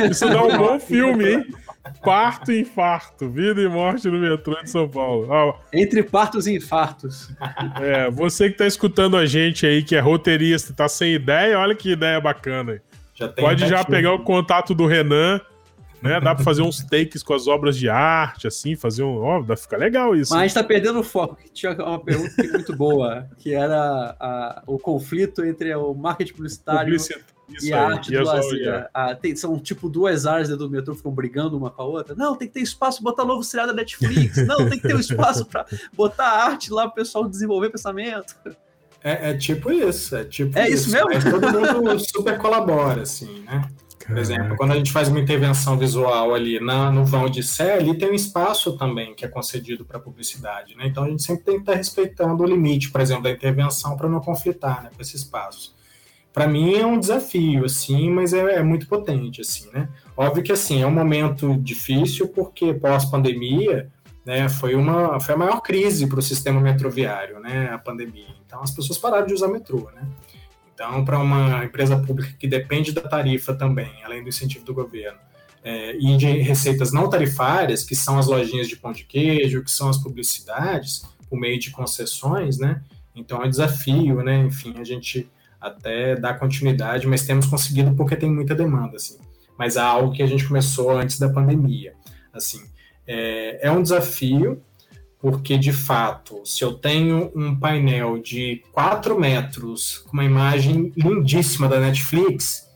Isso 0.09 0.29
dá 0.29 0.45
um 0.45 0.57
bom 0.57 0.79
filme, 0.79 1.33
hein? 1.33 1.47
Parto 2.05 2.53
e 2.53 2.61
infarto. 2.61 3.29
Vida 3.29 3.61
e 3.61 3.69
morte 3.69 4.07
no 4.09 4.19
metrô 4.21 4.55
de 4.63 4.71
São 4.71 4.89
Paulo. 4.89 5.27
Ó, 5.29 5.55
Entre 5.73 6.05
partos 6.05 6.47
e 6.47 6.55
infartos. 6.55 7.31
é, 7.81 8.09
você 8.11 8.49
que 8.49 8.59
tá 8.59 8.67
escutando 8.67 9.17
a 9.17 9.27
gente 9.27 9.67
aí, 9.67 9.83
que 9.83 9.97
é 9.97 10.01
roteirista 10.01 10.71
e 10.71 10.75
tá 10.75 10.89
sem 10.89 11.15
ideia, 11.15 11.59
olha 11.59 11.75
que 11.75 11.91
ideia 11.91 12.21
bacana. 12.21 12.73
aí. 12.75 12.81
Já 13.15 13.29
tem 13.29 13.45
Pode 13.45 13.67
já 13.69 13.85
pegar 13.85 14.13
o 14.15 14.23
contato 14.25 14.75
do 14.75 14.87
Renan, 14.87 15.41
né? 16.03 16.19
Dá 16.21 16.35
pra 16.35 16.43
fazer 16.43 16.63
uns 16.63 16.83
takes 16.85 17.23
com 17.23 17.35
as 17.35 17.47
obras 17.47 17.77
de 17.77 17.89
arte, 17.89 18.47
assim, 18.47 18.75
fazer 18.75 19.03
um. 19.05 19.19
Ó, 19.23 19.43
dá 19.43 19.57
fica 19.57 19.77
legal 19.77 20.17
isso. 20.17 20.33
Mas 20.33 20.41
a 20.41 20.47
gente 20.47 20.55
tá 20.55 20.65
perdendo 20.65 20.99
o 21.01 21.05
foco. 21.05 21.37
que 21.37 21.49
Tinha 21.51 21.73
uma 21.73 22.03
pergunta 22.03 22.35
que 22.35 22.49
é 22.49 22.51
muito 22.53 22.75
boa, 22.77 23.29
que 23.39 23.53
era 23.55 24.17
a- 24.19 24.63
o 24.67 24.79
conflito 24.79 25.45
entre 25.45 25.75
o 25.75 25.95
marketing 25.95 26.33
publicitário 26.35 26.81
Publicidade. 26.91 27.25
Isso 27.53 27.67
e 27.67 27.73
a 27.73 27.87
aí, 27.87 27.93
arte 27.95 28.15
e 28.15 28.17
do 28.17 28.25
lazer. 28.25 28.89
Ah, 28.95 29.15
tem- 29.15 29.37
são 29.37 29.59
tipo 29.59 29.91
duas 29.91 30.25
áreas 30.25 30.49
dentro 30.49 30.65
do 30.67 30.71
metrô 30.71 30.95
ficam 30.95 31.13
brigando 31.13 31.55
uma 31.59 31.71
com 31.71 31.83
a 31.83 31.85
outra. 31.85 32.15
Não, 32.15 32.35
tem 32.35 32.49
que 32.49 32.55
ter 32.55 32.61
espaço 32.61 33.03
pra 33.03 33.11
botar 33.11 33.25
novo 33.27 33.43
seriado 33.43 33.73
da 33.73 33.77
Netflix. 33.77 34.39
Não, 34.47 34.57
tem 34.69 34.81
que 34.81 34.89
ter 34.89 34.97
um 34.97 35.01
espaço 35.01 35.45
pra 35.45 35.67
botar 35.93 36.25
arte 36.29 36.73
lá 36.73 36.87
pro 36.87 36.95
pessoal 36.95 37.29
desenvolver 37.29 37.69
pensamento. 37.69 38.35
É, 39.05 39.31
é 39.31 39.35
tipo 39.35 39.71
isso, 39.73 40.15
é 40.15 40.25
tipo 40.25 40.57
É 40.59 40.69
isso 40.69 40.91
mesmo? 40.91 41.09
Mas 41.09 41.25
todo 41.25 41.51
mundo 41.51 41.99
super 41.99 42.39
colabora, 42.39 43.03
assim, 43.03 43.41
né? 43.41 43.69
Por 44.07 44.19
exemplo, 44.19 44.57
quando 44.57 44.73
a 44.73 44.77
gente 44.77 44.93
faz 44.93 45.09
uma 45.09 45.21
intervenção 45.21 45.79
visual 45.79 46.35
ali 46.35 46.59
na, 46.59 46.91
no 46.91 47.05
vão 47.05 47.29
de 47.29 47.43
Sé, 47.43 47.75
ali 47.75 47.97
tem 47.97 48.11
um 48.11 48.15
espaço 48.15 48.77
também 48.77 49.15
que 49.15 49.25
é 49.25 49.29
concedido 49.29 49.85
para 49.85 49.99
publicidade, 49.99 50.77
né? 50.77 50.87
Então 50.87 51.05
a 51.05 51.09
gente 51.09 51.23
sempre 51.23 51.45
tem 51.45 51.55
que 51.55 51.61
estar 51.61 51.75
respeitando 51.75 52.43
o 52.43 52.47
limite, 52.47 52.91
por 52.91 53.01
exemplo, 53.01 53.25
da 53.25 53.31
intervenção 53.31 53.97
para 53.97 54.09
não 54.09 54.21
conflitar 54.21 54.83
né, 54.83 54.91
com 54.95 55.01
esse 55.01 55.17
espaço. 55.17 55.75
Para 56.33 56.47
mim 56.47 56.75
é 56.75 56.87
um 56.87 56.99
desafio, 56.99 57.65
assim, 57.67 58.11
mas 58.11 58.33
é, 58.33 58.57
é 58.57 58.63
muito 58.63 58.89
potente, 58.89 59.41
assim, 59.43 59.71
né? 59.73 59.89
Óbvio 60.17 60.43
que, 60.43 60.53
assim, 60.53 60.81
é 60.81 60.87
um 60.87 60.91
momento 60.91 61.57
difícil 61.59 62.29
porque 62.29 62.73
pós-pandemia, 62.73 63.91
né, 64.25 64.49
foi, 64.49 64.75
uma, 64.75 65.19
foi 65.21 65.35
a 65.35 65.39
maior 65.39 65.61
crise 65.61 66.07
para 66.07 66.19
o 66.19 66.23
sistema 66.23 66.61
metroviário, 66.61 67.41
né, 67.41 67.71
a 67.73 67.79
pandemia. 67.79 68.35
Então 68.47 68.63
as 68.63 68.71
pessoas 68.71 68.99
pararam 68.99 69.27
de 69.27 69.35
usar 69.35 69.49
metrô, 69.49 69.91
né? 69.95 70.07
Então, 70.75 71.05
para 71.05 71.19
uma 71.19 71.65
empresa 71.65 71.97
pública 71.97 72.35
que 72.39 72.49
depende 72.49 72.93
da 72.93 73.03
tarifa 73.03 73.55
também, 73.55 74.03
além 74.05 74.23
do 74.23 74.29
incentivo 74.29 74.65
do 74.65 74.75
governo, 74.75 75.19
é, 75.63 75.97
e 75.97 76.17
de 76.17 76.27
receitas 76.39 76.93
não 76.93 77.09
tarifárias, 77.09 77.85
que 77.85 77.95
são 77.95 78.19
as 78.19 78.27
lojinhas 78.27 78.67
de 78.69 78.77
pão 78.77 78.91
de 78.91 79.05
queijo, 79.05 79.63
que 79.63 79.71
são 79.71 79.89
as 79.89 79.99
publicidades, 79.99 81.03
por 81.29 81.39
meio 81.39 81.59
de 81.59 81.71
concessões, 81.71 82.59
né? 82.59 82.83
Então 83.15 83.43
é 83.43 83.47
um 83.47 83.51
desafio, 83.51 84.23
né? 84.23 84.39
Enfim, 84.39 84.75
a 84.79 84.85
gente 84.85 85.31
até 85.61 86.17
dá 86.17 86.35
continuidade, 86.35 87.07
mas 87.07 87.25
temos 87.25 87.47
conseguido 87.47 87.95
porque 87.95 88.17
tem 88.17 88.31
muita 88.31 88.55
demanda, 88.55 88.97
assim. 88.97 89.19
Mas 89.57 89.77
é 89.77 89.81
algo 89.81 90.13
que 90.13 90.23
a 90.23 90.27
gente 90.27 90.47
começou 90.47 90.91
antes 90.91 91.19
da 91.19 91.29
pandemia, 91.29 91.95
assim. 92.33 92.65
É, 93.07 93.69
é 93.69 93.71
um 93.71 93.83
desafio, 93.83 94.63
porque 95.19 95.57
de 95.57 95.73
fato, 95.73 96.43
se 96.45 96.65
eu 96.65 96.75
tenho 96.75 97.31
um 97.35 97.55
painel 97.55 98.19
de 98.19 98.63
4 98.73 99.19
metros 99.19 99.99
com 99.99 100.13
uma 100.13 100.25
imagem 100.25 100.93
lindíssima 100.97 101.69
da 101.69 101.79
Netflix, 101.79 102.69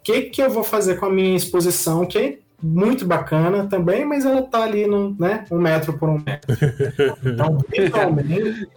o 0.00 0.02
que, 0.04 0.22
que 0.22 0.42
eu 0.42 0.50
vou 0.50 0.62
fazer 0.62 0.96
com 0.96 1.06
a 1.06 1.10
minha 1.10 1.34
exposição, 1.34 2.04
que 2.04 2.18
é 2.18 2.38
muito 2.62 3.06
bacana 3.06 3.66
também, 3.66 4.04
mas 4.04 4.24
ela 4.24 4.42
tá 4.42 4.62
ali 4.62 4.86
no, 4.86 5.14
né, 5.18 5.44
um 5.50 5.58
metro 5.58 5.98
por 5.98 6.08
um 6.08 6.22
metro. 6.24 6.56
Então, 7.24 7.58
visualmente, 7.68 8.68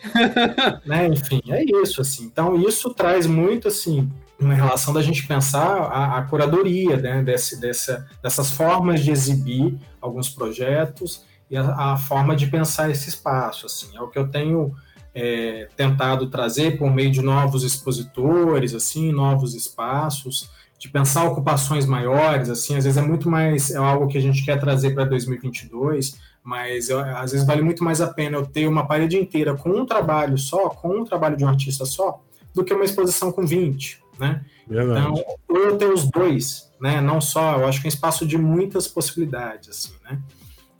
né, 0.85 1.07
enfim, 1.07 1.41
é 1.49 1.63
isso, 1.81 2.01
assim. 2.01 2.25
Então, 2.25 2.55
isso 2.55 2.93
traz 2.93 3.25
muito, 3.25 3.67
assim, 3.67 4.09
uma 4.39 4.53
relação 4.53 4.93
da 4.93 5.01
gente 5.01 5.25
pensar 5.25 5.65
a, 5.65 6.17
a 6.17 6.21
curadoria, 6.23 6.97
né, 6.97 7.23
desse, 7.23 7.59
dessa, 7.59 8.07
dessas 8.21 8.51
formas 8.51 9.03
de 9.03 9.11
exibir 9.11 9.77
alguns 9.99 10.29
projetos 10.29 11.25
e 11.49 11.57
a, 11.57 11.93
a, 11.93 11.97
forma 11.97 12.35
de 12.35 12.47
pensar 12.47 12.89
esse 12.89 13.09
espaço, 13.09 13.65
assim. 13.65 13.95
É 13.95 14.01
o 14.01 14.07
que 14.07 14.19
eu 14.19 14.27
tenho 14.27 14.75
é, 15.15 15.67
tentado 15.75 16.29
trazer 16.29 16.77
por 16.77 16.91
meio 16.91 17.09
de 17.09 17.21
novos 17.21 17.63
expositores, 17.63 18.75
assim, 18.75 19.11
novos 19.11 19.55
espaços, 19.55 20.49
de 20.77 20.89
pensar 20.89 21.25
ocupações 21.25 21.85
maiores, 21.85 22.49
assim, 22.49 22.75
às 22.75 22.83
vezes 22.83 22.97
é 22.97 23.01
muito 23.01 23.29
mais, 23.29 23.71
é 23.71 23.77
algo 23.77 24.07
que 24.07 24.17
a 24.17 24.21
gente 24.21 24.45
quer 24.45 24.59
trazer 24.59 24.93
para 24.93 25.05
2022, 25.05 26.19
mas 26.43 26.89
eu, 26.89 26.99
às 26.99 27.31
vezes 27.31 27.47
vale 27.47 27.63
muito 27.63 27.83
mais 27.83 27.99
a 27.99 28.07
pena 28.07 28.37
eu 28.37 28.45
ter 28.45 28.67
uma 28.67 28.85
parede 28.85 29.17
inteira 29.17 29.55
com 29.55 29.69
um 29.69 29.85
trabalho 29.85 30.37
só, 30.37 30.69
com 30.69 30.99
um 30.99 31.03
trabalho 31.03 31.35
de 31.35 31.43
um 31.43 31.47
artista 31.47 31.83
só, 31.83 32.21
do 32.53 32.63
que 32.63 32.73
uma 32.73 32.85
exposição 32.85 33.31
com 33.31 33.45
20, 33.45 34.01
né? 34.19 34.43
Verdade. 34.67 34.99
Então, 34.99 35.37
ou 35.47 35.57
eu 35.57 35.77
ter 35.77 35.91
os 35.91 36.09
dois, 36.09 36.71
né? 36.79 37.01
Não 37.01 37.21
só, 37.21 37.59
eu 37.59 37.67
acho 37.67 37.81
que 37.81 37.87
é 37.87 37.89
um 37.89 37.93
espaço 37.93 38.25
de 38.25 38.37
muitas 38.37 38.87
possibilidades, 38.87 39.69
assim, 39.69 39.93
né? 40.03 40.19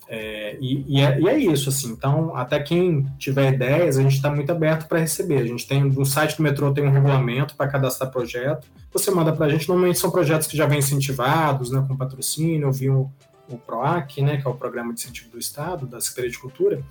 É, 0.09 0.57
e, 0.61 0.85
e, 0.87 1.01
é, 1.01 1.19
e, 1.19 1.27
é, 1.27 1.37
isso, 1.37 1.67
assim. 1.67 1.91
Então, 1.91 2.35
até 2.35 2.59
quem 2.61 3.05
tiver 3.17 3.53
ideias, 3.53 3.97
a 3.97 4.01
gente 4.01 4.15
está 4.15 4.31
muito 4.31 4.49
aberto 4.51 4.87
para 4.87 4.99
receber. 4.99 5.39
A 5.39 5.45
gente 5.45 5.67
tem 5.67 5.83
no 5.83 6.05
site 6.05 6.37
do 6.37 6.43
metrô 6.43 6.71
tem 6.73 6.85
um 6.85 6.91
regulamento 6.91 7.55
para 7.55 7.67
cadastrar 7.67 8.09
projeto. 8.09 8.67
Você 8.93 9.11
manda 9.11 9.33
para 9.33 9.47
a 9.47 9.49
gente. 9.49 9.67
Normalmente 9.67 9.99
são 9.99 10.09
projetos 10.09 10.47
que 10.47 10.55
já 10.55 10.65
vêm 10.65 10.79
incentivados, 10.79 11.71
né, 11.71 11.83
com 11.85 11.97
patrocínio. 11.97 12.67
Eu 12.67 12.71
vi 12.71 12.89
o, 12.89 13.11
o 13.49 13.57
PROAC, 13.57 14.21
né, 14.21 14.37
que 14.37 14.47
é 14.47 14.49
o 14.49 14.55
Programa 14.55 14.93
de 14.93 15.01
Incentivo 15.01 15.29
do 15.29 15.39
Estado, 15.39 15.85
da 15.85 15.99
Secretaria 15.99 16.31
de 16.31 16.39
Cultura. 16.39 16.81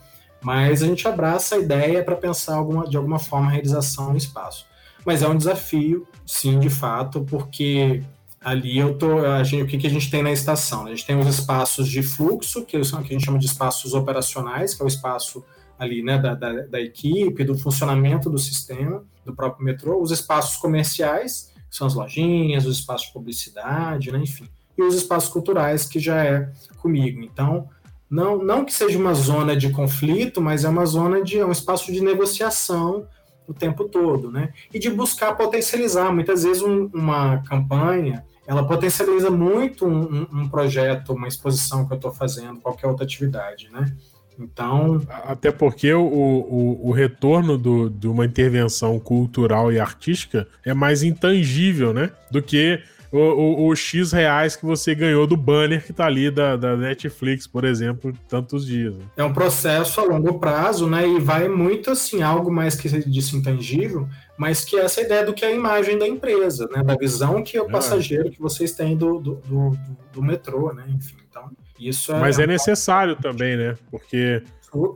Mas 0.42 0.82
a 0.82 0.86
gente 0.86 1.08
abraça 1.08 1.56
a 1.56 1.58
ideia 1.58 2.04
para 2.04 2.16
pensar 2.16 2.56
alguma, 2.56 2.86
de 2.86 2.98
alguma 2.98 3.18
forma 3.18 3.48
a 3.48 3.52
realização 3.52 4.10
no 4.10 4.18
espaço. 4.18 4.66
Mas 5.06 5.22
é 5.22 5.28
um 5.28 5.36
desafio, 5.36 6.04
sim, 6.26 6.58
de 6.58 6.68
fato, 6.68 7.20
porque 7.20 8.02
ali 8.40 8.76
eu 8.76 8.98
tô, 8.98 9.24
a 9.24 9.44
gente, 9.44 9.62
o 9.62 9.66
que, 9.68 9.78
que 9.78 9.86
a 9.86 9.90
gente 9.90 10.10
tem 10.10 10.20
na 10.20 10.32
estação? 10.32 10.84
A 10.86 10.88
gente 10.90 11.06
tem 11.06 11.16
os 11.16 11.28
espaços 11.28 11.86
de 11.88 12.02
fluxo, 12.02 12.64
que 12.64 12.82
são 12.82 13.00
que 13.04 13.14
a 13.14 13.16
gente 13.16 13.24
chama 13.24 13.38
de 13.38 13.46
espaços 13.46 13.94
operacionais, 13.94 14.74
que 14.74 14.82
é 14.82 14.84
o 14.84 14.88
espaço 14.88 15.44
ali, 15.78 16.02
né, 16.02 16.18
da, 16.18 16.34
da, 16.34 16.52
da, 16.62 16.80
equipe, 16.80 17.44
do 17.44 17.56
funcionamento 17.56 18.28
do 18.28 18.38
sistema, 18.38 19.04
do 19.24 19.32
próprio 19.32 19.64
metrô, 19.64 20.02
os 20.02 20.10
espaços 20.10 20.56
comerciais, 20.56 21.52
que 21.70 21.76
são 21.76 21.86
as 21.86 21.94
lojinhas, 21.94 22.66
os 22.66 22.78
espaços 22.78 23.06
de 23.06 23.12
publicidade, 23.12 24.10
né, 24.10 24.18
enfim, 24.18 24.48
e 24.76 24.82
os 24.82 24.96
espaços 24.96 25.28
culturais, 25.28 25.86
que 25.86 26.00
já 26.00 26.24
é 26.24 26.50
comigo. 26.78 27.20
Então, 27.22 27.68
não, 28.10 28.38
não 28.38 28.64
que 28.64 28.72
seja 28.72 28.98
uma 28.98 29.14
zona 29.14 29.56
de 29.56 29.70
conflito, 29.70 30.40
mas 30.40 30.64
é 30.64 30.68
uma 30.68 30.84
zona 30.84 31.22
de, 31.22 31.38
é 31.38 31.46
um 31.46 31.52
espaço 31.52 31.92
de 31.92 32.00
negociação 32.00 33.06
o 33.46 33.54
tempo 33.54 33.84
todo, 33.84 34.30
né? 34.30 34.52
E 34.72 34.78
de 34.78 34.90
buscar 34.90 35.34
potencializar. 35.34 36.12
Muitas 36.12 36.42
vezes 36.42 36.62
um, 36.62 36.90
uma 36.92 37.38
campanha, 37.38 38.24
ela 38.46 38.66
potencializa 38.66 39.30
muito 39.30 39.86
um, 39.86 40.26
um, 40.32 40.48
projeto, 40.48 41.12
uma 41.12 41.28
exposição 41.28 41.86
que 41.86 41.92
eu 41.92 41.96
estou 41.96 42.12
fazendo, 42.12 42.60
qualquer 42.60 42.86
outra 42.86 43.04
atividade, 43.04 43.68
né? 43.72 43.92
Então... 44.38 45.00
Até 45.08 45.50
porque 45.50 45.92
o, 45.92 46.04
o, 46.04 46.88
o 46.88 46.92
retorno 46.92 47.56
do, 47.56 47.88
de 47.88 48.06
uma 48.06 48.24
intervenção 48.24 48.98
cultural 49.00 49.72
e 49.72 49.80
artística 49.80 50.46
é 50.64 50.74
mais 50.74 51.02
intangível, 51.02 51.94
né? 51.94 52.10
Do 52.30 52.42
que 52.42 52.82
o, 53.12 53.18
o, 53.18 53.68
o 53.68 53.76
X 53.76 54.12
reais 54.12 54.56
que 54.56 54.64
você 54.64 54.94
ganhou 54.94 55.26
do 55.26 55.36
banner 55.36 55.84
que 55.84 55.92
tá 55.92 56.06
ali 56.06 56.30
da, 56.30 56.56
da 56.56 56.76
Netflix, 56.76 57.46
por 57.46 57.64
exemplo, 57.64 58.12
tantos 58.28 58.66
dias. 58.66 58.94
né? 58.96 59.04
É 59.16 59.24
um 59.24 59.32
processo 59.32 60.00
a 60.00 60.04
longo 60.04 60.38
prazo, 60.38 60.88
né? 60.88 61.06
E 61.08 61.20
vai 61.20 61.48
muito 61.48 61.90
assim, 61.90 62.22
algo 62.22 62.50
mais 62.52 62.74
que 62.74 62.88
se 62.88 63.08
disse 63.08 63.36
intangível, 63.36 64.08
mas 64.36 64.64
que 64.64 64.76
é 64.76 64.80
essa 64.84 65.00
ideia 65.00 65.24
do 65.24 65.32
que 65.32 65.44
é 65.44 65.48
a 65.48 65.52
imagem 65.52 65.98
da 65.98 66.06
empresa, 66.06 66.68
né? 66.74 66.82
Da 66.82 66.94
visão 66.96 67.42
que 67.42 67.56
é 67.56 67.62
o 67.62 67.68
passageiro 67.68 68.30
que 68.30 68.40
vocês 68.40 68.72
têm 68.72 68.96
do, 68.96 69.18
do, 69.18 69.34
do, 69.46 69.78
do 70.12 70.22
metrô, 70.22 70.72
né? 70.72 70.84
Enfim, 70.88 71.16
então, 71.28 71.50
isso 71.78 72.12
é. 72.12 72.20
Mas 72.20 72.38
é 72.38 72.46
necessário 72.46 73.16
também, 73.16 73.56
né? 73.56 73.74
Porque. 73.90 74.42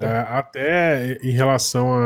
É, 0.01 0.19
até 0.29 1.19
em 1.23 1.31
relação 1.31 1.95
à 1.95 2.01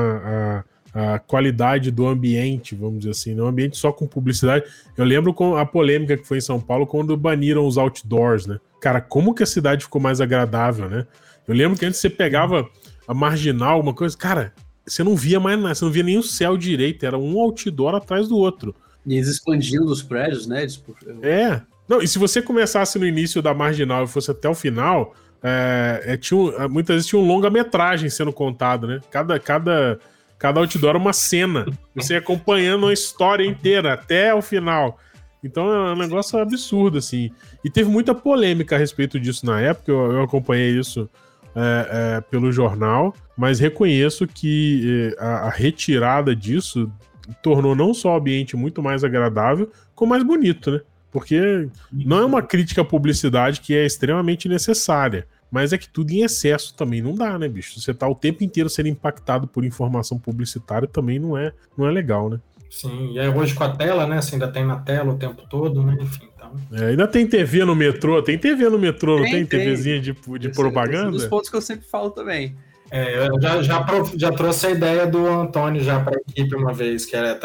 à- 0.58 0.64
à 0.94 1.18
qualidade 1.18 1.90
do 1.90 2.06
ambiente, 2.06 2.74
vamos 2.74 2.98
dizer 3.00 3.10
assim, 3.10 3.34
não 3.34 3.46
ambiente 3.48 3.76
só 3.76 3.90
com 3.92 4.06
publicidade. 4.06 4.64
Eu 4.96 5.04
lembro 5.04 5.34
com 5.34 5.56
a 5.56 5.66
polêmica 5.66 6.16
que 6.16 6.24
foi 6.26 6.38
em 6.38 6.40
São 6.42 6.60
Paulo 6.60 6.86
quando 6.86 7.16
baniram 7.16 7.66
os 7.66 7.76
outdoors, 7.76 8.46
né? 8.46 8.58
Cara, 8.80 9.00
como 9.00 9.34
que 9.34 9.42
a 9.42 9.46
cidade 9.46 9.84
ficou 9.84 10.00
mais 10.00 10.20
agradável, 10.20 10.88
né? 10.88 11.06
Eu 11.48 11.54
lembro 11.54 11.78
que 11.78 11.84
antes 11.84 11.98
você 12.00 12.08
pegava 12.08 12.68
a 13.08 13.12
marginal, 13.12 13.72
alguma 13.74 13.92
coisa, 13.92 14.16
cara, 14.16 14.52
você 14.86 15.02
não 15.02 15.16
via 15.16 15.40
mais 15.40 15.58
nada, 15.58 15.74
você 15.74 15.84
não 15.84 15.92
via 15.92 16.02
nem 16.02 16.16
o 16.18 16.22
céu 16.22 16.56
direito, 16.56 17.04
era 17.04 17.18
um 17.18 17.38
outdoor 17.40 17.94
atrás 17.94 18.28
do 18.28 18.36
outro. 18.36 18.74
E 19.06 19.14
eles 19.16 19.28
expandindo 19.28 19.86
os 19.86 20.02
prédios, 20.02 20.46
né? 20.46 20.62
Eles- 20.62 20.82
É. 21.22 21.60
Não, 21.88 22.00
e 22.00 22.08
se 22.08 22.18
você 22.18 22.40
começasse 22.40 22.98
no 22.98 23.06
início 23.06 23.42
da 23.42 23.52
marginal 23.52 24.04
e 24.04 24.08
fosse 24.08 24.30
até 24.30 24.48
o 24.48 24.54
final, 24.54 25.14
é, 25.42 26.02
é, 26.06 26.16
tinha 26.16 26.38
um- 26.40 26.68
muitas 26.70 26.94
vezes 26.96 27.08
tinha 27.08 27.20
um 27.20 27.26
longa-metragem 27.26 28.08
sendo 28.08 28.32
contado, 28.32 28.86
né? 28.86 29.00
Cada, 29.10 29.38
cada, 29.38 29.98
cada 30.38 30.60
outdoor 30.60 30.90
era 30.90 30.98
uma 30.98 31.12
cena. 31.12 31.66
Você 31.94 32.16
acompanhando 32.16 32.86
a 32.86 32.92
história 32.92 33.44
inteira 33.44 33.94
até 33.94 34.34
o 34.34 34.42
final. 34.42 34.98
Então 35.42 35.70
é 35.70 35.92
um 35.92 35.96
negócio 35.96 36.38
absurdo, 36.38 36.98
assim. 36.98 37.30
E 37.62 37.70
teve 37.70 37.90
muita 37.90 38.14
polêmica 38.14 38.76
a 38.76 38.78
respeito 38.78 39.20
disso 39.20 39.44
na 39.44 39.60
época, 39.60 39.92
eu, 39.92 40.12
eu 40.12 40.22
acompanhei 40.22 40.78
isso 40.78 41.08
é, 41.54 42.16
é, 42.16 42.20
pelo 42.22 42.50
jornal, 42.50 43.14
mas 43.36 43.60
reconheço 43.60 44.26
que 44.26 45.12
é, 45.18 45.22
a, 45.22 45.28
a 45.46 45.50
retirada 45.50 46.34
disso 46.34 46.90
tornou 47.42 47.74
não 47.74 47.94
só 47.94 48.14
o 48.14 48.16
ambiente 48.16 48.56
muito 48.56 48.82
mais 48.82 49.04
agradável, 49.04 49.70
como 49.94 50.10
mais 50.10 50.22
bonito, 50.22 50.70
né? 50.70 50.80
Porque 51.12 51.68
não 51.92 52.18
é 52.18 52.24
uma 52.24 52.42
crítica 52.42 52.80
à 52.80 52.84
publicidade 52.84 53.60
que 53.60 53.74
é 53.74 53.86
extremamente 53.86 54.48
necessária, 54.48 55.28
mas 55.54 55.72
é 55.72 55.78
que 55.78 55.88
tudo 55.88 56.10
em 56.10 56.22
excesso 56.24 56.74
também 56.74 57.00
não 57.00 57.14
dá, 57.14 57.38
né, 57.38 57.48
bicho? 57.48 57.80
Você 57.80 57.94
tá 57.94 58.08
o 58.08 58.14
tempo 58.14 58.42
inteiro 58.42 58.68
sendo 58.68 58.88
impactado 58.88 59.46
por 59.46 59.64
informação 59.64 60.18
publicitária 60.18 60.88
também 60.88 61.18
não 61.20 61.38
é, 61.38 61.52
não 61.78 61.86
é 61.86 61.92
legal, 61.92 62.28
né? 62.28 62.40
Sim, 62.68 63.12
e 63.12 63.20
aí 63.20 63.28
hoje 63.28 63.54
com 63.54 63.62
a 63.62 63.68
tela, 63.70 64.04
né? 64.04 64.20
Você 64.20 64.34
ainda 64.34 64.48
tem 64.48 64.64
na 64.64 64.76
tela 64.80 65.12
o 65.12 65.16
tempo 65.16 65.42
todo, 65.48 65.80
né? 65.84 65.96
Enfim, 66.00 66.28
então. 66.34 66.50
É, 66.72 66.86
ainda 66.86 67.06
tem 67.06 67.24
TV 67.24 67.64
no 67.64 67.76
metrô, 67.76 68.20
tem 68.20 68.36
TV 68.36 68.68
no 68.68 68.78
metrô, 68.80 69.16
não 69.18 69.22
Tem, 69.22 69.32
tem, 69.32 69.46
tem. 69.46 69.60
TVzinha 69.60 70.00
de, 70.00 70.12
de 70.12 70.18
Esse- 70.18 70.26
esse 70.28 70.44
é 70.44 70.48
um 70.48 70.50
dos 70.50 70.52
propaganda? 70.54 71.28
pontos 71.28 71.48
que 71.48 71.56
eu 71.56 71.60
sempre 71.62 71.86
falo 71.86 72.10
também. 72.10 72.56
É, 72.94 73.26
eu 73.26 73.40
já, 73.40 73.60
já, 73.60 73.84
já 74.14 74.30
trouxe 74.30 74.68
a 74.68 74.70
ideia 74.70 75.04
do 75.04 75.26
Antônio 75.26 75.82
já 75.82 75.98
para 75.98 76.16
a 76.16 76.20
equipe 76.30 76.54
uma 76.54 76.72
vez, 76.72 77.04
que 77.04 77.16
era 77.16 77.36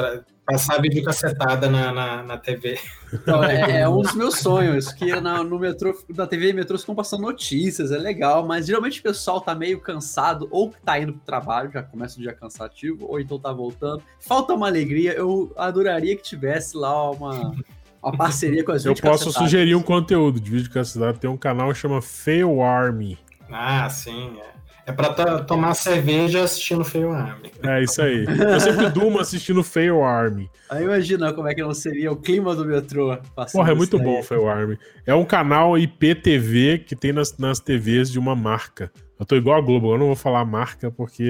passar 0.45 0.79
vídeo 0.79 1.03
cacetada 1.03 1.67
na, 1.67 1.91
na, 1.91 2.21
na 2.21 2.37
TV. 2.37 2.77
Então, 3.11 3.43
é, 3.43 3.81
é 3.81 3.89
um 3.89 3.99
dos 4.03 4.13
meus 4.13 4.35
sonhos, 4.35 4.91
que 4.91 5.19
na, 5.19 5.43
no 5.43 5.57
metrô, 5.57 5.99
na 6.15 6.27
TV 6.27 6.49
e 6.49 6.53
metrô 6.53 6.77
ficam 6.77 6.93
passando 6.93 7.21
notícias, 7.21 7.91
é 7.91 7.97
legal, 7.97 8.45
mas 8.45 8.67
geralmente 8.67 8.99
o 8.99 9.03
pessoal 9.03 9.41
tá 9.41 9.55
meio 9.55 9.81
cansado, 9.81 10.47
ou 10.51 10.69
que 10.69 10.79
tá 10.81 10.99
indo 10.99 11.13
pro 11.13 11.21
trabalho, 11.25 11.71
já 11.71 11.81
começa 11.81 12.19
o 12.19 12.21
dia 12.21 12.31
cansativo, 12.33 13.07
ou 13.09 13.19
então 13.19 13.39
tá 13.39 13.51
voltando. 13.51 14.03
Falta 14.19 14.53
uma 14.53 14.67
alegria, 14.67 15.13
eu 15.13 15.51
adoraria 15.57 16.15
que 16.15 16.21
tivesse 16.21 16.77
lá 16.77 17.09
uma, 17.09 17.55
uma 18.03 18.15
parceria 18.15 18.63
com 18.63 18.71
as 18.71 18.85
Eu 18.85 18.91
posso 18.91 19.01
videocassetadas. 19.01 19.49
sugerir 19.49 19.73
um 19.73 19.81
conteúdo 19.81 20.39
de 20.39 20.51
vídeo 20.51 20.69
cacetada. 20.69 21.17
Tem 21.17 21.27
um 21.27 21.37
canal 21.37 21.69
que 21.69 21.79
chama 21.79 22.03
Fail 22.03 22.61
Army. 22.61 23.17
Ah, 23.51 23.89
sim. 23.89 24.37
É, 24.39 24.58
é 24.89 24.91
para 24.91 25.39
tomar 25.43 25.75
cerveja 25.75 26.43
assistindo 26.43 26.83
Feio 26.83 27.11
Army. 27.11 27.51
É 27.61 27.83
isso 27.83 28.01
aí. 28.01 28.25
Eu 28.25 28.59
sempre 28.59 28.89
durmo 28.89 29.19
assistindo 29.19 29.63
Fail 29.63 30.03
Army. 30.03 30.49
Aí 30.67 30.83
imagina 30.83 31.31
como 31.31 31.47
é 31.47 31.53
que 31.53 31.61
não 31.61 31.75
seria 31.75 32.11
o 32.11 32.15
clima 32.15 32.55
do 32.55 32.65
metrô. 32.65 33.15
passando 33.35 33.61
Porra, 33.61 33.71
é 33.71 33.75
muito 33.75 33.97
daí. 33.97 34.05
bom 34.05 34.19
o 34.19 34.23
Fail 34.23 34.47
Army. 34.47 34.79
É 35.05 35.13
um 35.13 35.23
canal 35.23 35.77
IPTV 35.77 36.79
que 36.79 36.95
tem 36.95 37.13
nas, 37.13 37.37
nas 37.37 37.59
TVs 37.59 38.11
de 38.11 38.17
uma 38.17 38.35
marca. 38.35 38.91
Eu 39.19 39.25
tô 39.25 39.35
igual 39.35 39.59
a 39.59 39.61
Globo, 39.61 39.93
eu 39.93 39.97
não 39.99 40.07
vou 40.07 40.15
falar 40.15 40.43
marca 40.43 40.89
porque 40.89 41.29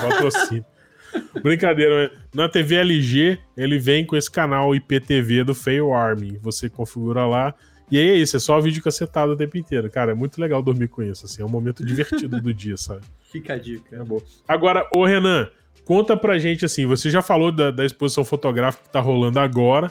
patrocínio. 0.00 0.64
Brincadeira, 1.42 2.04
né? 2.04 2.10
na 2.34 2.48
TV 2.48 2.76
LG 2.76 3.38
ele 3.56 3.78
vem 3.78 4.06
com 4.06 4.16
esse 4.16 4.30
canal 4.30 4.74
IPTV 4.74 5.44
do 5.44 5.54
Fail 5.54 5.92
Army. 5.92 6.38
Você 6.42 6.70
configura 6.70 7.26
lá. 7.26 7.54
E 7.90 7.98
aí 7.98 8.08
é 8.08 8.14
isso, 8.14 8.36
é 8.36 8.40
só 8.40 8.60
vídeo 8.60 8.82
cacetado 8.82 9.32
o 9.32 9.36
tempo 9.36 9.56
inteiro. 9.56 9.88
Cara, 9.90 10.12
é 10.12 10.14
muito 10.14 10.40
legal 10.40 10.62
dormir 10.62 10.88
com 10.88 11.02
isso. 11.02 11.24
Assim, 11.26 11.42
é 11.42 11.44
um 11.44 11.48
momento 11.48 11.84
divertido 11.84 12.40
do 12.40 12.52
dia, 12.52 12.76
sabe? 12.76 13.02
Fica 13.30 13.54
a 13.54 13.58
dica. 13.58 13.96
É 13.96 14.02
bom. 14.02 14.20
Agora, 14.46 14.88
ô 14.94 15.04
Renan, 15.04 15.48
conta 15.84 16.16
pra 16.16 16.38
gente 16.38 16.64
assim, 16.64 16.84
você 16.86 17.10
já 17.10 17.22
falou 17.22 17.52
da, 17.52 17.70
da 17.70 17.84
exposição 17.84 18.24
fotográfica 18.24 18.84
que 18.84 18.90
tá 18.90 19.00
rolando 19.00 19.38
agora. 19.38 19.90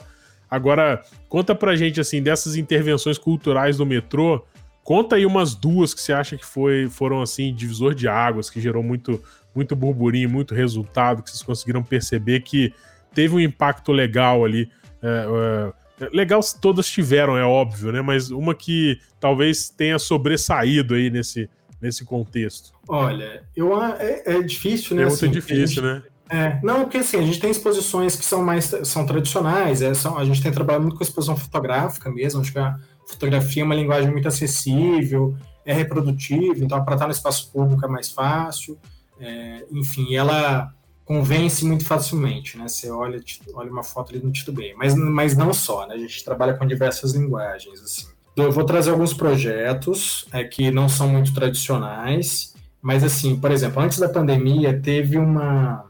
Agora, 0.50 1.02
conta 1.28 1.54
pra 1.54 1.74
gente 1.74 2.00
assim, 2.00 2.22
dessas 2.22 2.54
intervenções 2.54 3.18
culturais 3.18 3.78
do 3.78 3.86
metrô, 3.86 4.44
conta 4.84 5.16
aí 5.16 5.26
umas 5.26 5.54
duas 5.54 5.92
que 5.92 6.00
você 6.00 6.12
acha 6.12 6.36
que 6.36 6.46
foi, 6.46 6.88
foram 6.88 7.20
assim, 7.20 7.52
divisor 7.52 7.94
de 7.94 8.06
águas, 8.06 8.48
que 8.48 8.60
gerou 8.60 8.82
muito, 8.82 9.20
muito 9.54 9.74
burburinho, 9.74 10.30
muito 10.30 10.54
resultado, 10.54 11.22
que 11.22 11.30
vocês 11.30 11.42
conseguiram 11.42 11.82
perceber 11.82 12.40
que 12.40 12.72
teve 13.12 13.34
um 13.34 13.40
impacto 13.40 13.90
legal 13.90 14.44
ali. 14.44 14.70
É, 15.02 15.26
é, 15.28 15.85
legal 16.12 16.40
todas 16.60 16.86
tiveram, 16.88 17.36
é 17.36 17.44
óbvio, 17.44 17.92
né? 17.92 18.02
Mas 18.02 18.30
uma 18.30 18.54
que 18.54 18.98
talvez 19.20 19.68
tenha 19.70 19.98
sobressaído 19.98 20.94
aí 20.94 21.10
nesse, 21.10 21.48
nesse 21.80 22.04
contexto. 22.04 22.72
Olha, 22.88 23.42
eu, 23.56 23.82
é, 23.82 24.22
é 24.26 24.42
difícil, 24.42 24.96
né? 24.96 25.02
É 25.02 25.06
muito 25.06 25.16
assim, 25.16 25.30
difícil, 25.30 25.82
a 25.82 25.86
né? 25.86 25.94
gente- 25.96 26.16
É, 26.28 26.58
não, 26.62 26.82
porque 26.82 26.98
assim, 26.98 27.18
a 27.18 27.22
gente 27.22 27.38
tem 27.40 27.50
exposições 27.50 28.16
que 28.16 28.24
são 28.24 28.42
mais 28.42 28.64
são 28.84 29.06
tradicionais, 29.06 29.80
é, 29.80 29.94
são, 29.94 30.18
a 30.18 30.24
gente 30.24 30.42
tem 30.42 30.50
trabalhado 30.50 30.82
muito 30.84 30.96
com 30.96 31.04
exposição 31.04 31.36
fotográfica 31.36 32.10
mesmo, 32.10 32.40
acho 32.40 32.52
que 32.52 32.58
a 32.58 32.76
fotografia 33.06 33.62
é 33.62 33.64
uma 33.64 33.74
linguagem 33.76 34.10
muito 34.10 34.26
acessível, 34.26 35.36
é 35.64 35.72
reprodutível, 35.72 36.64
então 36.64 36.84
para 36.84 36.94
estar 36.94 37.06
no 37.06 37.12
espaço 37.12 37.50
público 37.52 37.84
é 37.84 37.88
mais 37.88 38.10
fácil, 38.10 38.76
é, 39.20 39.64
enfim, 39.70 40.14
ela 40.16 40.72
convence 41.06 41.64
muito 41.64 41.86
facilmente, 41.86 42.58
né? 42.58 42.66
Você 42.66 42.90
olha, 42.90 43.22
olha 43.54 43.70
uma 43.70 43.84
foto 43.84 44.10
ali 44.10 44.22
no 44.22 44.32
titubeia, 44.32 44.74
mas, 44.76 44.94
mas 44.94 45.36
não 45.36 45.54
só, 45.54 45.86
né? 45.86 45.94
A 45.94 45.98
gente 45.98 46.24
trabalha 46.24 46.54
com 46.54 46.66
diversas 46.66 47.14
linguagens, 47.14 47.80
assim. 47.80 48.08
Eu 48.36 48.52
vou 48.52 48.64
trazer 48.64 48.90
alguns 48.90 49.14
projetos 49.14 50.26
é, 50.32 50.44
que 50.44 50.70
não 50.70 50.88
são 50.88 51.08
muito 51.08 51.32
tradicionais, 51.32 52.54
mas 52.82 53.04
assim, 53.04 53.36
por 53.36 53.50
exemplo, 53.52 53.80
antes 53.80 53.98
da 53.98 54.08
pandemia 54.08 54.78
teve 54.78 55.16
uma 55.16 55.86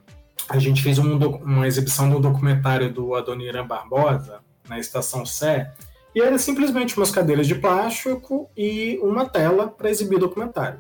a 0.49 0.59
gente 0.61 0.81
fez 0.81 0.99
um 0.99 1.17
uma 1.17 1.67
exibição 1.67 2.09
do 2.09 2.21
documentário 2.21 2.93
do 2.93 3.15
Adoniran 3.15 3.67
Barbosa 3.67 4.39
na 4.69 4.79
estação 4.79 5.27
Sé 5.27 5.73
e 6.15 6.21
era 6.21 6.39
simplesmente 6.39 6.97
umas 6.97 7.11
cadeiras 7.11 7.49
de 7.49 7.57
plástico 7.57 8.49
e 8.57 9.01
uma 9.03 9.29
tela 9.29 9.67
para 9.67 9.91
exibir 9.91 10.17
o 10.17 10.21
documentário. 10.21 10.79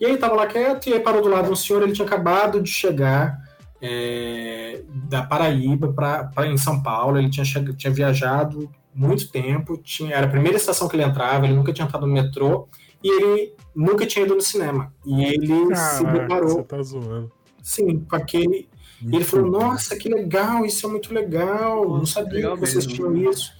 E 0.00 0.06
aí 0.06 0.16
tava 0.16 0.34
lá 0.34 0.46
quieto 0.46 0.88
e 0.88 0.94
aí 0.94 1.00
parou 1.00 1.20
do 1.20 1.28
lado 1.28 1.50
um 1.50 1.56
senhor, 1.56 1.82
ele 1.82 1.92
tinha 1.92 2.06
acabado 2.06 2.60
de 2.60 2.70
chegar 2.70 3.38
é, 3.82 4.82
da 5.10 5.22
Paraíba 5.24 5.92
para 5.92 6.46
em 6.46 6.56
São 6.56 6.80
Paulo, 6.80 7.18
ele 7.18 7.28
tinha, 7.28 7.44
tinha 7.44 7.92
viajado 7.92 8.70
muito 8.94 9.30
tempo, 9.30 9.76
tinha, 9.76 10.14
era 10.14 10.26
a 10.26 10.30
primeira 10.30 10.56
estação 10.56 10.88
que 10.88 10.94
ele 10.94 11.02
entrava, 11.02 11.44
ele 11.44 11.54
nunca 11.54 11.72
tinha 11.72 11.86
entrado 11.86 12.06
no 12.06 12.12
metrô 12.12 12.68
e 13.02 13.08
ele 13.10 13.54
nunca 13.74 14.06
tinha 14.06 14.24
ido 14.24 14.34
no 14.36 14.40
cinema. 14.40 14.94
E 15.04 15.24
ele 15.24 15.74
se 15.74 16.04
Caraca, 16.04 16.12
deparou, 16.20 16.48
você 16.50 16.62
tá 16.62 16.82
zoando. 16.82 17.32
sim, 17.60 18.00
com 18.08 18.14
aquele 18.16 18.68
e 19.10 19.16
ele 19.16 19.24
falou: 19.24 19.50
Nossa, 19.50 19.96
que 19.96 20.08
legal, 20.08 20.64
isso 20.64 20.86
é 20.86 20.88
muito 20.88 21.12
legal, 21.12 21.88
não 21.88 21.98
Nossa, 21.98 22.12
sabia 22.14 22.34
legal 22.34 22.54
que 22.54 22.60
vocês 22.60 22.86
mesmo. 22.86 22.92
tinham 22.92 23.30
isso. 23.30 23.52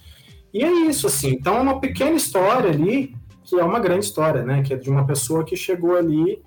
E 0.53 0.63
é 0.63 0.71
isso, 0.87 1.07
assim. 1.07 1.31
Então 1.31 1.57
é 1.57 1.61
uma 1.61 1.79
pequena 1.81 2.15
história 2.15 2.69
ali, 2.69 3.13
que 3.43 3.59
é 3.59 3.63
uma 3.63 3.79
grande 3.79 4.05
história, 4.05 4.43
né? 4.43 4.61
Que 4.63 4.73
é 4.73 4.77
de 4.77 4.89
uma 4.89 5.05
pessoa 5.05 5.43
que 5.43 5.55
chegou 5.57 5.97
ali 5.97 6.41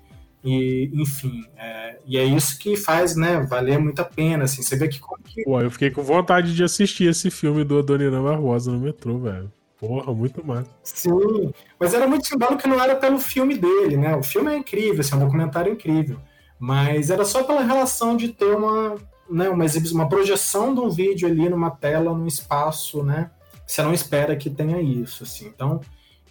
e, 0.47 0.89
enfim, 0.93 1.45
é, 1.57 1.97
e 2.05 2.17
é 2.17 2.23
isso 2.23 2.57
que 2.57 2.77
faz, 2.77 3.17
né, 3.17 3.41
valer 3.41 3.77
muito 3.77 4.01
a 4.01 4.05
pena, 4.05 4.45
assim. 4.45 4.63
Você 4.63 4.77
vê 4.77 4.87
que 4.87 4.97
como 4.97 5.21
que 5.21 5.43
Pô, 5.43 5.59
eu 5.59 5.69
fiquei 5.69 5.91
com 5.91 6.01
vontade 6.01 6.55
de 6.55 6.63
assistir 6.63 7.09
esse 7.09 7.29
filme 7.29 7.65
do 7.65 7.79
Adoniran 7.79 8.23
Barbosa 8.23 8.71
no 8.71 8.79
metrô, 8.79 9.17
velho. 9.17 9.51
Porra, 9.77 10.13
muito 10.13 10.45
massa. 10.45 10.69
Sim, 10.81 11.51
mas 11.77 11.93
era 11.93 12.07
muito 12.07 12.25
simbólico 12.25 12.61
que 12.61 12.67
não 12.69 12.81
era 12.81 12.95
pelo 12.95 13.19
filme 13.19 13.57
dele, 13.57 13.97
né? 13.97 14.15
O 14.15 14.23
filme 14.23 14.51
é 14.51 14.57
incrível, 14.57 15.01
assim, 15.01 15.13
é 15.13 15.17
um 15.17 15.25
documentário 15.25 15.73
incrível. 15.73 16.17
Mas 16.57 17.09
era 17.09 17.25
só 17.25 17.43
pela 17.43 17.61
relação 17.61 18.15
de 18.15 18.29
ter 18.29 18.55
uma, 18.55 18.95
né, 19.29 19.49
uma 19.49 19.65
uma 19.91 20.09
projeção 20.09 20.73
de 20.73 20.79
um 20.79 20.89
vídeo 20.89 21.27
ali 21.27 21.49
numa 21.49 21.69
tela, 21.69 22.13
num 22.13 22.25
espaço, 22.25 23.03
né? 23.03 23.29
Você 23.67 23.83
não 23.83 23.93
espera 23.93 24.35
que 24.35 24.49
tenha 24.49 24.81
isso, 24.81 25.23
assim. 25.23 25.47
Então, 25.47 25.81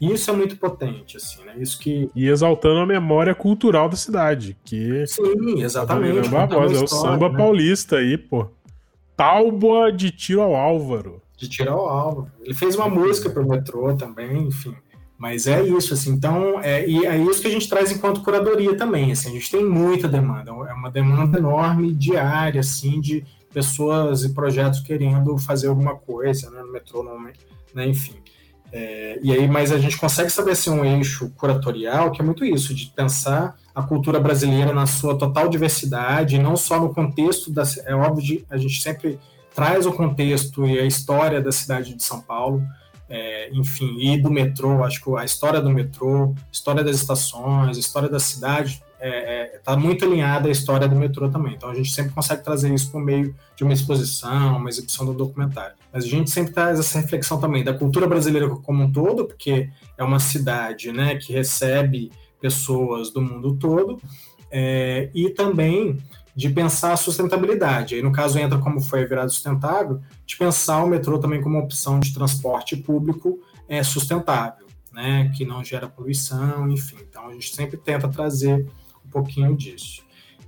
isso 0.01 0.31
é 0.31 0.35
muito 0.35 0.57
potente, 0.57 1.17
assim, 1.17 1.43
né? 1.45 1.55
Isso 1.59 1.79
que. 1.79 2.11
E 2.15 2.29
exaltando 2.29 2.81
a 2.81 2.87
memória 2.87 3.35
cultural 3.35 3.89
da 3.89 3.97
cidade, 3.97 4.57
que 4.65 5.07
Sim, 5.07 5.63
exatamente. 5.63 6.29
Barbosa 6.29 6.81
é 6.81 6.85
o 6.85 6.87
samba 6.87 7.29
né? 7.31 7.37
paulista 7.37 7.97
aí, 7.97 8.19
pô. 8.19 8.47
Tálboa 9.17 9.91
de 9.91 10.11
tiro 10.11 10.43
ao 10.43 10.55
Álvaro. 10.55 11.23
de 11.37 11.49
tirar 11.49 11.75
o 11.75 11.87
alvo. 11.87 12.31
Ele 12.43 12.55
fez 12.55 12.77
uma 12.77 12.89
música 12.89 13.31
para 13.31 13.43
o 13.43 13.49
metrô 13.49 13.95
também, 13.95 14.49
enfim. 14.49 14.75
Mas 15.19 15.47
é 15.47 15.63
isso, 15.63 15.95
assim. 15.95 16.11
Então, 16.11 16.61
é, 16.61 16.87
e 16.87 17.07
é 17.07 17.17
isso 17.17 17.41
que 17.41 17.47
a 17.49 17.51
gente 17.51 17.69
traz 17.69 17.91
enquanto 17.91 18.23
curadoria 18.23 18.77
também. 18.77 19.11
Assim, 19.13 19.31
a 19.31 19.33
gente 19.33 19.51
tem 19.51 19.65
muita 19.65 20.07
demanda, 20.07 20.51
é 20.51 20.73
uma 20.75 20.91
demanda 20.91 21.39
enorme, 21.39 21.95
diária, 21.95 22.61
assim, 22.61 23.01
de 23.01 23.25
pessoas 23.53 24.23
e 24.25 24.35
projetos 24.35 24.81
querendo 24.81 25.39
fazer 25.39 25.69
alguma 25.69 25.95
coisa 25.95 26.51
né, 26.51 26.61
no 26.61 26.71
metrô, 26.71 27.03
né, 27.75 27.89
enfim. 27.89 28.17
É, 28.79 29.18
e 29.22 29.33
aí, 29.33 29.49
mas 29.49 29.72
a 29.72 29.79
gente 29.79 29.97
consegue 29.97 30.29
estabelecer 30.29 30.70
um 30.70 30.85
eixo 30.85 31.31
curatorial 31.31 32.12
que 32.12 32.20
é 32.20 32.24
muito 32.24 32.45
isso, 32.45 32.74
de 32.74 32.93
pensar 32.95 33.57
a 33.74 33.83
cultura 33.83 34.20
brasileira 34.20 34.70
na 34.74 34.85
sua 34.85 35.16
total 35.16 35.49
diversidade, 35.49 36.39
não 36.39 36.59
só 36.59 36.79
no 36.79 36.93
contexto 36.93 37.51
da. 37.51 37.62
É 37.87 37.95
óbvio, 37.95 38.45
a 38.51 38.59
gente 38.59 38.83
sempre 38.83 39.18
traz 39.55 39.87
o 39.87 39.93
contexto 39.95 40.66
e 40.66 40.79
a 40.79 40.85
história 40.85 41.41
da 41.41 41.51
cidade 41.51 41.95
de 41.95 42.03
São 42.03 42.20
Paulo, 42.20 42.62
é, 43.09 43.49
enfim, 43.55 43.97
e 43.99 44.20
do 44.20 44.31
metrô, 44.31 44.85
acho 44.85 45.03
que 45.03 45.11
a 45.16 45.24
história 45.24 45.62
do 45.62 45.70
metrô, 45.70 46.35
história 46.53 46.85
das 46.85 46.97
estações, 46.97 47.79
história 47.79 48.11
da 48.11 48.20
cidade, 48.20 48.83
está 48.97 49.07
é, 49.07 49.55
é, 49.55 49.61
tá 49.63 49.77
muito 49.77 50.05
alinhada 50.05 50.49
à 50.49 50.51
história 50.51 50.89
do 50.89 50.97
metrô 50.97 51.29
também. 51.29 51.55
Então 51.55 51.69
a 51.69 51.75
gente 51.75 51.91
sempre 51.91 52.13
consegue 52.13 52.43
trazer 52.43 52.73
isso 52.73 52.91
por 52.91 53.01
meio 53.01 53.35
de 53.55 53.63
uma 53.63 53.73
exposição, 53.73 54.57
uma 54.57 54.69
exibição 54.69 55.05
do 55.05 55.13
documentário. 55.13 55.77
Mas 55.93 56.05
a 56.05 56.09
gente 56.09 56.31
sempre 56.31 56.53
traz 56.53 56.79
essa 56.79 57.01
reflexão 57.01 57.39
também 57.39 57.63
da 57.63 57.75
cultura 57.75 58.07
brasileira 58.07 58.49
como 58.49 58.85
um 58.85 58.91
todo, 58.91 59.27
porque 59.27 59.71
é 59.97 60.05
uma 60.05 60.19
cidade 60.19 60.93
né, 60.93 61.17
que 61.17 61.33
recebe 61.33 62.11
pessoas 62.41 63.11
do 63.11 63.21
mundo 63.21 63.57
todo, 63.57 64.01
é, 64.51 65.11
e 65.15 65.31
também 65.31 65.99
de 66.35 66.51
pensar 66.51 66.93
a 66.93 66.97
sustentabilidade. 66.97 67.95
Aí, 67.95 68.03
no 68.03 68.13
caso, 68.13 68.39
entra 68.39 68.59
como 68.59 68.79
foi 68.81 69.03
a 69.03 69.07
virada 69.07 69.29
sustentável, 69.31 70.03
de 70.27 70.37
pensar 70.37 70.85
o 70.85 70.87
metrô 70.87 71.19
também 71.19 71.41
como 71.41 71.59
opção 71.59 71.99
de 71.99 72.13
transporte 72.13 72.77
público 72.77 73.41
é, 73.67 73.83
sustentável, 73.83 74.67
né, 74.93 75.33
que 75.35 75.47
não 75.47 75.65
gera 75.65 75.89
poluição, 75.89 76.71
enfim. 76.71 76.99
Então, 77.09 77.29
a 77.29 77.33
gente 77.33 77.55
sempre 77.55 77.79
tenta 77.79 78.07
trazer 78.07 78.67
um 79.07 79.11
pouquinho 79.11 79.57
disso. 79.57 80.03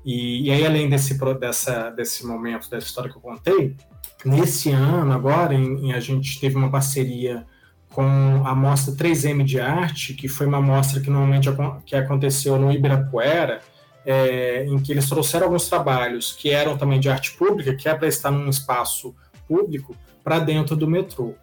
E, 0.04 0.46
e 0.46 0.50
aí, 0.50 0.66
além 0.66 0.88
desse, 0.88 1.18
dessa, 1.38 1.90
desse 1.90 2.26
momento, 2.26 2.70
dessa 2.70 2.86
história 2.86 3.10
que 3.10 3.16
eu 3.16 3.22
contei, 3.22 3.76
nesse 4.24 4.70
ano, 4.70 5.12
agora, 5.12 5.54
em, 5.54 5.86
em, 5.86 5.92
a 5.92 6.00
gente 6.00 6.40
teve 6.40 6.56
uma 6.56 6.70
parceria 6.70 7.46
com 7.90 8.42
a 8.44 8.54
mostra 8.54 8.94
3M 8.94 9.44
de 9.44 9.60
Arte, 9.60 10.14
que 10.14 10.28
foi 10.28 10.46
uma 10.46 10.60
mostra 10.60 11.00
que 11.00 11.10
normalmente 11.10 11.48
que 11.84 11.96
aconteceu 11.96 12.58
no 12.58 12.70
Ibirapuera, 12.70 13.60
é, 14.04 14.64
em 14.64 14.78
que 14.78 14.92
eles 14.92 15.08
trouxeram 15.08 15.46
alguns 15.46 15.68
trabalhos 15.68 16.32
que 16.32 16.50
eram 16.50 16.78
também 16.78 17.00
de 17.00 17.10
arte 17.10 17.32
pública, 17.32 17.74
que 17.74 17.88
é 17.88 17.94
para 17.94 18.08
estar 18.08 18.30
num 18.30 18.48
espaço 18.48 19.14
público, 19.46 19.96
para 20.22 20.38
dentro 20.38 20.76
do 20.76 20.86
metrô. 20.86 21.34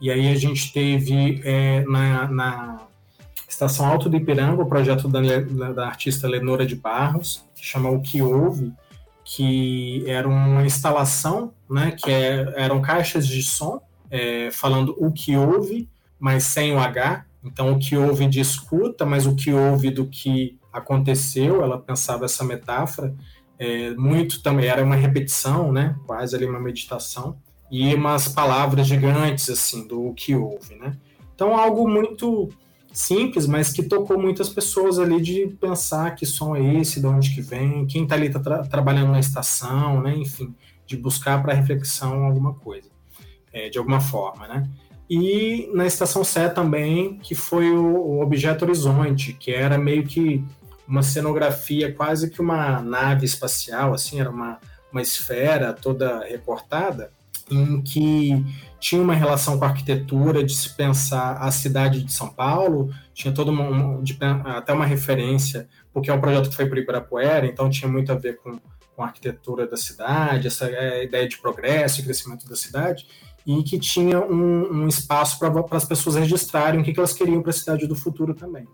E 0.00 0.10
aí 0.10 0.28
a 0.28 0.34
gente 0.36 0.72
teve 0.72 1.40
é, 1.44 1.84
na, 1.84 2.28
na, 2.28 2.80
Estação 3.52 3.84
Alto 3.86 4.08
do 4.08 4.16
Ipiranga 4.16 4.62
o 4.62 4.66
projeto 4.66 5.06
da, 5.08 5.20
da 5.72 5.86
artista 5.86 6.26
Lenora 6.26 6.64
de 6.64 6.74
Barros, 6.74 7.44
que 7.54 7.62
chama 7.62 7.90
O 7.90 8.00
Que 8.00 8.22
Houve, 8.22 8.72
que 9.22 10.02
era 10.06 10.26
uma 10.26 10.64
instalação, 10.64 11.52
né, 11.68 11.92
que 11.92 12.10
é, 12.10 12.50
eram 12.56 12.80
caixas 12.80 13.26
de 13.26 13.42
som, 13.42 13.82
é, 14.10 14.50
falando 14.50 14.96
o 14.98 15.12
que 15.12 15.36
houve, 15.36 15.86
mas 16.18 16.44
sem 16.44 16.72
o 16.72 16.78
H. 16.78 17.26
Então, 17.44 17.72
o 17.72 17.78
que 17.78 17.94
houve 17.94 18.26
de 18.26 18.40
escuta, 18.40 19.04
mas 19.04 19.26
o 19.26 19.36
que 19.36 19.52
houve 19.52 19.90
do 19.90 20.06
que 20.06 20.58
aconteceu, 20.72 21.62
ela 21.62 21.78
pensava 21.78 22.24
essa 22.24 22.42
metáfora, 22.42 23.14
é, 23.58 23.90
muito 23.90 24.42
também 24.42 24.66
era 24.66 24.82
uma 24.82 24.96
repetição, 24.96 25.70
né, 25.70 25.94
quase 26.06 26.34
ali 26.34 26.46
uma 26.46 26.58
meditação, 26.58 27.36
e 27.70 27.94
umas 27.94 28.28
palavras 28.28 28.86
gigantes, 28.86 29.50
assim, 29.50 29.86
do 29.86 30.14
que 30.14 30.34
houve, 30.34 30.74
né. 30.74 30.96
Então, 31.34 31.54
algo 31.54 31.86
muito 31.86 32.48
simples, 32.92 33.46
mas 33.46 33.72
que 33.72 33.82
tocou 33.82 34.20
muitas 34.20 34.48
pessoas 34.48 34.98
ali 34.98 35.20
de 35.20 35.46
pensar 35.60 36.14
que 36.14 36.26
som 36.26 36.54
é 36.54 36.74
esse, 36.76 37.00
de 37.00 37.06
onde 37.06 37.34
que 37.34 37.40
vem, 37.40 37.86
quem 37.86 38.02
está 38.02 38.14
ali 38.14 38.28
tá 38.28 38.38
tra 38.38 38.62
trabalhando 38.64 39.12
na 39.12 39.20
estação, 39.20 40.02
né, 40.02 40.14
enfim, 40.14 40.54
de 40.86 40.96
buscar 40.96 41.42
para 41.42 41.54
reflexão 41.54 42.24
alguma 42.24 42.54
coisa, 42.54 42.90
é, 43.52 43.68
de 43.68 43.78
alguma 43.78 44.00
forma, 44.00 44.46
né. 44.46 44.68
E 45.08 45.68
na 45.74 45.86
estação 45.86 46.24
Sé 46.24 46.48
também, 46.48 47.18
que 47.18 47.34
foi 47.34 47.70
o, 47.70 47.84
o 47.84 48.22
Objeto 48.22 48.64
Horizonte, 48.64 49.32
que 49.32 49.50
era 49.50 49.76
meio 49.76 50.04
que 50.04 50.44
uma 50.86 51.02
cenografia 51.02 51.92
quase 51.92 52.30
que 52.30 52.40
uma 52.40 52.80
nave 52.80 53.24
espacial, 53.24 53.94
assim, 53.94 54.20
era 54.20 54.30
uma, 54.30 54.58
uma 54.90 55.02
esfera 55.02 55.72
toda 55.72 56.24
recortada, 56.24 57.12
em 57.50 57.80
que 57.82 58.44
tinha 58.82 59.00
uma 59.00 59.14
relação 59.14 59.56
com 59.56 59.64
a 59.64 59.68
arquitetura, 59.68 60.42
de 60.42 60.52
se 60.52 60.74
pensar 60.74 61.34
a 61.34 61.52
cidade 61.52 62.02
de 62.02 62.12
São 62.12 62.28
Paulo, 62.28 62.92
tinha 63.14 63.32
todo 63.32 63.52
uma, 63.52 64.02
de, 64.02 64.18
até 64.44 64.72
uma 64.72 64.84
referência, 64.84 65.68
porque 65.92 66.10
é 66.10 66.12
um 66.12 66.20
projeto 66.20 66.50
que 66.50 66.56
foi 66.56 66.66
para 66.66 66.80
Ibirapuera, 66.80 67.46
então 67.46 67.70
tinha 67.70 67.88
muito 67.88 68.10
a 68.10 68.16
ver 68.16 68.38
com, 68.38 68.58
com 68.96 69.02
a 69.04 69.06
arquitetura 69.06 69.68
da 69.68 69.76
cidade, 69.76 70.48
essa 70.48 70.66
é, 70.66 71.04
ideia 71.04 71.28
de 71.28 71.38
progresso 71.38 72.00
e 72.00 72.02
crescimento 72.02 72.48
da 72.48 72.56
cidade, 72.56 73.06
e 73.46 73.62
que 73.62 73.78
tinha 73.78 74.18
um, 74.18 74.82
um 74.82 74.88
espaço 74.88 75.38
para 75.38 75.76
as 75.76 75.84
pessoas 75.84 76.16
registrarem 76.16 76.80
o 76.80 76.84
que, 76.84 76.92
que 76.92 76.98
elas 76.98 77.12
queriam 77.12 77.40
para 77.40 77.50
a 77.50 77.54
cidade 77.54 77.86
do 77.86 77.94
futuro 77.94 78.34
também. 78.34 78.66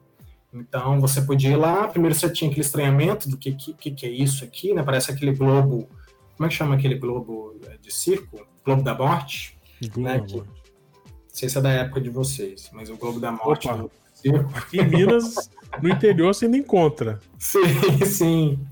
Então 0.55 0.99
você 1.03 1.21
podia 1.21 1.51
ir 1.51 1.57
lá, 1.57 1.87
primeiro 1.87 2.15
você 2.15 2.31
tinha 2.31 2.51
aquele 2.51 2.65
estranhamento 2.65 3.29
do 3.29 3.37
que, 3.37 3.53
que, 3.53 3.91
que 3.91 4.07
é 4.07 4.11
isso 4.11 4.43
aqui, 4.43 4.73
né? 4.73 4.83
Parece 4.83 5.11
aquele 5.11 5.35
globo. 5.35 5.87
Como 6.35 6.47
é 6.47 6.49
que 6.49 6.55
chama 6.55 6.77
aquele 6.77 6.95
globo 6.95 7.61
é, 7.67 7.77
de 7.77 7.93
circo? 7.93 8.47
Globo 8.65 8.83
da 8.83 8.95
Morte. 8.95 9.58
Globo 9.87 10.09
né? 10.09 10.21
que, 10.21 10.37
não 10.37 10.47
sei 11.29 11.49
se 11.49 11.59
é 11.59 11.61
da 11.61 11.71
época 11.71 12.01
de 12.01 12.11
vocês, 12.11 12.71
mas 12.73 12.91
o 12.91 12.97
Globo 12.97 13.21
da 13.21 13.31
Morte. 13.31 13.69
Opa, 13.69 13.91
aqui 14.55 14.81
em 14.81 14.89
Minas, 14.89 15.51
no 15.81 15.89
interior, 15.89 16.35
você 16.35 16.47
ainda 16.47 16.57
encontra. 16.57 17.21
Sim, 17.39 18.05
sim. 18.05 18.67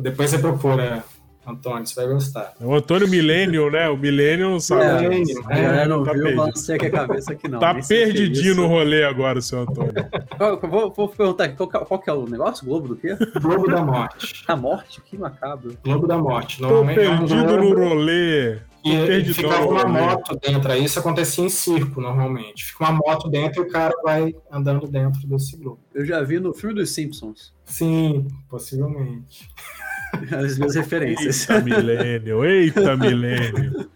Depois 0.00 0.30
você 0.30 0.38
procura 0.38 1.04
Antônio, 1.46 1.86
você 1.86 1.94
vai 1.94 2.06
gostar. 2.12 2.54
O 2.60 2.74
Antônio 2.74 3.08
Millennium, 3.08 3.70
né? 3.70 3.88
O 3.88 3.96
Millennium 3.96 4.60
sabe. 4.60 4.82
É, 4.82 5.08
Millennium, 5.08 5.50
é, 5.50 5.82
é, 5.82 5.88
não 5.88 6.04
tá 6.04 6.12
viu, 6.12 6.36
balancei 6.36 6.76
aqui 6.76 6.86
a 6.86 6.90
cabeça 6.90 7.32
aqui 7.32 7.48
não. 7.48 7.58
Tá 7.58 7.74
perdidinho 7.74 8.54
no 8.54 8.66
rolê 8.66 9.04
agora, 9.04 9.40
seu 9.40 9.60
Antônio. 9.60 9.92
vou, 10.70 10.92
vou, 10.92 11.08
perguntar 11.08 11.44
aqui, 11.44 11.56
qual, 11.56 11.68
qual, 11.68 12.00
que 12.00 12.08
é 12.08 12.12
o 12.12 12.28
negócio? 12.28 12.64
Globo 12.64 12.88
do 12.88 12.96
quê? 12.96 13.16
Globo 13.40 13.66
da 13.66 13.82
Morte. 13.82 14.44
A 14.46 14.54
morte? 14.54 15.00
Que 15.00 15.18
macabro. 15.18 15.76
Globo 15.84 16.06
da 16.06 16.16
Morte. 16.16 16.58
Tô 16.60 16.84
perdido 16.84 17.56
no 17.56 17.74
rolê. 17.74 18.58
E, 18.84 18.90
e 18.90 19.32
ficava 19.32 19.64
uma 19.64 19.86
moto 19.86 20.36
dentro, 20.42 20.72
aí 20.72 20.84
isso 20.84 20.98
acontecia 20.98 21.44
em 21.44 21.48
circo 21.48 22.00
normalmente. 22.00 22.64
Fica 22.64 22.84
uma 22.84 22.92
moto 22.92 23.28
dentro 23.28 23.62
e 23.62 23.66
o 23.66 23.70
cara 23.70 23.94
vai 24.02 24.34
andando 24.50 24.88
dentro 24.88 25.24
desse 25.26 25.56
globo. 25.56 25.80
Eu 25.94 26.04
já 26.04 26.20
vi 26.22 26.40
no 26.40 26.52
filme 26.52 26.74
dos 26.74 26.92
Simpsons. 26.92 27.54
Sim, 27.64 28.26
possivelmente. 28.48 29.48
As 30.12 30.58
minhas 30.58 30.74
referências. 30.74 31.48
Eita 31.48 31.62
milênio, 31.62 32.44
eita 32.44 32.96
milênio. 32.96 33.88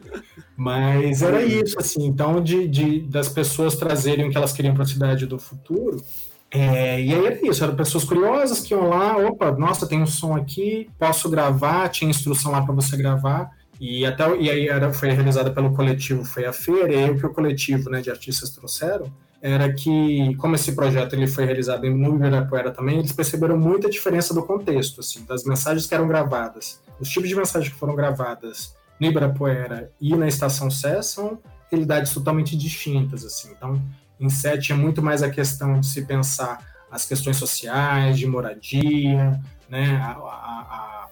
Mas 0.57 1.23
era 1.23 1.43
isso, 1.43 1.79
assim, 1.79 2.07
então 2.07 2.43
de, 2.43 2.67
de 2.67 3.01
das 3.01 3.29
pessoas 3.29 3.77
trazerem 3.77 4.27
o 4.27 4.31
que 4.31 4.37
elas 4.37 4.53
queriam 4.53 4.75
para 4.75 4.85
a 4.85 4.87
cidade 4.87 5.27
do 5.27 5.39
futuro. 5.39 6.03
É, 6.51 7.03
e 7.03 7.13
aí 7.13 7.27
era 7.27 7.47
isso, 7.47 7.63
eram 7.63 7.77
pessoas 7.77 8.05
curiosas 8.05 8.61
que 8.61 8.73
iam 8.73 8.89
lá, 8.89 9.17
opa, 9.19 9.53
nossa, 9.53 9.87
tem 9.87 10.01
um 10.01 10.07
som 10.07 10.35
aqui, 10.35 10.89
posso 10.99 11.29
gravar, 11.29 11.89
tinha 11.91 12.09
instrução 12.09 12.53
lá 12.53 12.63
para 12.63 12.75
você 12.75 12.97
gravar. 12.97 13.51
E 13.79 14.07
até 14.07 14.35
e 14.39 14.49
aí 14.49 14.69
era, 14.69 14.91
foi 14.91 15.11
realizada 15.11 15.51
pelo 15.51 15.75
coletivo 15.75 16.25
Foi 16.25 16.47
a 16.47 16.53
Feira, 16.53 16.95
e 16.95 16.97
aí 16.97 17.11
o 17.11 17.19
que 17.19 17.27
o 17.27 17.35
coletivo 17.35 17.91
né, 17.91 18.01
de 18.01 18.11
artistas 18.11 18.49
trouxeram 18.49 19.13
era 19.41 19.73
que, 19.73 20.35
como 20.37 20.55
esse 20.55 20.73
projeto 20.73 21.15
ele 21.15 21.27
foi 21.27 21.45
realizado 21.45 21.89
no 21.89 22.17
Ibirapuera 22.17 22.71
também, 22.71 22.99
eles 22.99 23.13
perceberam 23.13 23.59
muita 23.59 23.89
diferença 23.89 24.35
do 24.35 24.43
contexto, 24.43 25.01
assim, 25.01 25.25
das 25.25 25.45
mensagens 25.45 25.87
que 25.87 25.95
eram 25.95 26.09
gravadas. 26.09 26.81
Os 26.99 27.09
tipos 27.09 27.29
de 27.29 27.37
mensagens 27.37 27.73
que 27.73 27.79
foram 27.79 27.95
gravadas 27.95 28.75
no 28.99 29.07
Ibirapuera 29.07 29.93
e 30.01 30.17
na 30.17 30.27
Estação 30.27 30.71
Sé 30.71 31.03
são 31.03 31.39
realidades 31.71 32.13
totalmente 32.13 32.57
distintas, 32.57 33.25
assim. 33.25 33.53
Então, 33.53 33.81
em 34.19 34.29
Sé 34.29 34.57
tinha 34.57 34.77
muito 34.77 35.03
mais 35.03 35.23
a 35.23 35.31
questão 35.31 35.81
de 35.81 35.87
se 35.87 36.05
pensar 36.05 36.65
as 36.91 37.05
questões 37.05 37.37
sociais, 37.37 38.19
de 38.19 38.27
moradia, 38.27 39.41
né, 39.69 39.97
a, 39.97 40.13
a, 40.13 41.09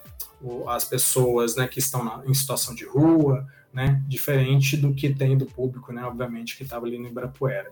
a, 0.67 0.75
as 0.75 0.85
pessoas 0.85 1.55
né, 1.55 1.67
que 1.67 1.79
estão 1.79 2.03
na, 2.03 2.23
em 2.25 2.33
situação 2.33 2.73
de 2.73 2.85
rua, 2.85 3.45
né, 3.73 4.01
diferente 4.07 4.77
do 4.77 4.93
que 4.93 5.13
tem 5.13 5.37
do 5.37 5.45
público, 5.45 5.91
né, 5.91 6.03
obviamente, 6.05 6.55
que 6.55 6.63
estava 6.63 6.85
ali 6.85 6.97
no 6.97 7.07
Ibirapuera. 7.07 7.71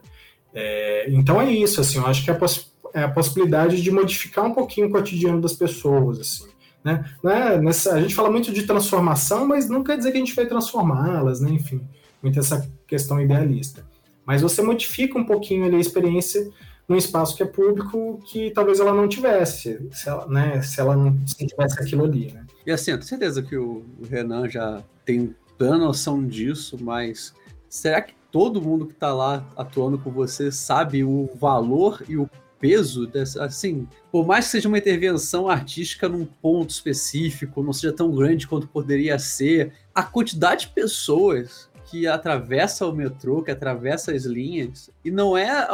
É, 0.53 1.05
então 1.09 1.41
é 1.41 1.51
isso, 1.51 1.81
assim, 1.81 1.97
eu 1.97 2.05
acho 2.05 2.23
que 2.23 2.29
é 2.29 2.33
a, 2.33 2.37
poss 2.37 2.71
é 2.93 3.03
a 3.03 3.09
possibilidade 3.09 3.81
de 3.81 3.91
modificar 3.91 4.45
um 4.45 4.53
pouquinho 4.53 4.87
o 4.87 4.91
cotidiano 4.91 5.41
das 5.41 5.53
pessoas, 5.53 6.19
assim. 6.19 6.47
Né? 6.83 7.03
É 7.23 7.57
nessa, 7.57 7.95
a 7.95 8.01
gente 8.01 8.13
fala 8.13 8.29
muito 8.29 8.51
de 8.51 8.63
transformação, 8.63 9.47
mas 9.47 9.69
não 9.69 9.83
quer 9.83 9.97
dizer 9.97 10.11
que 10.11 10.17
a 10.17 10.19
gente 10.19 10.35
vai 10.35 10.45
transformá-las, 10.45 11.39
né? 11.39 11.49
enfim, 11.51 11.81
muito 12.21 12.39
essa 12.39 12.69
questão 12.87 13.19
idealista. 13.19 13.85
Mas 14.25 14.41
você 14.41 14.61
modifica 14.61 15.17
um 15.17 15.25
pouquinho 15.25 15.65
ali 15.65 15.75
a 15.75 15.79
experiência 15.79 16.49
num 16.87 16.97
espaço 16.97 17.35
que 17.35 17.43
é 17.43 17.45
público 17.45 18.21
que 18.25 18.51
talvez 18.51 18.79
ela 18.79 18.93
não 18.93 19.07
tivesse, 19.07 19.87
se 19.91 20.09
ela, 20.09 20.27
né, 20.27 20.61
se 20.61 20.79
ela 20.79 20.95
não 20.95 21.17
se 21.25 21.45
tivesse 21.47 21.81
aquilo 21.81 22.03
ali. 22.03 22.31
Né? 22.31 22.45
E 22.65 22.71
assim, 22.71 22.91
eu 22.91 22.97
tenho 22.97 23.07
certeza 23.07 23.41
que 23.41 23.55
o 23.55 23.85
Renan 24.09 24.49
já 24.49 24.83
tem 25.05 25.35
plena 25.57 25.77
noção 25.77 26.25
disso, 26.25 26.77
mas 26.81 27.33
será 27.69 28.01
que 28.01 28.13
todo 28.33 28.59
mundo 28.59 28.87
que 28.87 28.93
está 28.93 29.13
lá 29.13 29.47
atuando 29.55 29.99
com 29.99 30.09
você 30.09 30.51
sabe 30.51 31.03
o 31.03 31.29
valor 31.35 32.03
e 32.09 32.17
o 32.17 32.27
peso 32.59 33.05
dessa, 33.05 33.45
assim, 33.45 33.87
por 34.11 34.25
mais 34.25 34.45
que 34.45 34.51
seja 34.51 34.67
uma 34.67 34.79
intervenção 34.79 35.47
artística 35.47 36.09
num 36.09 36.25
ponto 36.25 36.71
específico, 36.71 37.61
não 37.61 37.71
seja 37.71 37.93
tão 37.93 38.09
grande 38.09 38.47
quanto 38.47 38.67
poderia 38.67 39.19
ser, 39.19 39.73
a 39.93 40.01
quantidade 40.01 40.61
de 40.65 40.73
pessoas 40.73 41.69
que 41.85 42.07
atravessa 42.07 42.87
o 42.87 42.91
metrô, 42.91 43.43
que 43.43 43.51
atravessa 43.51 44.11
as 44.11 44.23
linhas, 44.23 44.89
e 45.03 45.11
não 45.11 45.37
é. 45.37 45.67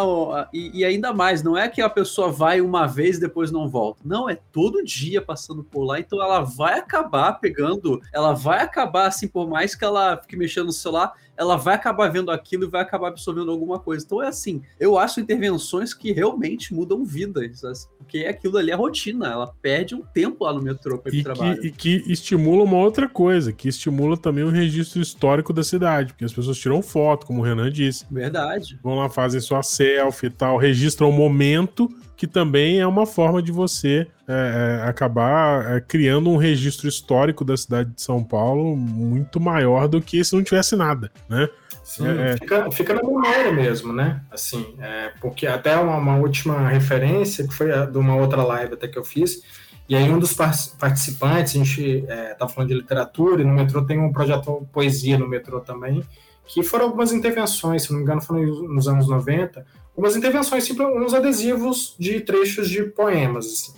E, 0.53 0.79
e, 0.79 0.85
ainda 0.85 1.13
mais, 1.13 1.43
não 1.43 1.57
é 1.57 1.67
que 1.67 1.81
a 1.81 1.89
pessoa 1.89 2.31
vai 2.31 2.61
uma 2.61 2.87
vez 2.87 3.17
e 3.17 3.21
depois 3.21 3.51
não 3.51 3.69
volta. 3.69 4.01
Não, 4.03 4.29
é 4.29 4.35
todo 4.51 4.83
dia 4.83 5.21
passando 5.21 5.63
por 5.63 5.83
lá, 5.83 5.99
então 5.99 6.21
ela 6.21 6.41
vai 6.41 6.79
acabar 6.79 7.33
pegando, 7.33 8.01
ela 8.13 8.33
vai 8.33 8.61
acabar, 8.61 9.07
assim, 9.07 9.27
por 9.27 9.47
mais 9.47 9.75
que 9.75 9.85
ela 9.85 10.17
fique 10.17 10.35
mexendo 10.35 10.67
no 10.67 10.71
celular, 10.71 11.13
ela 11.39 11.55
vai 11.55 11.75
acabar 11.75 12.09
vendo 12.09 12.31
aquilo 12.31 12.65
e 12.65 12.67
vai 12.67 12.81
acabar 12.81 13.07
absorvendo 13.07 13.49
alguma 13.49 13.79
coisa. 13.79 14.05
Então 14.05 14.21
é 14.21 14.27
assim, 14.27 14.61
eu 14.77 14.97
acho 14.97 15.21
intervenções 15.21 15.93
que 15.93 16.11
realmente 16.11 16.73
mudam 16.73 17.05
vidas, 17.05 17.89
porque 17.97 18.25
aquilo 18.25 18.57
ali 18.57 18.71
é 18.71 18.75
rotina, 18.75 19.27
ela 19.27 19.47
perde 19.61 19.95
um 19.95 20.01
tempo 20.01 20.43
lá 20.43 20.51
no 20.51 20.61
metrô 20.61 20.97
para 20.97 21.15
ir 21.15 21.23
trabalho. 21.23 21.65
e 21.65 21.71
que 21.71 22.03
estimula 22.07 22.65
uma 22.65 22.77
outra 22.77 23.07
coisa, 23.07 23.53
que 23.53 23.69
estimula 23.69 24.17
também 24.17 24.43
o 24.43 24.49
registro 24.49 25.01
histórico 25.01 25.53
da 25.53 25.63
cidade, 25.63 26.11
porque 26.11 26.25
as 26.25 26.33
pessoas 26.33 26.57
tiram 26.57 26.81
foto, 26.81 27.25
como 27.25 27.39
o 27.39 27.43
Renan 27.45 27.71
disse. 27.71 28.05
Verdade. 28.11 28.77
Vão 28.83 28.95
lá, 28.95 29.09
fazem 29.19 29.41
sua 29.41 29.61
selfie 29.61 30.27
e 30.27 30.29
tal, 30.29 30.55
registram 30.55 31.09
o 31.09 31.11
momento 31.11 31.89
que 32.15 32.25
também 32.25 32.79
é 32.79 32.87
uma 32.87 33.05
forma 33.05 33.41
de 33.41 33.51
você 33.51 34.07
é, 34.25 34.81
é, 34.81 34.87
acabar 34.87 35.75
é, 35.75 35.81
criando 35.81 36.29
um 36.29 36.37
registro 36.37 36.87
histórico 36.87 37.43
da 37.43 37.57
cidade 37.57 37.91
de 37.93 38.01
São 38.01 38.23
Paulo 38.23 38.77
muito 38.77 39.37
maior 39.41 39.89
do 39.89 40.01
que 40.01 40.23
se 40.23 40.33
não 40.33 40.41
tivesse 40.41 40.73
nada, 40.77 41.11
né? 41.27 41.49
Sim, 41.83 42.07
é, 42.07 42.31
é. 42.31 42.37
fica, 42.37 42.71
fica, 42.71 42.93
na 42.93 43.03
memória 43.03 43.51
mesmo, 43.51 43.91
né? 43.91 44.21
Assim, 44.31 44.73
é, 44.79 45.11
porque 45.19 45.47
até 45.47 45.75
uma, 45.75 45.97
uma, 45.97 46.15
última 46.15 46.69
referência, 46.69 47.45
que 47.45 47.53
foi 47.53 47.73
a, 47.73 47.85
de 47.85 47.97
uma 47.97 48.15
outra 48.15 48.41
live 48.41 48.73
até 48.73 48.87
que 48.87 48.97
eu 48.97 49.03
fiz, 49.03 49.41
e 49.89 49.95
aí 49.97 50.09
um 50.09 50.19
dos 50.19 50.33
participantes, 50.33 51.55
a 51.55 51.57
gente 51.57 52.05
tá 52.37 52.47
falando 52.47 52.69
de 52.69 52.75
literatura, 52.75 53.41
e 53.41 53.45
no 53.45 53.53
metrô 53.53 53.83
tem 53.83 53.99
um 53.99 54.13
projeto 54.13 54.65
Poesia 54.71 55.17
no 55.17 55.27
metrô 55.27 55.59
também, 55.59 56.05
que 56.49 56.63
foram 56.63 56.85
algumas 56.85 57.13
intervenções, 57.13 57.83
se 57.83 57.91
não 57.91 57.99
me 57.99 58.03
engano 58.03 58.21
foram 58.21 58.43
nos 58.43 58.87
anos 58.87 59.07
90, 59.07 59.63
algumas 59.95 60.15
intervenções, 60.15 60.65
tipo 60.65 60.83
uns 60.83 61.13
adesivos 61.13 61.95
de 61.99 62.21
trechos 62.21 62.67
de 62.67 62.83
poemas. 62.83 63.45
Assim. 63.45 63.73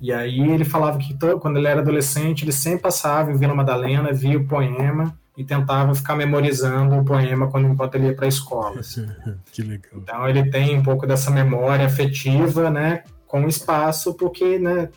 E 0.00 0.10
aí 0.10 0.40
ele 0.40 0.64
falava 0.64 0.98
que 0.98 1.14
quando 1.38 1.58
ele 1.58 1.66
era 1.66 1.82
adolescente, 1.82 2.44
ele 2.44 2.52
sempre 2.52 2.80
passava 2.80 3.30
em 3.30 3.36
Vila 3.36 3.54
Madalena, 3.54 4.10
via 4.12 4.38
o 4.38 4.46
poema 4.46 5.18
e 5.36 5.44
tentava 5.44 5.94
ficar 5.94 6.16
memorizando 6.16 6.96
o 6.96 7.04
poema 7.04 7.50
quando 7.50 7.68
enquanto 7.68 7.96
ele 7.96 8.06
ia 8.06 8.14
para 8.14 8.24
a 8.24 8.28
escola. 8.28 8.80
Assim. 8.80 9.06
que 9.52 9.60
legal. 9.62 9.92
Então 9.94 10.26
ele 10.26 10.50
tem 10.50 10.78
um 10.78 10.82
pouco 10.82 11.06
dessa 11.06 11.30
memória 11.30 11.84
afetiva, 11.84 12.70
né, 12.70 13.04
com 13.26 13.44
o 13.44 13.48
espaço, 13.48 14.14
porque, 14.14 14.58
né, 14.58 14.88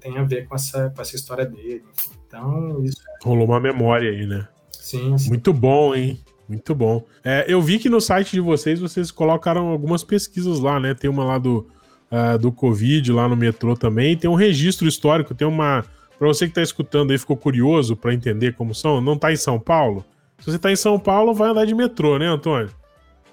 tem 0.00 0.16
a 0.16 0.22
ver 0.22 0.46
com 0.46 0.54
essa, 0.54 0.88
com 0.88 1.02
essa 1.02 1.14
história 1.14 1.44
dele. 1.44 1.84
Então, 2.26 2.82
isso. 2.82 3.02
É 3.22 3.28
Rolou 3.28 3.44
uma 3.44 3.60
memória 3.60 4.10
aí, 4.10 4.26
né? 4.26 4.48
Sim, 4.72 5.18
sim. 5.18 5.28
Muito 5.28 5.52
bom, 5.52 5.94
hein? 5.94 6.18
Muito 6.48 6.74
bom. 6.74 7.04
É, 7.24 7.44
eu 7.48 7.60
vi 7.60 7.78
que 7.78 7.88
no 7.88 8.00
site 8.00 8.32
de 8.32 8.40
vocês, 8.40 8.78
vocês 8.78 9.10
colocaram 9.10 9.68
algumas 9.68 10.04
pesquisas 10.04 10.60
lá, 10.60 10.78
né? 10.78 10.94
Tem 10.94 11.10
uma 11.10 11.24
lá 11.24 11.38
do, 11.38 11.66
uh, 12.10 12.38
do 12.38 12.52
Covid, 12.52 13.12
lá 13.12 13.28
no 13.28 13.36
metrô 13.36 13.76
também. 13.76 14.16
Tem 14.16 14.30
um 14.30 14.34
registro 14.34 14.86
histórico, 14.86 15.34
tem 15.34 15.46
uma. 15.46 15.84
Para 16.18 16.28
você 16.28 16.46
que 16.46 16.52
está 16.52 16.62
escutando 16.62 17.10
aí, 17.10 17.18
ficou 17.18 17.36
curioso 17.36 17.96
para 17.96 18.14
entender 18.14 18.54
como 18.54 18.74
são, 18.74 19.00
não 19.00 19.14
está 19.14 19.32
em 19.32 19.36
São 19.36 19.58
Paulo? 19.58 20.04
Se 20.38 20.46
você 20.46 20.56
está 20.56 20.70
em 20.70 20.76
São 20.76 20.98
Paulo, 20.98 21.34
vai 21.34 21.50
andar 21.50 21.66
de 21.66 21.74
metrô, 21.74 22.18
né, 22.18 22.26
Antônio? 22.26 22.70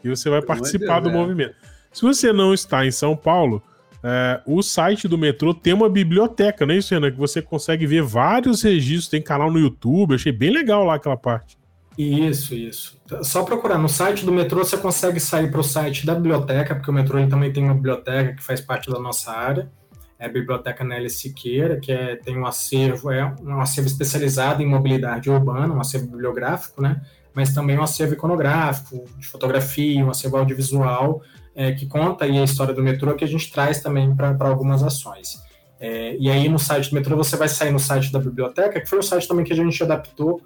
E 0.04 0.10
você 0.10 0.30
vai 0.30 0.42
participar 0.42 1.00
Deus, 1.00 1.14
do 1.14 1.18
é. 1.18 1.22
movimento. 1.22 1.56
Se 1.94 2.02
você 2.02 2.34
não 2.34 2.54
está 2.54 2.86
em 2.86 2.92
São 2.92 3.16
Paulo, 3.16 3.62
é, 4.04 4.42
o 4.46 4.62
site 4.62 5.08
do 5.08 5.18
metrô 5.18 5.54
tem 5.54 5.74
uma 5.74 5.88
biblioteca, 5.88 6.66
não 6.66 6.74
é 6.74 6.78
isso, 6.78 6.94
Renan? 6.94 7.12
Que 7.12 7.18
você 7.18 7.42
consegue 7.42 7.86
ver 7.86 8.02
vários 8.02 8.62
registros, 8.62 9.08
tem 9.08 9.22
canal 9.22 9.50
no 9.50 9.60
YouTube. 9.60 10.16
Achei 10.16 10.32
bem 10.32 10.50
legal 10.50 10.84
lá 10.84 10.96
aquela 10.96 11.16
parte. 11.16 11.58
Isso, 11.98 12.56
isso. 12.56 13.00
Só 13.22 13.44
procurar 13.44 13.78
no 13.78 13.88
site 13.88 14.26
do 14.26 14.32
metrô 14.32 14.64
você 14.64 14.78
consegue 14.78 15.20
sair 15.20 15.52
para 15.52 15.60
o 15.60 15.64
site 15.64 16.06
da 16.06 16.16
biblioteca, 16.16 16.74
porque 16.76 16.90
o 16.90 16.94
metrô 16.94 17.20
ele 17.20 17.30
também 17.30 17.54
tem 17.54 17.64
uma 17.64 17.76
biblioteca 17.76 18.34
que 18.34 18.44
faz 18.44 18.60
parte 18.60 18.90
da 18.90 19.00
nossa 19.00 19.32
área. 19.32 19.72
É 20.18 20.26
a 20.26 20.30
Biblioteca 20.30 20.86
Nelly 20.86 21.10
Siqueira, 21.10 21.80
que 21.80 21.92
é, 21.92 22.16
tem 22.16 22.38
um 22.38 22.46
acervo, 22.46 23.12
é 23.12 23.26
um 23.42 23.60
acervo 23.60 23.90
especializado 23.90 24.64
em 24.64 24.66
mobilidade 24.66 25.30
urbana, 25.30 25.74
um 25.74 25.82
acervo 25.82 26.08
bibliográfico, 26.08 26.82
né? 26.82 27.02
Mas 27.34 27.54
também 27.54 27.78
um 27.78 27.84
acervo 27.84 28.14
iconográfico, 28.14 29.04
de 29.18 29.28
fotografia, 29.28 30.06
um 30.06 30.10
acervo 30.10 30.38
audiovisual, 30.38 31.22
é, 31.54 31.74
que 31.74 31.86
conta 31.88 32.24
aí 32.24 32.38
a 32.38 32.44
história 32.44 32.74
do 32.74 32.82
metrô, 32.82 33.16
que 33.16 33.26
a 33.26 33.28
gente 33.28 33.52
traz 33.52 33.82
também 33.82 34.16
para 34.16 34.48
algumas 34.48 34.82
ações. 34.82 35.42
É, 35.80 36.16
e 36.18 36.30
aí 36.30 36.48
no 36.48 36.58
site 36.58 36.90
do 36.90 36.96
metrô 36.96 37.18
você 37.18 37.36
vai 37.36 37.50
sair 37.50 37.72
no 37.72 37.80
site 37.80 38.10
da 38.10 38.20
biblioteca, 38.20 38.80
que 38.80 38.88
foi 38.88 39.00
o 39.00 39.04
site 39.04 39.28
também 39.28 39.44
que 39.44 39.52
a 39.52 39.56
gente 39.56 39.84
adaptou 39.84 40.42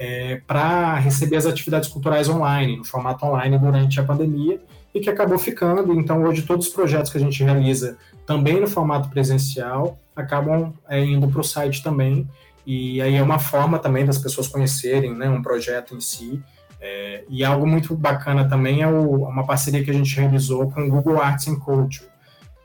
é, 0.00 0.40
para 0.46 0.94
receber 0.94 1.36
as 1.36 1.44
atividades 1.44 1.86
culturais 1.90 2.26
online, 2.26 2.78
no 2.78 2.84
formato 2.84 3.26
online 3.26 3.58
durante 3.58 4.00
a 4.00 4.02
pandemia, 4.02 4.58
e 4.94 4.98
que 4.98 5.10
acabou 5.10 5.38
ficando. 5.38 5.92
Então, 5.92 6.22
hoje, 6.22 6.40
todos 6.40 6.68
os 6.68 6.72
projetos 6.72 7.12
que 7.12 7.18
a 7.18 7.20
gente 7.20 7.44
realiza 7.44 7.98
também 8.24 8.58
no 8.58 8.66
formato 8.66 9.10
presencial 9.10 10.00
acabam 10.16 10.72
é, 10.88 11.04
indo 11.04 11.28
para 11.28 11.42
o 11.42 11.44
site 11.44 11.82
também. 11.82 12.26
E 12.64 13.02
aí 13.02 13.14
é 13.14 13.22
uma 13.22 13.38
forma 13.38 13.78
também 13.78 14.06
das 14.06 14.16
pessoas 14.16 14.48
conhecerem 14.48 15.14
né, 15.14 15.28
um 15.28 15.42
projeto 15.42 15.94
em 15.94 16.00
si. 16.00 16.42
É, 16.80 17.24
e 17.28 17.44
algo 17.44 17.66
muito 17.66 17.94
bacana 17.94 18.48
também 18.48 18.80
é 18.80 18.86
o, 18.86 19.24
uma 19.26 19.44
parceria 19.44 19.84
que 19.84 19.90
a 19.90 19.94
gente 19.94 20.18
realizou 20.18 20.70
com 20.70 20.80
o 20.80 20.88
Google 20.88 21.20
Arts 21.20 21.46
and 21.46 21.56
Culture, 21.56 22.08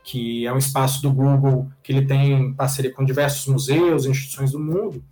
que 0.02 0.46
é 0.46 0.52
um 0.54 0.58
espaço 0.58 1.02
do 1.02 1.12
Google 1.12 1.68
que 1.82 1.92
ele 1.92 2.06
tem 2.06 2.54
parceria 2.54 2.90
com 2.90 3.04
diversos 3.04 3.46
museus, 3.46 4.06
instituições 4.06 4.52
do 4.52 4.58
mundo, 4.58 5.04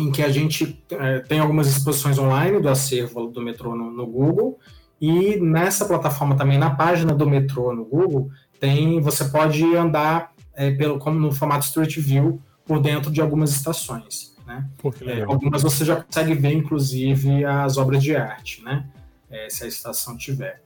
em 0.00 0.10
que 0.10 0.22
a 0.22 0.30
gente 0.30 0.82
é, 0.90 1.18
tem 1.20 1.38
algumas 1.38 1.66
exposições 1.66 2.18
online 2.18 2.60
do 2.60 2.68
acervo 2.68 3.26
do 3.26 3.40
metrô 3.42 3.74
no, 3.74 3.90
no, 3.90 4.06
Google 4.06 4.58
e 5.00 5.36
nessa 5.36 5.84
plataforma 5.84 6.36
também 6.36 6.58
na 6.58 6.70
página 6.70 7.14
do 7.14 7.28
metrô 7.28 7.74
no 7.74 7.84
Google 7.84 8.30
tem 8.58 9.00
você 9.00 9.24
pode 9.26 9.64
andar 9.76 10.32
é, 10.54 10.70
pelo 10.70 10.98
como 10.98 11.18
no 11.18 11.32
formato 11.32 11.66
Street 11.66 11.98
View 11.98 12.40
por 12.64 12.80
dentro 12.80 13.10
de 13.10 13.20
algumas 13.20 13.50
estações 13.50 14.34
né? 14.46 14.68
É, 15.06 15.22
algumas 15.22 15.62
você 15.62 15.84
já 15.84 15.96
consegue 16.02 16.34
ver 16.34 16.52
inclusive 16.52 17.44
as 17.44 17.76
obras 17.76 18.02
de 18.02 18.16
arte 18.16 18.62
né? 18.64 18.88
É, 19.30 19.48
se 19.48 19.62
a 19.62 19.68
estação 19.68 20.16
tiver. 20.16 20.60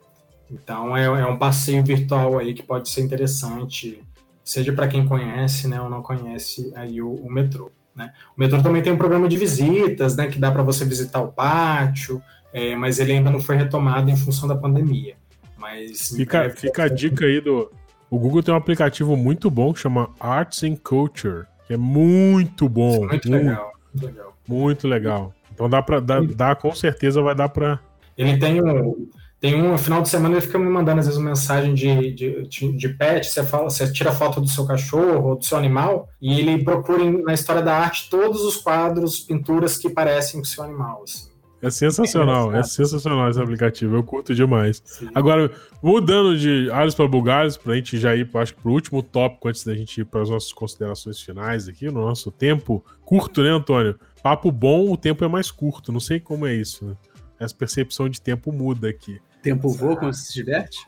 Então 0.51 0.97
é, 0.97 1.05
é 1.05 1.27
um 1.27 1.37
passeio 1.37 1.85
virtual 1.85 2.39
aí 2.39 2.55
que 2.55 2.63
pode 2.63 2.89
ser 2.89 3.03
interessante 3.03 4.03
seja 4.43 4.73
para 4.73 4.89
quem 4.89 5.07
conhece 5.07 5.67
né 5.69 5.81
ou 5.81 5.89
não 5.89 6.03
conhece 6.03 6.73
aí 6.75 7.01
o, 7.01 7.15
o 7.15 7.31
metrô 7.31 7.71
né? 7.95 8.13
O 8.37 8.41
metrô 8.41 8.63
também 8.63 8.83
tem 8.83 8.93
um 8.93 8.97
programa 8.97 9.29
de 9.29 9.37
visitas, 9.37 10.17
né, 10.17 10.27
que 10.27 10.39
dá 10.39 10.51
para 10.51 10.63
você 10.63 10.85
visitar 10.85 11.21
o 11.21 11.29
pátio, 11.29 12.23
é, 12.53 12.75
mas 12.77 12.99
ele 12.99 13.13
ainda 13.13 13.31
não 13.31 13.41
foi 13.41 13.57
retomado 13.57 14.11
em 14.11 14.17
função 14.17 14.49
da 14.49 14.57
pandemia. 14.57 15.17
Mas 15.57 16.15
fica, 16.15 16.51
fica 16.51 16.85
a 16.85 16.89
dica 16.89 17.25
aí 17.25 17.41
do. 17.41 17.71
O 18.11 18.19
Google 18.19 18.43
tem 18.43 18.53
um 18.53 18.57
aplicativo 18.57 19.17
muito 19.17 19.51
bom 19.51 19.73
que 19.73 19.81
chama 19.81 20.11
Arts 20.21 20.63
and 20.63 20.77
Culture, 20.77 21.47
que 21.67 21.73
é 21.73 21.77
muito 21.77 22.69
bom. 22.69 22.97
É 22.97 23.09
muito, 23.09 23.11
muito, 23.11 23.31
legal, 23.31 23.73
muito 23.93 24.07
legal. 24.07 24.37
Muito 24.47 24.89
legal. 24.89 25.35
Então 25.53 25.71
dá 25.71 25.83
para 25.83 26.01
dá, 26.01 26.55
com 26.55 26.75
certeza 26.75 27.23
vai 27.23 27.35
dar 27.35 27.49
para. 27.49 27.81
Ele 28.17 28.39
tem 28.39 28.63
um, 28.63 29.09
tem 29.45 29.61
um 29.61 29.77
final 29.77 30.01
de 30.01 30.09
semana 30.09 30.37
ele 30.37 30.41
fica 30.41 30.59
me 30.59 30.71
mandando 30.71 31.01
às 31.01 31.07
vezes 31.07 31.21
uma 31.21 31.29
mensagem 31.29 31.75
de, 31.75 32.15
de, 32.15 32.73
de, 32.73 32.89
pet, 32.89 33.27
você 33.27 33.45
fala, 33.45 33.69
você 33.69 33.93
tira 33.93 34.11
foto 34.11 34.41
do 34.41 34.49
seu 34.49 34.65
cachorro 34.65 35.29
ou 35.29 35.37
do 35.37 35.45
seu 35.45 35.59
animal, 35.59 36.09
e 36.19 36.41
ele 36.41 36.65
procura 36.65 37.05
na 37.05 37.35
história 37.35 37.61
da 37.61 37.77
arte 37.77 38.09
todos 38.09 38.41
os 38.41 38.57
quadros, 38.57 39.21
pinturas 39.21 39.77
que 39.77 39.91
parecem 39.91 40.41
com 40.41 40.47
o 40.47 40.49
seu 40.49 40.65
animal. 40.65 41.03
Assim. 41.05 41.29
É 41.61 41.69
sensacional, 41.69 42.55
é, 42.55 42.61
é, 42.61 42.63
sensacional 42.63 43.29
esse 43.29 43.39
aplicativo, 43.39 43.95
eu 43.95 44.03
curto 44.03 44.35
demais. 44.35 44.81
Sim. 44.83 45.11
Agora, 45.15 45.51
mudando 45.83 46.39
de 46.39 46.71
alhos 46.71 46.95
para 46.95 47.07
bugalhos, 47.07 47.59
para 47.59 47.75
a 47.75 47.77
gente 47.77 47.99
já 47.99 48.17
ir, 48.17 48.27
acho 48.33 48.55
que 48.55 48.63
para 48.63 48.71
o 48.71 48.73
último 48.73 49.03
tópico, 49.03 49.47
antes 49.47 49.63
da 49.63 49.75
gente 49.75 50.01
ir 50.01 50.07
para 50.07 50.23
as 50.23 50.31
nossas 50.31 50.55
considerações 50.55 51.21
finais 51.21 51.69
aqui, 51.69 51.85
no 51.91 52.01
nosso 52.01 52.31
tempo 52.31 52.83
curto, 53.05 53.43
né, 53.43 53.51
Antônio? 53.51 53.95
Papo 54.23 54.51
bom, 54.51 54.91
o 54.91 54.97
tempo 54.97 55.23
é 55.23 55.29
mais 55.29 55.51
curto, 55.51 55.93
não 55.93 56.01
sei 56.01 56.19
como 56.19 56.47
é 56.47 56.55
isso, 56.55 56.87
né? 56.87 56.97
Essa 57.39 57.55
percepção 57.55 58.09
de 58.09 58.23
tempo 58.23 58.51
muda 58.51 58.89
aqui. 58.89 59.21
Tempo 59.45 59.69
voa 59.69 59.95
quando 59.95 60.15
se 60.15 60.33
diverte? 60.33 60.87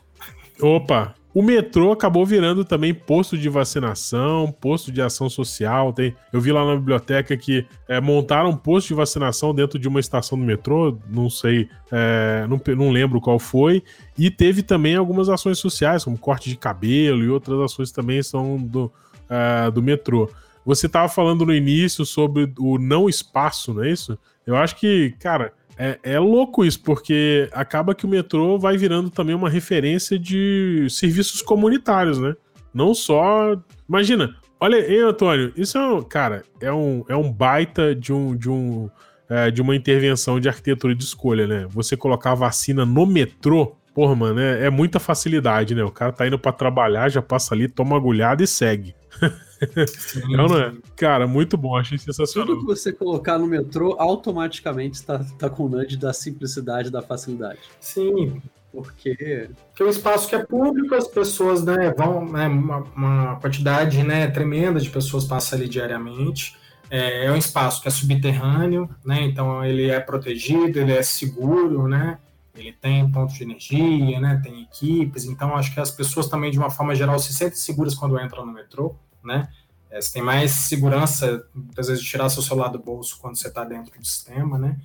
Opa! 0.59 1.13
O 1.31 1.43
metrô 1.43 1.91
acabou 1.91 2.25
virando 2.25 2.65
também 2.65 2.91
posto 2.91 3.37
de 3.37 3.47
vacinação, 3.47 4.51
posto 4.51 4.91
de 4.91 4.99
ação 4.99 5.29
social. 5.29 5.93
Tem, 5.93 6.15
eu 6.33 6.41
vi 6.41 6.51
lá 6.51 6.65
na 6.65 6.75
biblioteca 6.75 7.37
que 7.37 7.63
é, 7.87 8.01
montaram 8.01 8.49
um 8.49 8.57
posto 8.57 8.87
de 8.87 8.95
vacinação 8.95 9.53
dentro 9.53 9.77
de 9.77 9.87
uma 9.87 9.99
estação 9.99 10.35
do 10.35 10.43
metrô, 10.43 10.97
não 11.07 11.29
sei, 11.29 11.69
é, 11.91 12.47
não, 12.49 12.59
não 12.75 12.89
lembro 12.89 13.21
qual 13.21 13.37
foi. 13.37 13.83
E 14.17 14.31
teve 14.31 14.63
também 14.63 14.95
algumas 14.95 15.29
ações 15.29 15.59
sociais, 15.59 16.03
como 16.03 16.17
corte 16.17 16.49
de 16.49 16.57
cabelo 16.57 17.23
e 17.23 17.29
outras 17.29 17.59
ações 17.59 17.91
também 17.91 18.23
são 18.23 18.57
do, 18.57 18.91
é, 19.29 19.69
do 19.69 19.83
metrô. 19.83 20.27
você 20.65 20.89
tava 20.89 21.07
falando 21.07 21.45
no 21.45 21.53
início 21.53 22.03
sobre 22.03 22.51
o 22.57 22.79
não 22.79 23.07
espaço, 23.07 23.75
não 23.75 23.83
é 23.83 23.91
isso? 23.91 24.17
Eu 24.43 24.55
acho 24.55 24.75
que, 24.77 25.13
cara, 25.19 25.53
é, 25.77 25.99
é, 26.03 26.19
louco 26.19 26.65
isso, 26.65 26.81
porque 26.81 27.49
acaba 27.51 27.93
que 27.93 28.05
o 28.05 28.09
metrô 28.09 28.57
vai 28.57 28.77
virando 28.77 29.09
também 29.09 29.35
uma 29.35 29.49
referência 29.49 30.17
de 30.17 30.87
serviços 30.89 31.41
comunitários, 31.41 32.17
né? 32.19 32.35
Não 32.73 32.93
só. 32.93 33.55
Imagina, 33.87 34.35
olha, 34.59 34.77
aí, 34.77 34.99
Antônio, 34.99 35.53
isso 35.55 35.77
é 35.77 35.87
um. 35.87 36.01
Cara, 36.01 36.43
é 36.59 36.71
um, 36.71 37.05
é 37.07 37.15
um 37.15 37.31
baita 37.31 37.93
de 37.93 38.11
um. 38.11 38.35
De 38.35 38.49
um 38.49 38.89
é, 39.29 39.51
de 39.51 39.61
uma 39.61 39.75
intervenção 39.75 40.39
de 40.39 40.47
arquitetura 40.47 40.95
de 40.95 41.03
escolha, 41.03 41.45
né? 41.45 41.67
Você 41.69 41.97
colocar 41.97 42.31
a 42.31 42.35
vacina 42.35 42.85
no 42.85 43.05
metrô, 43.05 43.75
porra, 43.93 44.15
mano, 44.15 44.39
é, 44.39 44.67
é 44.67 44.69
muita 44.69 44.99
facilidade, 44.99 45.75
né? 45.75 45.83
O 45.83 45.91
cara 45.91 46.13
tá 46.13 46.25
indo 46.25 46.39
para 46.39 46.53
trabalhar, 46.53 47.09
já 47.09 47.21
passa 47.21 47.53
ali, 47.53 47.67
toma 47.67 47.97
agulhada 47.97 48.43
e 48.43 48.47
segue. 48.47 48.95
Sim, 49.87 50.21
não, 50.35 50.47
não 50.47 50.59
é? 50.59 50.73
Cara, 50.95 51.27
muito 51.27 51.57
bom, 51.57 51.75
achei 51.75 51.97
sensacional. 51.97 52.47
Tudo 52.47 52.61
que 52.61 52.65
você 52.65 52.91
colocar 52.91 53.37
no 53.37 53.47
metrô 53.47 53.95
automaticamente 53.99 54.95
está 54.95 55.19
tá 55.37 55.49
com 55.49 55.65
o 55.65 55.69
nudge 55.69 55.97
da 55.97 56.13
simplicidade 56.13 56.89
da 56.89 57.01
facilidade. 57.01 57.59
Sim. 57.79 58.41
Porque. 58.71 59.49
Porque 59.69 59.83
o 59.83 59.89
espaço 59.89 60.27
que 60.27 60.35
é 60.35 60.43
público, 60.43 60.93
as 60.93 61.07
pessoas, 61.07 61.63
né, 61.63 61.93
vão. 61.97 62.25
Né, 62.25 62.47
uma, 62.47 62.77
uma 62.95 63.35
quantidade 63.37 64.03
né, 64.03 64.27
tremenda 64.27 64.79
de 64.79 64.89
pessoas 64.89 65.25
passa 65.25 65.55
ali 65.55 65.67
diariamente. 65.67 66.55
É, 66.89 67.25
é 67.25 67.31
um 67.31 67.35
espaço 67.35 67.81
que 67.81 67.87
é 67.87 67.91
subterrâneo, 67.91 68.89
né? 69.05 69.23
Então 69.23 69.63
ele 69.63 69.89
é 69.89 69.99
protegido, 69.99 70.79
ele 70.79 70.93
é 70.93 71.03
seguro, 71.03 71.87
né? 71.87 72.17
Ele 72.55 72.71
tem 72.71 73.09
pontos 73.11 73.35
de 73.35 73.43
energia, 73.43 74.19
né? 74.19 74.39
Tem 74.41 74.61
equipes. 74.61 75.25
Então 75.25 75.55
acho 75.55 75.73
que 75.73 75.79
as 75.79 75.91
pessoas 75.91 76.27
também, 76.27 76.49
de 76.49 76.57
uma 76.57 76.69
forma 76.69 76.95
geral, 76.95 77.19
se 77.19 77.33
sentem 77.33 77.57
seguras 77.57 77.93
quando 77.93 78.19
entram 78.19 78.45
no 78.45 78.53
metrô 78.53 78.95
né? 79.23 79.47
É, 79.89 80.01
você 80.01 80.13
tem 80.13 80.21
mais 80.21 80.51
segurança, 80.51 81.45
muitas 81.53 81.87
vezes, 81.87 82.03
de 82.03 82.09
tirar 82.09 82.29
seu 82.29 82.41
celular 82.41 82.69
do 82.69 82.79
bolso 82.79 83.17
quando 83.19 83.37
você 83.37 83.47
está 83.47 83.63
dentro 83.63 83.97
do 83.97 84.05
sistema, 84.05 84.57
né? 84.57 84.77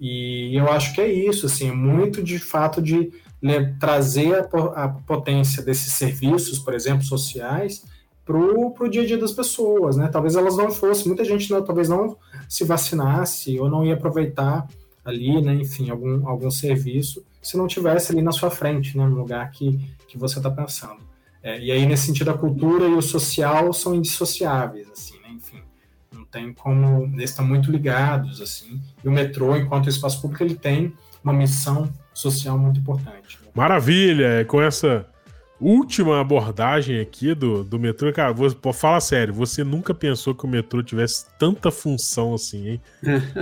E 0.00 0.54
eu 0.54 0.70
acho 0.70 0.94
que 0.94 1.00
é 1.00 1.10
isso, 1.10 1.46
assim, 1.46 1.70
muito 1.70 2.22
de 2.22 2.38
fato 2.38 2.80
de 2.80 3.12
trazer 3.78 4.34
a, 4.34 4.84
a, 4.84 4.88
potência 4.88 5.62
desses 5.62 5.92
serviços, 5.92 6.58
por 6.58 6.74
exemplo, 6.74 7.04
sociais, 7.04 7.84
para 8.24 8.36
o 8.36 8.88
dia 8.88 9.02
a 9.02 9.06
dia 9.06 9.16
das 9.18 9.32
pessoas, 9.32 9.96
né? 9.96 10.08
Talvez 10.08 10.36
elas 10.36 10.56
não 10.56 10.70
fossem, 10.70 11.06
muita 11.06 11.24
gente 11.24 11.50
não, 11.50 11.64
talvez 11.64 11.88
não 11.88 12.16
se 12.48 12.64
vacinasse 12.64 13.58
ou 13.58 13.70
não 13.70 13.84
ia 13.84 13.94
aproveitar 13.94 14.68
ali, 15.04 15.40
né? 15.40 15.54
Enfim, 15.54 15.88
algum, 15.90 16.28
algum 16.28 16.50
serviço 16.50 17.24
se 17.40 17.56
não 17.56 17.66
tivesse 17.66 18.12
ali 18.12 18.20
na 18.20 18.32
sua 18.32 18.50
frente, 18.50 18.96
né? 18.98 19.06
No 19.06 19.16
lugar 19.16 19.50
que, 19.50 19.80
que 20.06 20.18
você 20.18 20.38
está 20.38 20.50
pensando. 20.50 21.07
É, 21.42 21.60
e 21.60 21.70
aí, 21.70 21.86
nesse 21.86 22.06
sentido, 22.06 22.30
a 22.30 22.38
cultura 22.38 22.86
e 22.86 22.94
o 22.94 23.02
social 23.02 23.72
são 23.72 23.94
indissociáveis, 23.94 24.88
assim, 24.90 25.14
né? 25.20 25.30
Enfim, 25.30 25.62
não 26.12 26.24
tem 26.24 26.52
como... 26.52 27.04
Eles 27.14 27.30
estão 27.30 27.46
muito 27.46 27.70
ligados, 27.70 28.40
assim. 28.40 28.80
E 29.04 29.08
o 29.08 29.12
metrô, 29.12 29.56
enquanto 29.56 29.88
espaço 29.88 30.20
público, 30.20 30.42
ele 30.42 30.56
tem 30.56 30.92
uma 31.22 31.32
missão 31.32 31.92
social 32.12 32.58
muito 32.58 32.80
importante. 32.80 33.38
Né? 33.42 33.48
Maravilha! 33.54 34.40
É, 34.40 34.44
com 34.44 34.60
essa 34.60 35.06
última 35.60 36.20
abordagem 36.20 37.00
aqui 37.00 37.34
do, 37.34 37.64
do 37.64 37.78
metrô, 37.78 38.12
cara, 38.12 38.32
vou, 38.32 38.72
fala 38.72 39.00
sério, 39.00 39.34
você 39.34 39.64
nunca 39.64 39.92
pensou 39.92 40.34
que 40.34 40.44
o 40.44 40.48
metrô 40.48 40.82
tivesse 40.82 41.26
tanta 41.38 41.70
função 41.70 42.34
assim, 42.34 42.68
hein? 42.68 42.80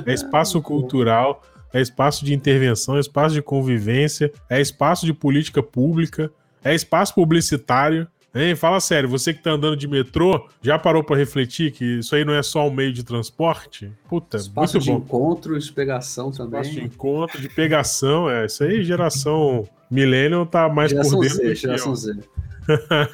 É 0.07 0.13
espaço 0.13 0.61
cultural, 0.63 1.43
é 1.73 1.81
espaço 1.81 2.25
de 2.25 2.33
intervenção, 2.33 2.97
é 2.97 3.01
espaço 3.01 3.35
de 3.35 3.43
convivência, 3.43 4.33
é 4.49 4.61
espaço 4.61 5.05
de 5.05 5.13
política 5.13 5.63
pública, 5.63 6.31
é 6.65 6.75
espaço 6.75 7.15
publicitário. 7.15 8.07
Hein? 8.35 8.55
Fala 8.55 8.79
sério, 8.81 9.09
você 9.09 9.33
que 9.33 9.43
tá 9.43 9.53
andando 9.53 9.77
de 9.77 9.89
metrô, 9.89 10.47
já 10.61 10.79
parou 10.79 11.03
para 11.03 11.17
refletir 11.17 11.73
que 11.73 12.01
isso 12.01 12.15
aí 12.15 12.23
não 12.23 12.35
é 12.35 12.43
só 12.43 12.69
um 12.69 12.71
meio 12.71 12.93
de 12.93 13.03
transporte? 13.03 13.91
Puta, 14.09 14.37
espaço 14.37 14.75
muito 14.75 14.85
de 14.85 14.91
bom. 14.91 14.99
encontro, 14.99 15.59
de 15.59 15.73
pegação 15.73 16.31
também. 16.31 16.61
Espaço 16.61 16.79
de 16.79 16.85
encontro, 16.85 17.41
de 17.41 17.49
pegação, 17.49 18.29
é. 18.29 18.45
Isso 18.45 18.63
aí, 18.63 18.85
geração 18.85 19.67
millennial 19.91 20.45
tá 20.45 20.69
mais 20.69 20.91
geração 20.91 21.19
por 21.19 21.23
dentro. 21.23 21.39
Z, 21.39 21.55
geração 21.55 21.95
Z. 21.97 22.13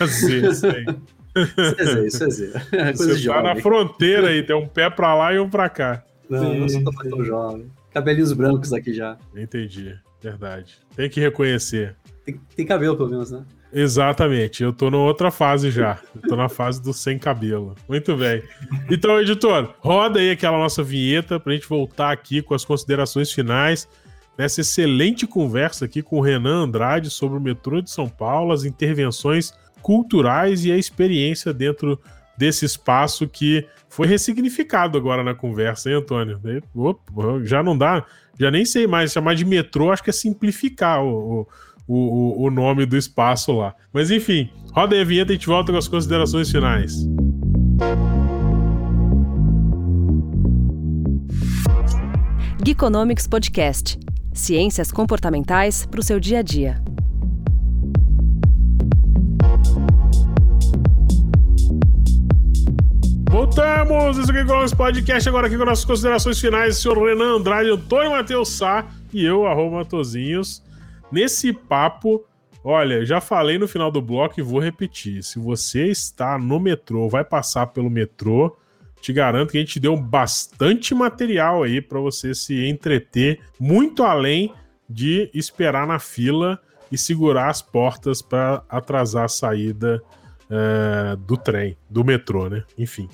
Z, 0.07 0.49
isso 0.49 0.66
aí. 0.66 0.84
Isso 1.34 1.80
é 1.80 1.84
Z, 1.84 2.07
isso 2.07 2.24
é 2.24 2.30
Z. 2.30 2.53
Você 2.95 3.26
tá 3.26 3.43
na 3.43 3.57
fronteira 3.57 4.28
aí, 4.28 4.43
tem 4.43 4.55
um 4.55 4.66
pé 4.66 4.90
pra 4.90 5.14
lá 5.14 5.32
e 5.32 5.38
um 5.38 5.49
pra 5.49 5.68
cá. 5.70 6.05
Não, 6.28 6.53
não 6.53 6.68
sou 6.68 6.82
tão 6.84 7.24
jovem. 7.24 7.70
Cabelinhos 7.90 8.32
brancos 8.34 8.70
aqui 8.72 8.93
já. 8.93 9.16
Entendi, 9.34 9.97
verdade. 10.20 10.76
Tem 10.95 11.09
que 11.09 11.20
reconhecer. 11.20 11.97
Tem, 12.24 12.40
tem 12.56 12.66
cabelo, 12.66 12.96
pelo 12.96 13.10
menos, 13.10 13.30
né? 13.30 13.44
Exatamente, 13.72 14.62
eu 14.62 14.72
tô 14.72 14.90
na 14.90 14.98
outra 14.98 15.30
fase 15.30 15.70
já. 15.70 15.98
Eu 16.14 16.28
tô 16.28 16.36
na 16.36 16.48
fase 16.48 16.82
do 16.82 16.92
sem 16.92 17.18
cabelo. 17.18 17.74
Muito 17.88 18.14
bem. 18.16 18.42
Então, 18.90 19.18
editor, 19.18 19.74
roda 19.78 20.20
aí 20.20 20.30
aquela 20.30 20.58
nossa 20.58 20.82
vinheta 20.82 21.40
pra 21.40 21.54
gente 21.54 21.66
voltar 21.66 22.12
aqui 22.12 22.42
com 22.42 22.54
as 22.54 22.64
considerações 22.64 23.32
finais 23.32 23.88
nessa 24.36 24.60
excelente 24.60 25.26
conversa 25.26 25.86
aqui 25.86 26.02
com 26.02 26.18
o 26.18 26.20
Renan 26.20 26.64
Andrade 26.64 27.08
sobre 27.10 27.38
o 27.38 27.40
metrô 27.40 27.80
de 27.80 27.90
São 27.90 28.08
Paulo, 28.08 28.52
as 28.52 28.64
intervenções 28.64 29.52
culturais 29.80 30.64
e 30.64 30.72
a 30.72 30.76
experiência 30.76 31.52
dentro 31.52 31.98
desse 32.36 32.64
espaço 32.64 33.28
que 33.28 33.66
foi 33.88 34.06
ressignificado 34.06 34.96
agora 34.96 35.22
na 35.22 35.34
conversa, 35.34 35.90
hein, 35.90 35.96
Antônio? 35.96 36.40
Opa, 36.74 37.12
já 37.44 37.62
não 37.62 37.76
dá, 37.76 38.04
já 38.38 38.50
nem 38.50 38.64
sei 38.64 38.86
mais, 38.86 39.12
chamar 39.12 39.34
de 39.34 39.44
metrô 39.44 39.92
acho 39.92 40.02
que 40.02 40.10
é 40.10 40.12
simplificar 40.12 41.02
o, 41.02 41.42
o 41.42 41.48
o, 41.87 42.43
o, 42.43 42.47
o 42.47 42.51
nome 42.51 42.87
do 42.87 42.97
espaço 42.97 43.53
lá. 43.53 43.74
Mas 43.93 44.11
enfim, 44.11 44.51
roda 44.72 44.95
aí 44.95 45.03
a 45.03 45.05
vinheta 45.05 45.33
e 45.33 45.35
a 45.35 45.37
gente 45.37 45.47
volta 45.47 45.72
com 45.72 45.78
as 45.78 45.89
considerações 45.89 46.51
finais. 46.51 47.07
Geekonomics 52.64 53.26
Podcast. 53.26 53.99
Ciências 54.33 54.93
comportamentais 54.93 55.85
para 55.85 56.01
o 56.01 56.03
seu 56.03 56.20
dia 56.20 56.39
a 56.39 56.43
dia. 56.43 56.83
Voltamos! 63.28 64.18
Isso 64.18 64.30
aqui 64.30 64.41
é 64.41 64.45
o 64.45 64.76
Podcast, 64.76 65.28
agora 65.28 65.47
aqui 65.47 65.57
com 65.57 65.64
nossas 65.64 65.85
considerações 65.85 66.39
finais, 66.39 66.76
senhor 66.76 67.03
Renan 67.03 67.39
Andrade, 67.39 67.70
Antônio 67.70 68.11
Matheus 68.11 68.51
Sá 68.51 68.87
e 69.12 69.24
eu, 69.24 69.47
arroba 69.47 69.78
Matozinhos. 69.78 70.62
Nesse 71.12 71.52
papo, 71.52 72.24
olha, 72.64 73.04
já 73.04 73.20
falei 73.20 73.58
no 73.58 73.68
final 73.68 73.90
do 73.90 74.00
bloco 74.00 74.40
e 74.40 74.42
vou 74.42 74.58
repetir. 74.58 75.22
Se 75.22 75.38
você 75.38 75.88
está 75.88 76.38
no 76.38 76.58
metrô, 76.58 77.06
vai 77.08 77.22
passar 77.22 77.66
pelo 77.66 77.90
metrô, 77.90 78.56
te 79.02 79.12
garanto 79.12 79.50
que 79.50 79.58
a 79.58 79.60
gente 79.60 79.78
deu 79.78 79.96
bastante 79.96 80.94
material 80.94 81.64
aí 81.64 81.82
para 81.82 82.00
você 82.00 82.34
se 82.34 82.66
entreter, 82.66 83.40
muito 83.60 84.04
além 84.04 84.54
de 84.88 85.28
esperar 85.34 85.86
na 85.86 85.98
fila 85.98 86.58
e 86.90 86.96
segurar 86.96 87.50
as 87.50 87.60
portas 87.60 88.22
para 88.22 88.62
atrasar 88.68 89.24
a 89.24 89.28
saída 89.28 90.02
uh, 90.48 91.16
do 91.16 91.36
trem, 91.36 91.76
do 91.90 92.04
metrô, 92.04 92.48
né? 92.48 92.64
Enfim. 92.78 93.08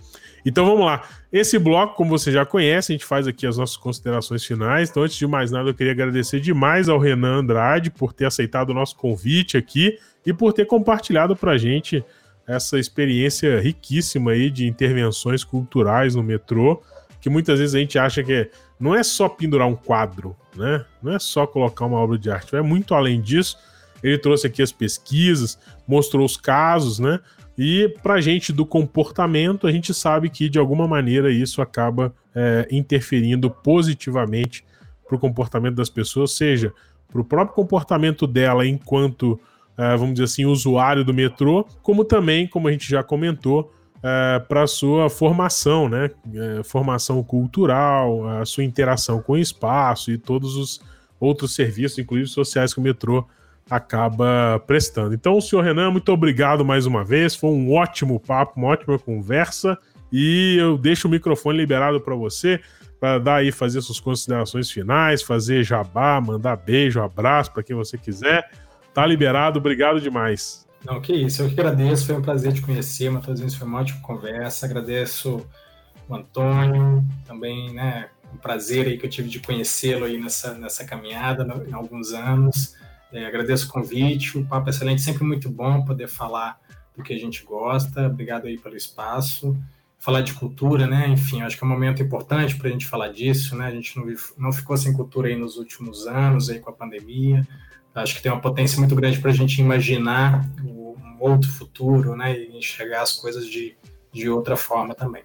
Então 0.49 0.65
vamos 0.65 0.87
lá. 0.87 1.03
Esse 1.31 1.59
bloco, 1.59 1.95
como 1.95 2.11
você 2.11 2.33
já 2.33 2.47
conhece, 2.47 2.91
a 2.91 2.95
gente 2.95 3.05
faz 3.05 3.27
aqui 3.27 3.47
as 3.47 3.59
nossas 3.59 3.77
considerações 3.77 4.43
finais. 4.43 4.89
Então, 4.89 5.03
antes 5.03 5.17
de 5.17 5.27
mais 5.27 5.51
nada, 5.51 5.69
eu 5.69 5.75
queria 5.75 5.93
agradecer 5.93 6.41
demais 6.41 6.89
ao 6.89 6.99
Renan 6.99 7.41
Andrade 7.41 7.91
por 7.91 8.15
ter 8.15 8.25
aceitado 8.25 8.71
o 8.71 8.75
nosso 8.75 8.97
convite 8.97 9.59
aqui 9.59 9.99
e 10.25 10.33
por 10.33 10.55
ter 10.55 10.65
compartilhado 10.65 11.37
para 11.37 11.53
a 11.53 11.59
gente 11.59 12.03
essa 12.47 12.79
experiência 12.79 13.61
riquíssima 13.61 14.31
aí 14.31 14.49
de 14.49 14.67
intervenções 14.67 15.45
culturais 15.45 16.15
no 16.15 16.23
metrô, 16.23 16.83
que 17.21 17.29
muitas 17.29 17.59
vezes 17.59 17.75
a 17.75 17.79
gente 17.79 17.99
acha 17.99 18.25
que 18.25 18.51
não 18.81 18.95
é 18.95 19.03
só 19.03 19.29
pendurar 19.29 19.69
um 19.69 19.77
quadro, 19.77 20.35
né? 20.57 20.83
Não 21.03 21.13
é 21.13 21.19
só 21.19 21.47
colocar 21.47 21.85
uma 21.85 21.99
obra 21.99 22.17
de 22.17 22.31
arte, 22.31 22.57
é 22.57 22.63
muito 22.63 22.95
além 22.95 23.21
disso. 23.21 23.59
Ele 24.03 24.17
trouxe 24.17 24.47
aqui 24.47 24.63
as 24.63 24.73
pesquisas, 24.73 25.59
mostrou 25.87 26.25
os 26.25 26.39
casos, 26.39 26.99
né? 26.99 27.21
E 27.59 27.89
para 28.05 28.21
gente 28.21 28.53
do 28.53 28.65
comportamento, 28.65 29.67
a 29.67 29.73
gente 29.73 29.93
sabe 29.93 30.31
que 30.31 30.49
de 30.49 30.61
alguma 30.61 30.87
maneira 30.87 31.33
isso 31.33 31.61
acaba 31.61 32.15
é, 32.33 32.69
interferindo 32.71 33.51
positivamente 33.51 34.65
para 35.05 35.17
o 35.17 35.19
comportamento 35.19 35.75
das 35.75 35.91
pessoas, 35.91 36.37
seja 36.37 36.73
para 37.11 37.21
o 37.21 37.25
próprio 37.25 37.57
comportamento 37.57 38.29
dela 38.29 38.65
enquanto, 38.65 39.41
é, 39.77 39.97
vamos 39.97 40.15
dizer 40.15 40.25
assim, 40.25 40.45
usuário 40.45 41.05
do 41.05 41.13
metrô, 41.13 41.67
como 41.83 42.05
também, 42.05 42.47
como 42.47 42.69
a 42.69 42.71
gente 42.71 42.89
já 42.89 43.03
comentou, 43.03 43.75
é, 44.05 44.39
para 44.39 44.63
a 44.63 44.67
sua 44.69 45.11
formação, 45.11 45.89
né? 45.89 46.11
É, 46.33 46.63
formação 46.63 47.21
cultural, 47.25 48.29
a 48.29 48.45
sua 48.45 48.63
interação 48.63 49.21
com 49.21 49.33
o 49.33 49.39
espaço 49.39 50.13
e 50.13 50.19
todos 50.19 50.55
os 50.55 50.81
outros 51.19 51.57
serviços, 51.57 51.99
inclusive 51.99 52.29
sociais 52.29 52.73
que 52.73 52.79
o 52.79 52.83
metrô 52.83 53.27
acaba 53.71 54.63
prestando. 54.67 55.15
Então, 55.15 55.41
senhor 55.41 55.63
Renan, 55.63 55.91
muito 55.91 56.11
obrigado 56.11 56.65
mais 56.65 56.87
uma 56.87 57.05
vez. 57.05 57.35
Foi 57.35 57.51
um 57.51 57.73
ótimo 57.73 58.19
papo, 58.19 58.55
uma 58.57 58.69
ótima 58.69 58.99
conversa. 58.99 59.79
E 60.11 60.57
eu 60.59 60.79
deixo 60.79 61.07
o 61.07 61.11
microfone 61.11 61.59
liberado 61.59 62.01
para 62.01 62.15
você, 62.15 62.61
para 62.99 63.19
dar 63.19 63.35
aí, 63.37 63.53
fazer 63.53 63.81
suas 63.83 64.01
considerações 64.01 64.71
finais, 64.71 65.23
fazer 65.23 65.63
jabá, 65.63 66.21
mandar 66.21 66.57
beijo, 66.57 67.01
abraço 67.01 67.53
para 67.53 67.63
quem 67.63 67.77
você 67.77 67.99
quiser. 67.99 68.51
Tá 68.95 69.05
liberado, 69.07 69.59
obrigado 69.59 70.01
demais. 70.01 70.67
Não, 70.85 71.01
que 71.01 71.13
isso. 71.13 71.43
Eu 71.43 71.49
que 71.49 71.61
agradeço. 71.61 72.07
Foi 72.07 72.17
um 72.17 72.23
prazer 72.23 72.53
te 72.53 72.63
conhecer, 72.63 73.11
Matheusinho. 73.11 73.51
Foi 73.51 73.67
uma 73.67 73.81
ótima 73.81 74.01
conversa. 74.01 74.65
Agradeço 74.65 75.47
o 76.09 76.15
Antônio, 76.15 77.05
também, 77.27 77.73
né? 77.75 78.09
Um 78.33 78.39
prazer 78.39 78.87
aí 78.87 78.97
que 78.97 79.05
eu 79.05 79.11
tive 79.11 79.29
de 79.29 79.41
conhecê-lo 79.41 80.05
aí 80.05 80.19
nessa, 80.19 80.55
nessa 80.55 80.85
caminhada 80.85 81.47
em 81.69 81.73
alguns 81.73 82.13
anos. 82.13 82.75
É, 83.13 83.25
agradeço 83.27 83.69
o 83.69 83.73
convite, 83.73 84.37
o 84.37 84.45
papo 84.45 84.69
é 84.69 84.71
excelente, 84.71 85.01
sempre 85.01 85.25
muito 85.25 85.49
bom 85.49 85.85
poder 85.85 86.09
falar 86.09 86.61
do 86.97 87.03
que 87.03 87.13
a 87.13 87.19
gente 87.19 87.45
gosta. 87.45 88.07
Obrigado 88.07 88.47
aí 88.47 88.59
pelo 88.59 88.77
espaço. 88.77 89.57
Falar 89.99 90.21
de 90.21 90.35
cultura, 90.35 90.87
né? 90.87 91.09
Enfim, 91.09 91.43
acho 91.43 91.57
que 91.57 91.65
é 91.65 91.67
um 91.67 91.71
momento 91.71 92.03
importante 92.03 92.57
para 92.57 92.69
a 92.69 92.71
gente 92.71 92.87
falar 92.87 93.09
disso, 93.09 93.57
né? 93.57 93.67
A 93.67 93.71
gente 93.71 93.97
não, 93.97 94.07
não 94.37 94.53
ficou 94.53 94.77
sem 94.77 94.93
cultura 94.93 95.29
aí 95.29 95.37
nos 95.37 95.57
últimos 95.57 96.07
anos, 96.07 96.51
aí 96.51 96.61
com 96.61 96.71
a 96.71 96.73
pandemia. 96.73 97.47
Acho 97.95 98.15
que 98.15 98.23
tem 98.23 98.31
uma 98.31 98.41
potência 98.41 98.79
muito 98.79 98.95
grande 98.95 99.19
para 99.19 99.31
a 99.31 99.35
gente 99.35 99.61
imaginar 99.61 100.49
um 100.63 100.95
outro 101.19 101.51
futuro, 101.51 102.15
né? 102.15 102.39
E 102.39 102.57
enxergar 102.57 103.03
as 103.03 103.15
coisas 103.15 103.47
de, 103.47 103.77
de 104.13 104.29
outra 104.29 104.57
forma 104.57 104.95
também. 104.95 105.25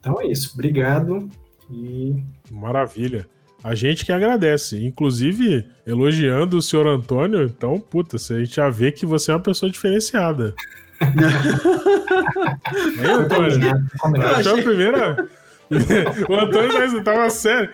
Então 0.00 0.20
é 0.20 0.26
isso. 0.26 0.52
Obrigado 0.54 1.30
e. 1.70 2.22
Maravilha. 2.50 3.28
A 3.64 3.74
gente 3.74 4.04
que 4.04 4.12
agradece, 4.12 4.84
inclusive 4.84 5.64
elogiando 5.86 6.56
o 6.56 6.62
senhor 6.62 6.86
Antônio. 6.86 7.44
Então, 7.44 7.78
puta, 7.78 8.16
a 8.16 8.18
gente 8.18 8.56
já 8.56 8.68
vê 8.68 8.90
que 8.90 9.06
você 9.06 9.30
é 9.30 9.34
uma 9.34 9.40
pessoa 9.40 9.70
diferenciada. 9.70 10.54
Aí, 11.00 13.10
Antônio? 13.10 13.88
Acho 14.36 14.50
a 14.50 14.62
primeira. 14.62 15.28
o 16.28 16.34
Antônio 16.34 16.72
mas, 16.72 17.04
tava 17.04 17.30
sério. 17.30 17.70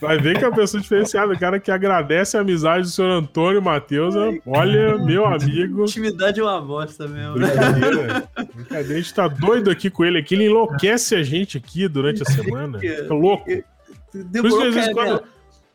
Vai 0.00 0.16
ver 0.16 0.38
que 0.38 0.44
é 0.44 0.48
uma 0.48 0.54
pessoa 0.54 0.80
diferenciada, 0.80 1.32
o 1.32 1.38
cara 1.38 1.58
que 1.58 1.72
agradece 1.72 2.36
a 2.36 2.40
amizade 2.40 2.82
do 2.82 2.88
senhor 2.88 3.10
Antônio 3.10 3.60
Matheus. 3.60 4.14
Olha, 4.46 4.96
meu 4.98 5.26
amigo. 5.26 5.82
Intimidade 5.82 6.38
é 6.38 6.42
uma 6.42 6.60
bosta 6.60 7.08
mesmo. 7.08 7.34
Brincadeira. 7.34 8.28
Brincadeira. 8.54 8.94
A 8.94 8.96
gente 8.96 9.12
tá 9.12 9.26
doido 9.26 9.70
aqui 9.70 9.90
com 9.90 10.04
ele 10.04 10.18
aqui. 10.18 10.36
Ele 10.36 10.46
enlouquece 10.46 11.16
a 11.16 11.22
gente 11.24 11.58
aqui 11.58 11.88
durante 11.88 12.22
a 12.22 12.26
semana. 12.30 12.78
Fica 12.78 13.12
louco. 13.12 13.44
Demorou, 14.12 14.32
Por 14.32 14.46
isso 14.46 14.58
que 14.58 14.66
às 14.66 14.74
vezes, 14.74 14.92
quando, 14.92 15.22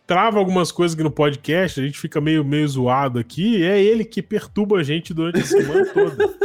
trava 0.05 0.37
algumas 0.37 0.69
coisas 0.71 0.93
aqui 0.93 1.03
no 1.03 1.11
podcast, 1.11 1.79
a 1.79 1.83
gente 1.83 1.97
fica 1.97 2.19
meio, 2.19 2.43
meio 2.43 2.67
zoado 2.67 3.19
aqui, 3.19 3.63
é 3.63 3.81
ele 3.81 4.03
que 4.03 4.21
perturba 4.21 4.75
a 4.77 4.83
gente 4.83 5.13
durante 5.13 5.39
a 5.39 5.45
semana 5.45 5.85
toda. 5.85 6.27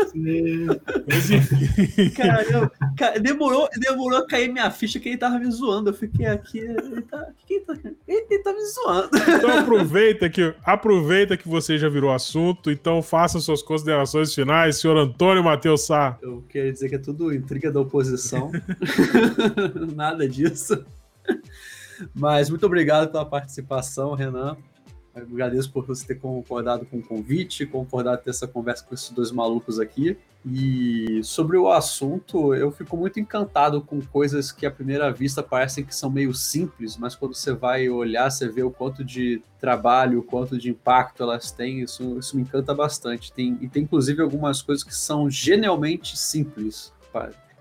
Caramba, 2.14 2.70
cara, 2.96 3.18
demorou, 3.18 3.68
demorou 3.76 4.20
a 4.20 4.26
cair 4.26 4.52
minha 4.52 4.70
ficha 4.70 5.00
que 5.00 5.08
ele 5.08 5.18
tava 5.18 5.38
me 5.38 5.50
zoando. 5.50 5.90
Eu 5.90 5.94
fiquei 5.94 6.26
aqui, 6.26 6.60
ele 6.60 7.02
tá, 7.02 7.26
ele 7.48 7.60
tá, 7.60 7.76
ele 8.06 8.38
tá 8.38 8.52
me 8.52 8.64
zoando. 8.64 9.10
Então 9.36 9.58
aproveita 9.58 10.30
que, 10.30 10.54
aproveita 10.64 11.36
que 11.36 11.48
você 11.48 11.76
já 11.78 11.88
virou 11.88 12.12
assunto, 12.12 12.70
então 12.70 13.02
faça 13.02 13.40
suas 13.40 13.62
considerações 13.62 14.32
finais, 14.34 14.78
senhor 14.78 14.96
Antônio 14.96 15.42
Matheus 15.42 15.84
Sá. 15.84 16.16
Eu 16.22 16.44
quero 16.48 16.72
dizer 16.72 16.88
que 16.88 16.94
é 16.94 16.98
tudo 16.98 17.34
intriga 17.34 17.72
da 17.72 17.80
oposição. 17.80 18.52
Nada 19.96 20.28
disso. 20.28 20.84
Mas 22.14 22.50
muito 22.50 22.66
obrigado 22.66 23.10
pela 23.10 23.24
participação, 23.24 24.14
Renan. 24.14 24.56
Agradeço 25.14 25.72
por 25.72 25.84
você 25.84 26.06
ter 26.06 26.16
concordado 26.16 26.86
com 26.86 26.98
o 26.98 27.02
convite, 27.02 27.66
concordado 27.66 28.22
ter 28.22 28.30
essa 28.30 28.46
conversa 28.46 28.84
com 28.84 28.94
esses 28.94 29.10
dois 29.10 29.32
malucos 29.32 29.80
aqui. 29.80 30.16
E 30.46 31.20
sobre 31.24 31.56
o 31.56 31.70
assunto, 31.70 32.54
eu 32.54 32.70
fico 32.70 32.96
muito 32.96 33.18
encantado 33.18 33.82
com 33.82 34.00
coisas 34.00 34.52
que 34.52 34.64
à 34.64 34.70
primeira 34.70 35.10
vista 35.10 35.42
parecem 35.42 35.84
que 35.84 35.94
são 35.94 36.08
meio 36.08 36.32
simples, 36.32 36.96
mas 36.96 37.16
quando 37.16 37.34
você 37.34 37.52
vai 37.52 37.88
olhar, 37.88 38.30
você 38.30 38.48
vê 38.48 38.62
o 38.62 38.70
quanto 38.70 39.04
de 39.04 39.42
trabalho, 39.60 40.20
o 40.20 40.22
quanto 40.22 40.56
de 40.56 40.70
impacto 40.70 41.22
elas 41.22 41.50
têm. 41.50 41.82
Isso, 41.82 42.18
isso 42.18 42.36
me 42.36 42.42
encanta 42.42 42.72
bastante. 42.72 43.32
Tem, 43.32 43.58
e 43.60 43.68
tem 43.68 43.82
inclusive 43.82 44.22
algumas 44.22 44.62
coisas 44.62 44.84
que 44.84 44.94
são 44.94 45.28
genialmente 45.28 46.16
simples. 46.16 46.92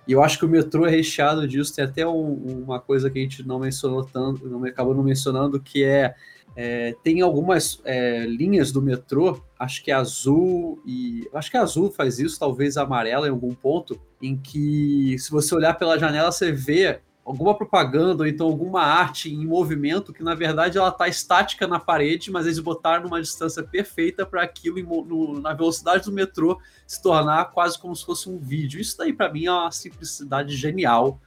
E 0.07 0.13
eu 0.13 0.23
acho 0.23 0.39
que 0.39 0.45
o 0.45 0.49
metrô 0.49 0.85
é 0.85 0.89
recheado 0.89 1.47
disso. 1.47 1.75
Tem 1.75 1.83
até 1.83 2.07
um, 2.07 2.63
uma 2.63 2.79
coisa 2.79 3.09
que 3.09 3.19
a 3.19 3.21
gente 3.21 3.45
não 3.45 3.59
mencionou 3.59 4.03
tanto, 4.05 4.47
não 4.47 4.63
acabou 4.63 4.95
não 4.95 5.03
mencionando, 5.03 5.59
que 5.59 5.83
é, 5.83 6.15
é 6.55 6.95
tem 7.03 7.21
algumas 7.21 7.81
é, 7.83 8.25
linhas 8.25 8.71
do 8.71 8.81
metrô, 8.81 9.41
acho 9.59 9.83
que 9.83 9.91
é 9.91 9.93
azul 9.93 10.81
e 10.85 11.27
acho 11.33 11.51
que 11.51 11.57
azul 11.57 11.91
faz 11.91 12.19
isso, 12.19 12.39
talvez 12.39 12.77
amarela 12.77 13.27
em 13.27 13.31
algum 13.31 13.53
ponto, 13.53 13.99
em 14.21 14.37
que 14.37 15.17
se 15.19 15.29
você 15.29 15.53
olhar 15.53 15.73
pela 15.73 15.99
janela 15.99 16.31
você 16.31 16.51
vê 16.51 17.01
alguma 17.27 17.53
propaganda 17.53 18.23
ou 18.23 18.27
então 18.27 18.47
alguma 18.47 18.81
arte 18.81 19.29
em 19.29 19.45
movimento 19.45 20.13
que 20.13 20.23
na 20.23 20.33
verdade 20.33 20.77
ela 20.77 20.87
está 20.87 21.09
estática 21.09 21.67
na 21.67 21.77
parede, 21.77 22.31
mas 22.31 22.45
eles 22.45 22.57
botaram 22.57 23.03
numa 23.03 23.21
distância 23.21 23.61
perfeita 23.61 24.25
para 24.25 24.41
aquilo 24.41 24.81
no, 25.03 25.41
na 25.41 25.51
velocidade 25.53 26.05
do 26.05 26.11
metrô 26.13 26.57
se 26.87 27.01
tornar 27.01 27.51
quase 27.51 27.77
como 27.77 27.93
se 27.93 28.05
fosse 28.05 28.29
um 28.29 28.39
vídeo. 28.39 28.79
Isso 28.79 28.97
daí 28.97 29.11
para 29.11 29.29
mim 29.29 29.45
é 29.45 29.51
uma 29.51 29.69
simplicidade 29.71 30.55
genial. 30.55 31.19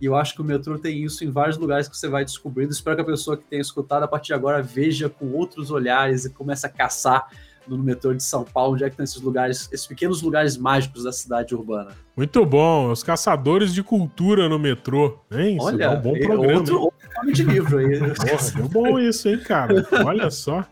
E 0.00 0.06
eu 0.06 0.16
acho 0.16 0.34
que 0.34 0.40
o 0.42 0.44
metrô 0.44 0.76
tem 0.76 1.04
isso 1.04 1.24
em 1.24 1.30
vários 1.30 1.56
lugares 1.56 1.86
que 1.86 1.96
você 1.96 2.08
vai 2.08 2.24
descobrindo. 2.24 2.72
Espero 2.72 2.96
que 2.96 3.02
a 3.02 3.06
pessoa 3.06 3.36
que 3.36 3.44
tenha 3.44 3.62
escutado 3.62 4.02
a 4.02 4.08
partir 4.08 4.28
de 4.28 4.34
agora 4.34 4.60
veja 4.60 5.08
com 5.08 5.30
outros 5.30 5.70
olhares 5.70 6.24
e 6.24 6.30
comece 6.30 6.66
a 6.66 6.68
caçar 6.68 7.28
no 7.66 7.78
metrô 7.78 8.14
de 8.14 8.22
São 8.22 8.44
Paulo, 8.44 8.74
onde 8.74 8.84
é 8.84 8.88
que 8.88 8.92
estão 8.92 9.04
esses 9.04 9.20
lugares, 9.20 9.68
esses 9.72 9.86
pequenos 9.86 10.22
lugares 10.22 10.56
mágicos 10.56 11.04
da 11.04 11.12
cidade 11.12 11.54
urbana. 11.54 11.90
Muito 12.16 12.44
bom, 12.44 12.90
os 12.90 13.02
caçadores 13.02 13.72
de 13.74 13.82
cultura 13.82 14.48
no 14.48 14.58
metrô, 14.58 15.18
hein? 15.30 15.56
Isso 15.56 15.66
Olha, 15.66 15.90
um 15.90 16.00
bom 16.00 16.18
programa. 16.18 16.58
Outro, 16.58 16.80
outro 16.80 17.08
nome 17.16 17.32
de 17.32 17.42
livro 17.44 17.78
aí. 17.78 17.98
Porra, 18.14 18.50
deu 18.54 18.68
bom 18.68 18.98
isso, 18.98 19.28
hein, 19.28 19.38
cara? 19.38 19.86
Olha 20.04 20.30
só. 20.30 20.64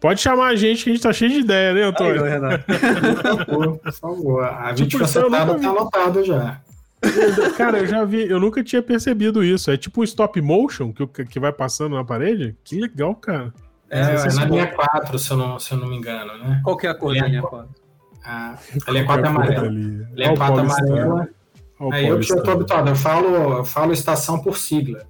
Pode 0.00 0.20
chamar 0.20 0.48
a 0.48 0.56
gente 0.56 0.84
que 0.84 0.90
a 0.90 0.92
gente 0.92 1.02
tá 1.02 1.12
cheio 1.12 1.30
de 1.30 1.38
ideia, 1.38 1.72
né, 1.72 1.82
Antônio? 1.82 2.24
Aí, 2.24 2.30
Renato. 2.30 2.64
por 3.82 3.92
favor, 3.92 4.44
a 4.44 4.74
gente 4.74 4.90
tipo, 4.90 5.10
tá 5.10 5.42
anotado 5.42 6.22
já. 6.22 6.60
Cara, 7.56 7.78
eu 7.78 7.86
já 7.86 8.04
vi, 8.04 8.28
eu 8.28 8.40
nunca 8.40 8.62
tinha 8.62 8.82
percebido 8.82 9.42
isso. 9.42 9.70
É 9.70 9.76
tipo 9.76 10.00
um 10.00 10.04
stop 10.04 10.40
motion 10.40 10.92
que, 10.92 11.24
que 11.24 11.40
vai 11.40 11.52
passando 11.52 11.94
na 11.94 12.04
parede? 12.04 12.56
Que 12.64 12.80
legal, 12.80 13.14
cara. 13.14 13.52
É, 13.90 14.00
é 14.00 14.34
na 14.34 14.44
linha 14.44 14.66
4, 14.66 15.18
se 15.18 15.30
eu, 15.30 15.36
não, 15.36 15.58
se 15.58 15.72
eu 15.72 15.78
não 15.78 15.86
me 15.88 15.96
engano, 15.96 16.36
né? 16.38 16.60
Qual 16.64 16.76
que 16.76 16.86
é 16.86 16.90
a 16.90 16.94
cor 16.94 17.14
da 17.14 17.26
linha 17.26 17.42
4? 17.42 17.68
A, 18.24 18.56
a 18.86 18.90
linha 18.90 19.04
4 19.04 19.24
é 19.24 19.28
amarela. 19.28 19.68
Linha 19.68 20.36
4 20.36 20.60
amarela. 20.60 21.28
Aí 21.92 22.08
eu 22.08 22.18
que 22.18 22.26
já 22.26 22.40
tô 22.40 22.50
habituado, 22.52 22.88
eu 22.88 22.96
falo, 22.96 23.58
eu 23.58 23.64
falo 23.64 23.92
estação 23.92 24.40
por 24.40 24.56
sigla. 24.56 25.02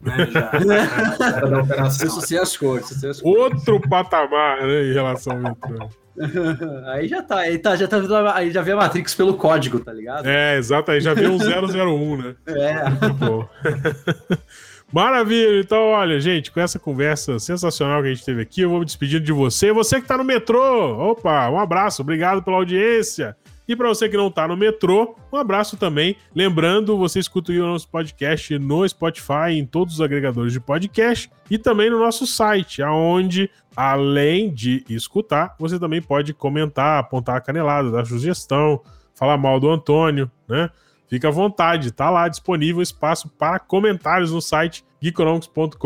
Né, 0.00 0.26
já, 0.32 0.50
da 1.46 1.60
operação. 1.60 2.06
Isso 2.06 2.20
sim 2.22 2.36
as 2.36 2.56
cores, 2.56 2.90
isso 2.90 3.06
as 3.06 3.20
cores. 3.20 3.38
Outro 3.38 3.80
patamar, 3.88 4.62
né, 4.62 4.84
em 4.84 4.92
relação 4.92 5.34
ao 5.34 5.38
metrô. 5.38 5.88
aí 6.92 7.08
já 7.08 7.22
tá, 7.22 7.38
aí 7.38 7.58
tá, 7.58 7.74
já 7.76 7.88
tá 7.88 7.98
aí 8.34 8.50
já 8.50 8.60
vê 8.62 8.72
a 8.72 8.76
Matrix 8.76 9.14
pelo 9.14 9.34
código, 9.34 9.80
tá 9.80 9.92
ligado? 9.92 10.26
É, 10.26 10.58
exato, 10.58 10.90
aí 10.90 11.00
já 11.00 11.14
vê 11.14 11.26
um 11.26 11.38
001, 11.38 12.16
né? 12.16 12.34
É. 12.46 12.90
Muito 12.90 13.14
bom. 13.14 13.48
Maravilha! 14.92 15.58
Então, 15.58 15.84
olha, 15.84 16.20
gente, 16.20 16.50
com 16.50 16.60
essa 16.60 16.78
conversa 16.78 17.38
sensacional 17.38 18.02
que 18.02 18.08
a 18.08 18.14
gente 18.14 18.26
teve 18.26 18.42
aqui, 18.42 18.60
eu 18.60 18.68
vou 18.68 18.80
me 18.80 18.84
despedindo 18.84 19.24
de 19.24 19.32
você. 19.32 19.72
Você 19.72 19.96
que 19.96 20.02
está 20.02 20.18
no 20.18 20.24
metrô, 20.24 21.10
opa, 21.10 21.48
um 21.48 21.58
abraço, 21.58 22.02
obrigado 22.02 22.42
pela 22.42 22.58
audiência. 22.58 23.34
E 23.66 23.74
para 23.74 23.88
você 23.88 24.06
que 24.06 24.18
não 24.18 24.26
está 24.26 24.46
no 24.46 24.54
metrô, 24.54 25.16
um 25.32 25.36
abraço 25.38 25.78
também. 25.78 26.14
Lembrando, 26.34 26.98
você 26.98 27.18
escuta 27.18 27.52
o 27.52 27.58
nosso 27.58 27.88
podcast 27.88 28.58
no 28.58 28.86
Spotify, 28.86 29.52
em 29.52 29.64
todos 29.64 29.94
os 29.94 30.00
agregadores 30.02 30.52
de 30.52 30.60
podcast 30.60 31.30
e 31.50 31.56
também 31.56 31.88
no 31.88 31.98
nosso 31.98 32.26
site, 32.26 32.82
aonde, 32.82 33.48
além 33.74 34.52
de 34.52 34.84
escutar, 34.90 35.54
você 35.58 35.78
também 35.78 36.02
pode 36.02 36.34
comentar, 36.34 36.98
apontar 36.98 37.36
a 37.36 37.40
canelada, 37.40 37.90
dar 37.90 38.04
sugestão, 38.04 38.82
falar 39.14 39.38
mal 39.38 39.58
do 39.58 39.70
Antônio, 39.70 40.30
né? 40.46 40.68
Fica 41.12 41.28
à 41.28 41.30
vontade, 41.30 41.92
tá 41.92 42.08
lá 42.08 42.26
disponível 42.26 42.80
espaço 42.80 43.28
para 43.28 43.58
comentários 43.58 44.32
no 44.32 44.40
site 44.40 44.82
geekonomics.com.br. 44.98 45.82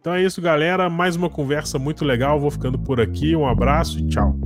Então 0.00 0.14
é 0.14 0.22
isso, 0.22 0.40
galera. 0.40 0.88
Mais 0.88 1.16
uma 1.16 1.28
conversa 1.28 1.76
muito 1.76 2.04
legal. 2.04 2.38
Vou 2.38 2.52
ficando 2.52 2.78
por 2.78 3.00
aqui. 3.00 3.34
Um 3.34 3.44
abraço 3.44 3.98
e 3.98 4.06
tchau. 4.06 4.36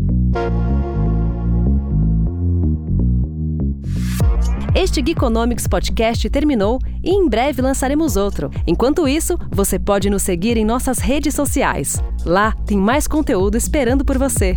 Este 4.74 5.04
Geekonomics 5.04 5.66
Podcast 5.66 6.30
terminou 6.30 6.78
e 7.04 7.10
em 7.10 7.28
breve 7.28 7.60
lançaremos 7.60 8.16
outro. 8.16 8.48
Enquanto 8.66 9.06
isso, 9.06 9.36
você 9.50 9.78
pode 9.78 10.08
nos 10.08 10.22
seguir 10.22 10.56
em 10.56 10.64
nossas 10.64 11.00
redes 11.00 11.34
sociais. 11.34 12.02
Lá 12.24 12.52
tem 12.64 12.78
mais 12.78 13.06
conteúdo 13.06 13.58
esperando 13.58 14.06
por 14.06 14.16
você. 14.16 14.56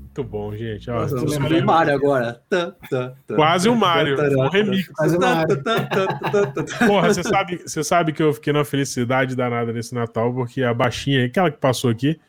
Muito 0.00 0.22
bom, 0.22 0.56
gente. 0.56 0.86
Nossa, 0.86 1.16
eu 1.16 1.24
lembrei 1.24 1.60
Mario 1.60 1.94
agora. 1.94 2.40
Quase 3.34 3.68
o 3.68 3.74
Mario. 3.74 4.16
Um 4.38 4.48
remix. 4.48 4.86
Quase 4.86 5.16
o 5.16 5.20
Mario. 5.20 5.60
Porra, 6.86 7.12
você 7.12 7.24
sabe, 7.24 7.56
você 7.58 7.82
sabe 7.82 8.12
que 8.12 8.22
eu 8.22 8.32
fiquei 8.32 8.52
numa 8.52 8.64
felicidade 8.64 9.34
danada 9.34 9.72
nesse 9.72 9.92
Natal, 9.92 10.32
porque 10.32 10.62
a 10.62 10.72
baixinha, 10.72 11.26
aquela 11.26 11.50
que 11.50 11.58
passou 11.58 11.90
aqui, 11.90 12.20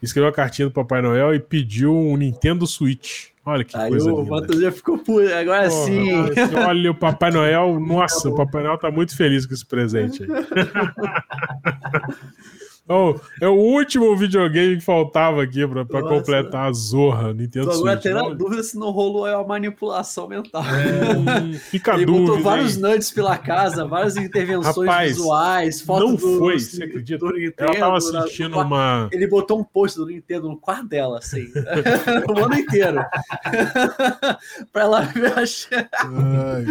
escreveu 0.00 0.30
a 0.30 0.32
cartinha 0.32 0.66
do 0.66 0.72
Papai 0.72 1.02
Noel 1.02 1.34
e 1.34 1.40
pediu 1.40 1.94
um 1.94 2.16
Nintendo 2.16 2.66
Switch. 2.66 3.33
Olha 3.46 3.62
que 3.62 3.76
Aí 3.76 3.90
coisa 3.90 4.10
o. 4.12 4.24
Matheus 4.24 4.60
já 4.60 4.72
ficou 4.72 4.96
puto. 4.96 5.28
Agora 5.34 5.68
Porra, 5.68 5.84
sim. 5.84 6.12
mas 6.12 6.54
Olha 6.66 6.90
o 6.90 6.94
Papai 6.94 7.30
Noel. 7.30 7.78
Nossa, 7.86 8.30
o 8.30 8.34
Papai 8.34 8.62
Noel 8.62 8.78
tá 8.78 8.90
muito 8.90 9.14
feliz 9.16 9.44
com 9.44 9.52
esse 9.52 9.66
presente 9.66 10.22
aí. 10.22 10.28
Oh, 12.86 13.14
é 13.40 13.48
o 13.48 13.54
último 13.54 14.14
videogame 14.14 14.76
que 14.76 14.82
faltava 14.84 15.42
aqui 15.42 15.66
pra, 15.66 15.86
pra 15.86 16.00
Nossa. 16.02 16.14
completar 16.16 16.68
a 16.68 16.72
Zorra 16.74 17.32
Nintendo 17.32 17.70
agora 17.70 17.78
Switch. 17.92 17.98
até 17.98 18.10
na 18.12 18.22
Não, 18.24 18.34
dúvida 18.36 18.62
se 18.62 18.78
não 18.78 18.90
rolou 18.90 19.24
aí 19.24 19.34
uma 19.34 19.42
manipulação 19.46 20.28
mental. 20.28 20.62
hum, 20.62 21.54
Fica 21.70 21.92
a 21.92 21.94
Ele 21.96 22.04
dúvida. 22.04 22.26
botou 22.26 22.42
vários 22.42 22.76
hein? 22.76 22.82
nudes 22.82 23.10
pela 23.10 23.38
casa, 23.38 23.86
várias 23.86 24.18
intervenções 24.18 24.76
Rapaz, 24.86 25.12
visuais, 25.16 25.80
foto 25.80 26.04
não 26.08 26.14
do, 26.14 26.38
foi, 26.38 26.58
você 26.60 26.84
acredita? 26.84 27.24
do 27.24 27.32
Nintendo. 27.32 27.70
Ela 27.70 27.78
tava 27.78 27.96
assistindo 27.96 28.58
uma. 28.60 29.08
Ele 29.12 29.26
botou 29.28 29.58
um 29.60 29.64
post 29.64 29.96
do 29.98 30.04
Nintendo 30.04 30.46
no 30.50 30.56
quarto 30.58 30.86
dela, 30.86 31.16
assim, 31.20 31.46
o 32.28 32.38
ano 32.44 32.54
inteiro. 32.54 33.00
pra 34.70 34.82
ela 34.82 35.00
ver 35.00 35.32
a 35.32 35.46
chance. 35.46 35.68
Ai, 35.70 36.64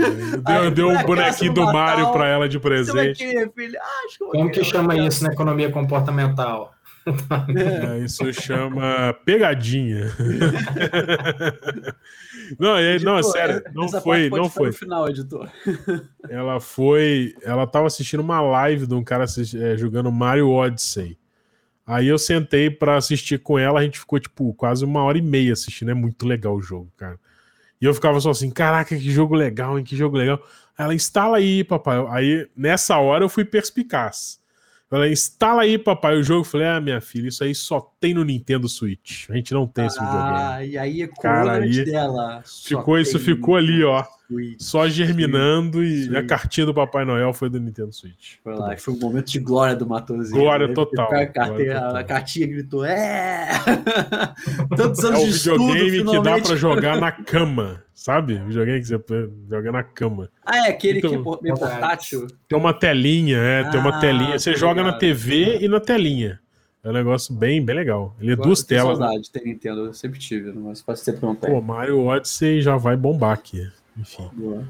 ai, 0.45 0.57
Aí, 0.57 0.71
deu 0.71 0.71
deu 0.71 0.89
um 0.89 1.03
bonequinho 1.05 1.53
do 1.55 1.63
Mario 1.65 1.99
Natal, 2.03 2.13
pra 2.13 2.27
ela 2.27 2.47
de 2.47 2.59
presente. 2.59 3.17
querer? 3.17 3.51
Ah, 3.81 4.25
Como 4.31 4.51
que 4.51 4.63
chama 4.63 4.95
isso 4.95 5.23
na 5.23 5.33
economia 5.33 5.71
comportamental? 5.71 6.02
É, 7.05 7.99
isso 7.99 8.31
chama 8.33 9.13
pegadinha. 9.25 10.05
não, 12.57 12.77
é, 12.77 12.97
não, 12.99 13.15
é 13.15 13.19
Editor, 13.19 13.23
sério, 13.23 13.63
não 13.73 13.85
essa 13.85 14.01
foi, 14.01 14.17
parte 14.17 14.29
pode 14.29 14.41
não 14.41 14.49
foi. 14.49 14.67
No 14.67 14.73
final, 14.73 15.09
editor. 15.09 15.49
Ela 16.29 16.59
foi, 16.61 17.35
ela 17.43 17.67
tava 17.67 17.87
assistindo 17.87 18.21
uma 18.21 18.39
live 18.39 18.87
de 18.87 18.93
um 18.93 19.03
cara 19.03 19.25
é, 19.25 19.77
jogando 19.77 20.11
Mario 20.11 20.49
Odyssey. 20.49 21.17
Aí 21.85 22.07
eu 22.07 22.17
sentei 22.17 22.69
pra 22.69 22.95
assistir 22.95 23.39
com 23.39 23.59
ela, 23.59 23.81
a 23.81 23.83
gente 23.83 23.99
ficou 23.99 24.17
tipo 24.17 24.53
quase 24.53 24.85
uma 24.85 25.03
hora 25.03 25.17
e 25.17 25.21
meia 25.21 25.51
assistindo, 25.51 25.91
é 25.91 25.93
muito 25.93 26.25
legal 26.25 26.55
o 26.55 26.61
jogo, 26.61 26.89
cara. 26.95 27.19
E 27.81 27.85
eu 27.85 27.93
ficava 27.93 28.17
só 28.21 28.29
assim, 28.29 28.49
caraca, 28.49 28.95
que 28.95 29.11
jogo 29.11 29.35
legal, 29.35 29.77
hein, 29.77 29.83
que 29.83 29.97
jogo 29.97 30.15
legal. 30.15 30.41
Ela 30.77 30.95
instala 30.95 31.37
aí, 31.37 31.65
papai. 31.65 31.97
Aí 32.09 32.47
nessa 32.55 32.97
hora 32.97 33.25
eu 33.25 33.29
fui 33.29 33.43
perspicaz. 33.43 34.39
Ela 34.93 35.09
instala 35.09 35.63
aí, 35.63 35.77
papai, 35.77 36.15
o 36.17 36.23
jogo. 36.23 36.43
Falei, 36.43 36.67
ah, 36.67 36.79
minha 36.79 37.01
filha, 37.01 37.27
isso 37.29 37.43
aí 37.43 37.55
só 37.55 37.79
tem 37.99 38.13
no 38.13 38.23
Nintendo 38.23 38.69
Switch. 38.69 39.29
A 39.29 39.35
gente 39.35 39.53
não 39.53 39.65
tem 39.65 39.85
esse 39.87 39.99
videogame. 39.99 40.37
Ah, 40.37 40.63
e 40.65 40.77
aí 40.77 41.01
ecoou 41.01 41.21
Cara, 41.21 41.53
aí 41.53 41.83
dela. 41.85 42.43
Ficou- 42.45 42.99
isso 42.99 43.17
ficou 43.19 43.55
ali, 43.55 43.83
ó. 43.83 44.03
Switch. 44.27 44.55
Só 44.61 44.87
germinando 44.87 45.83
e 45.83 46.05
Switch. 46.05 46.17
a 46.17 46.23
cartinha 46.25 46.65
do 46.65 46.73
Papai 46.73 47.05
Noel 47.05 47.33
foi 47.33 47.49
do 47.49 47.59
Nintendo 47.59 47.91
Switch. 47.93 48.35
Foi 48.43 48.55
lá, 48.55 48.75
foi 48.77 48.93
um 48.93 48.99
momento 48.99 49.29
de 49.31 49.39
glória 49.39 49.75
do 49.75 49.85
Matosinho. 49.85 50.39
Glória 50.41 50.67
né? 50.67 50.73
total, 50.73 51.05
A, 51.07 51.09
carteira- 51.27 51.47
glória 51.49 51.73
total. 51.75 51.95
a 51.97 52.03
cartinha 52.03 52.47
gritou, 52.47 52.85
é! 52.85 53.49
Tantos 54.75 55.03
É 55.03 55.07
anos 55.07 55.21
o 55.21 55.25
de 55.25 55.29
estudo, 55.31 55.73
videogame 55.73 56.03
que 56.11 56.21
dá 56.21 56.39
pra 56.39 56.55
jogar 56.55 56.99
na 56.99 57.11
cama, 57.11 57.82
sabe? 57.93 58.35
O 58.35 58.45
videogame 58.47 58.79
que 58.81 58.87
você 58.87 59.29
jogar 59.49 59.71
na 59.71 59.83
cama. 59.83 60.29
Ah, 60.45 60.67
é 60.67 60.69
aquele 60.71 60.99
que 61.01 61.07
é 61.07 61.09
Então, 61.11 61.39
meio 61.41 61.55
portátil? 61.55 62.27
Tem 62.47 62.57
uma 62.57 62.73
telinha, 62.73 63.37
é, 63.37 63.63
tem 63.69 63.79
uma 63.79 63.97
Ah, 63.97 63.99
telinha. 63.99 64.37
Você 64.39 64.55
joga 64.55 64.83
na. 64.83 64.93
TV 64.93 65.57
e 65.61 65.67
na 65.67 65.79
telinha. 65.79 66.39
É 66.83 66.89
um 66.89 66.93
negócio 66.93 67.33
bem, 67.33 67.63
bem 67.63 67.75
legal. 67.75 68.13
Ele 68.19 68.31
é 68.31 68.33
Agora 68.33 68.47
duas 68.47 68.59
eu 68.61 68.67
tenho 68.67 68.81
telas. 68.81 68.99
né? 68.99 69.05
saudade 69.05 69.23
de 69.23 69.31
ter 69.31 69.43
Nintendo, 69.45 69.85
eu 69.85 69.93
sempre 69.93 70.19
tive, 70.19 70.51
mas 70.51 70.81
faz 70.81 71.01
tempo 71.01 71.19
que 71.19 71.25
não 71.25 71.35
tem. 71.35 71.49
Pô, 71.49 71.61
Mario 71.61 72.05
Odyssey 72.05 72.61
já 72.61 72.75
vai 72.75 72.97
bombar 72.97 73.31
aqui. 73.31 73.71
Enfim. 73.97 74.29
Boa. 74.33 74.67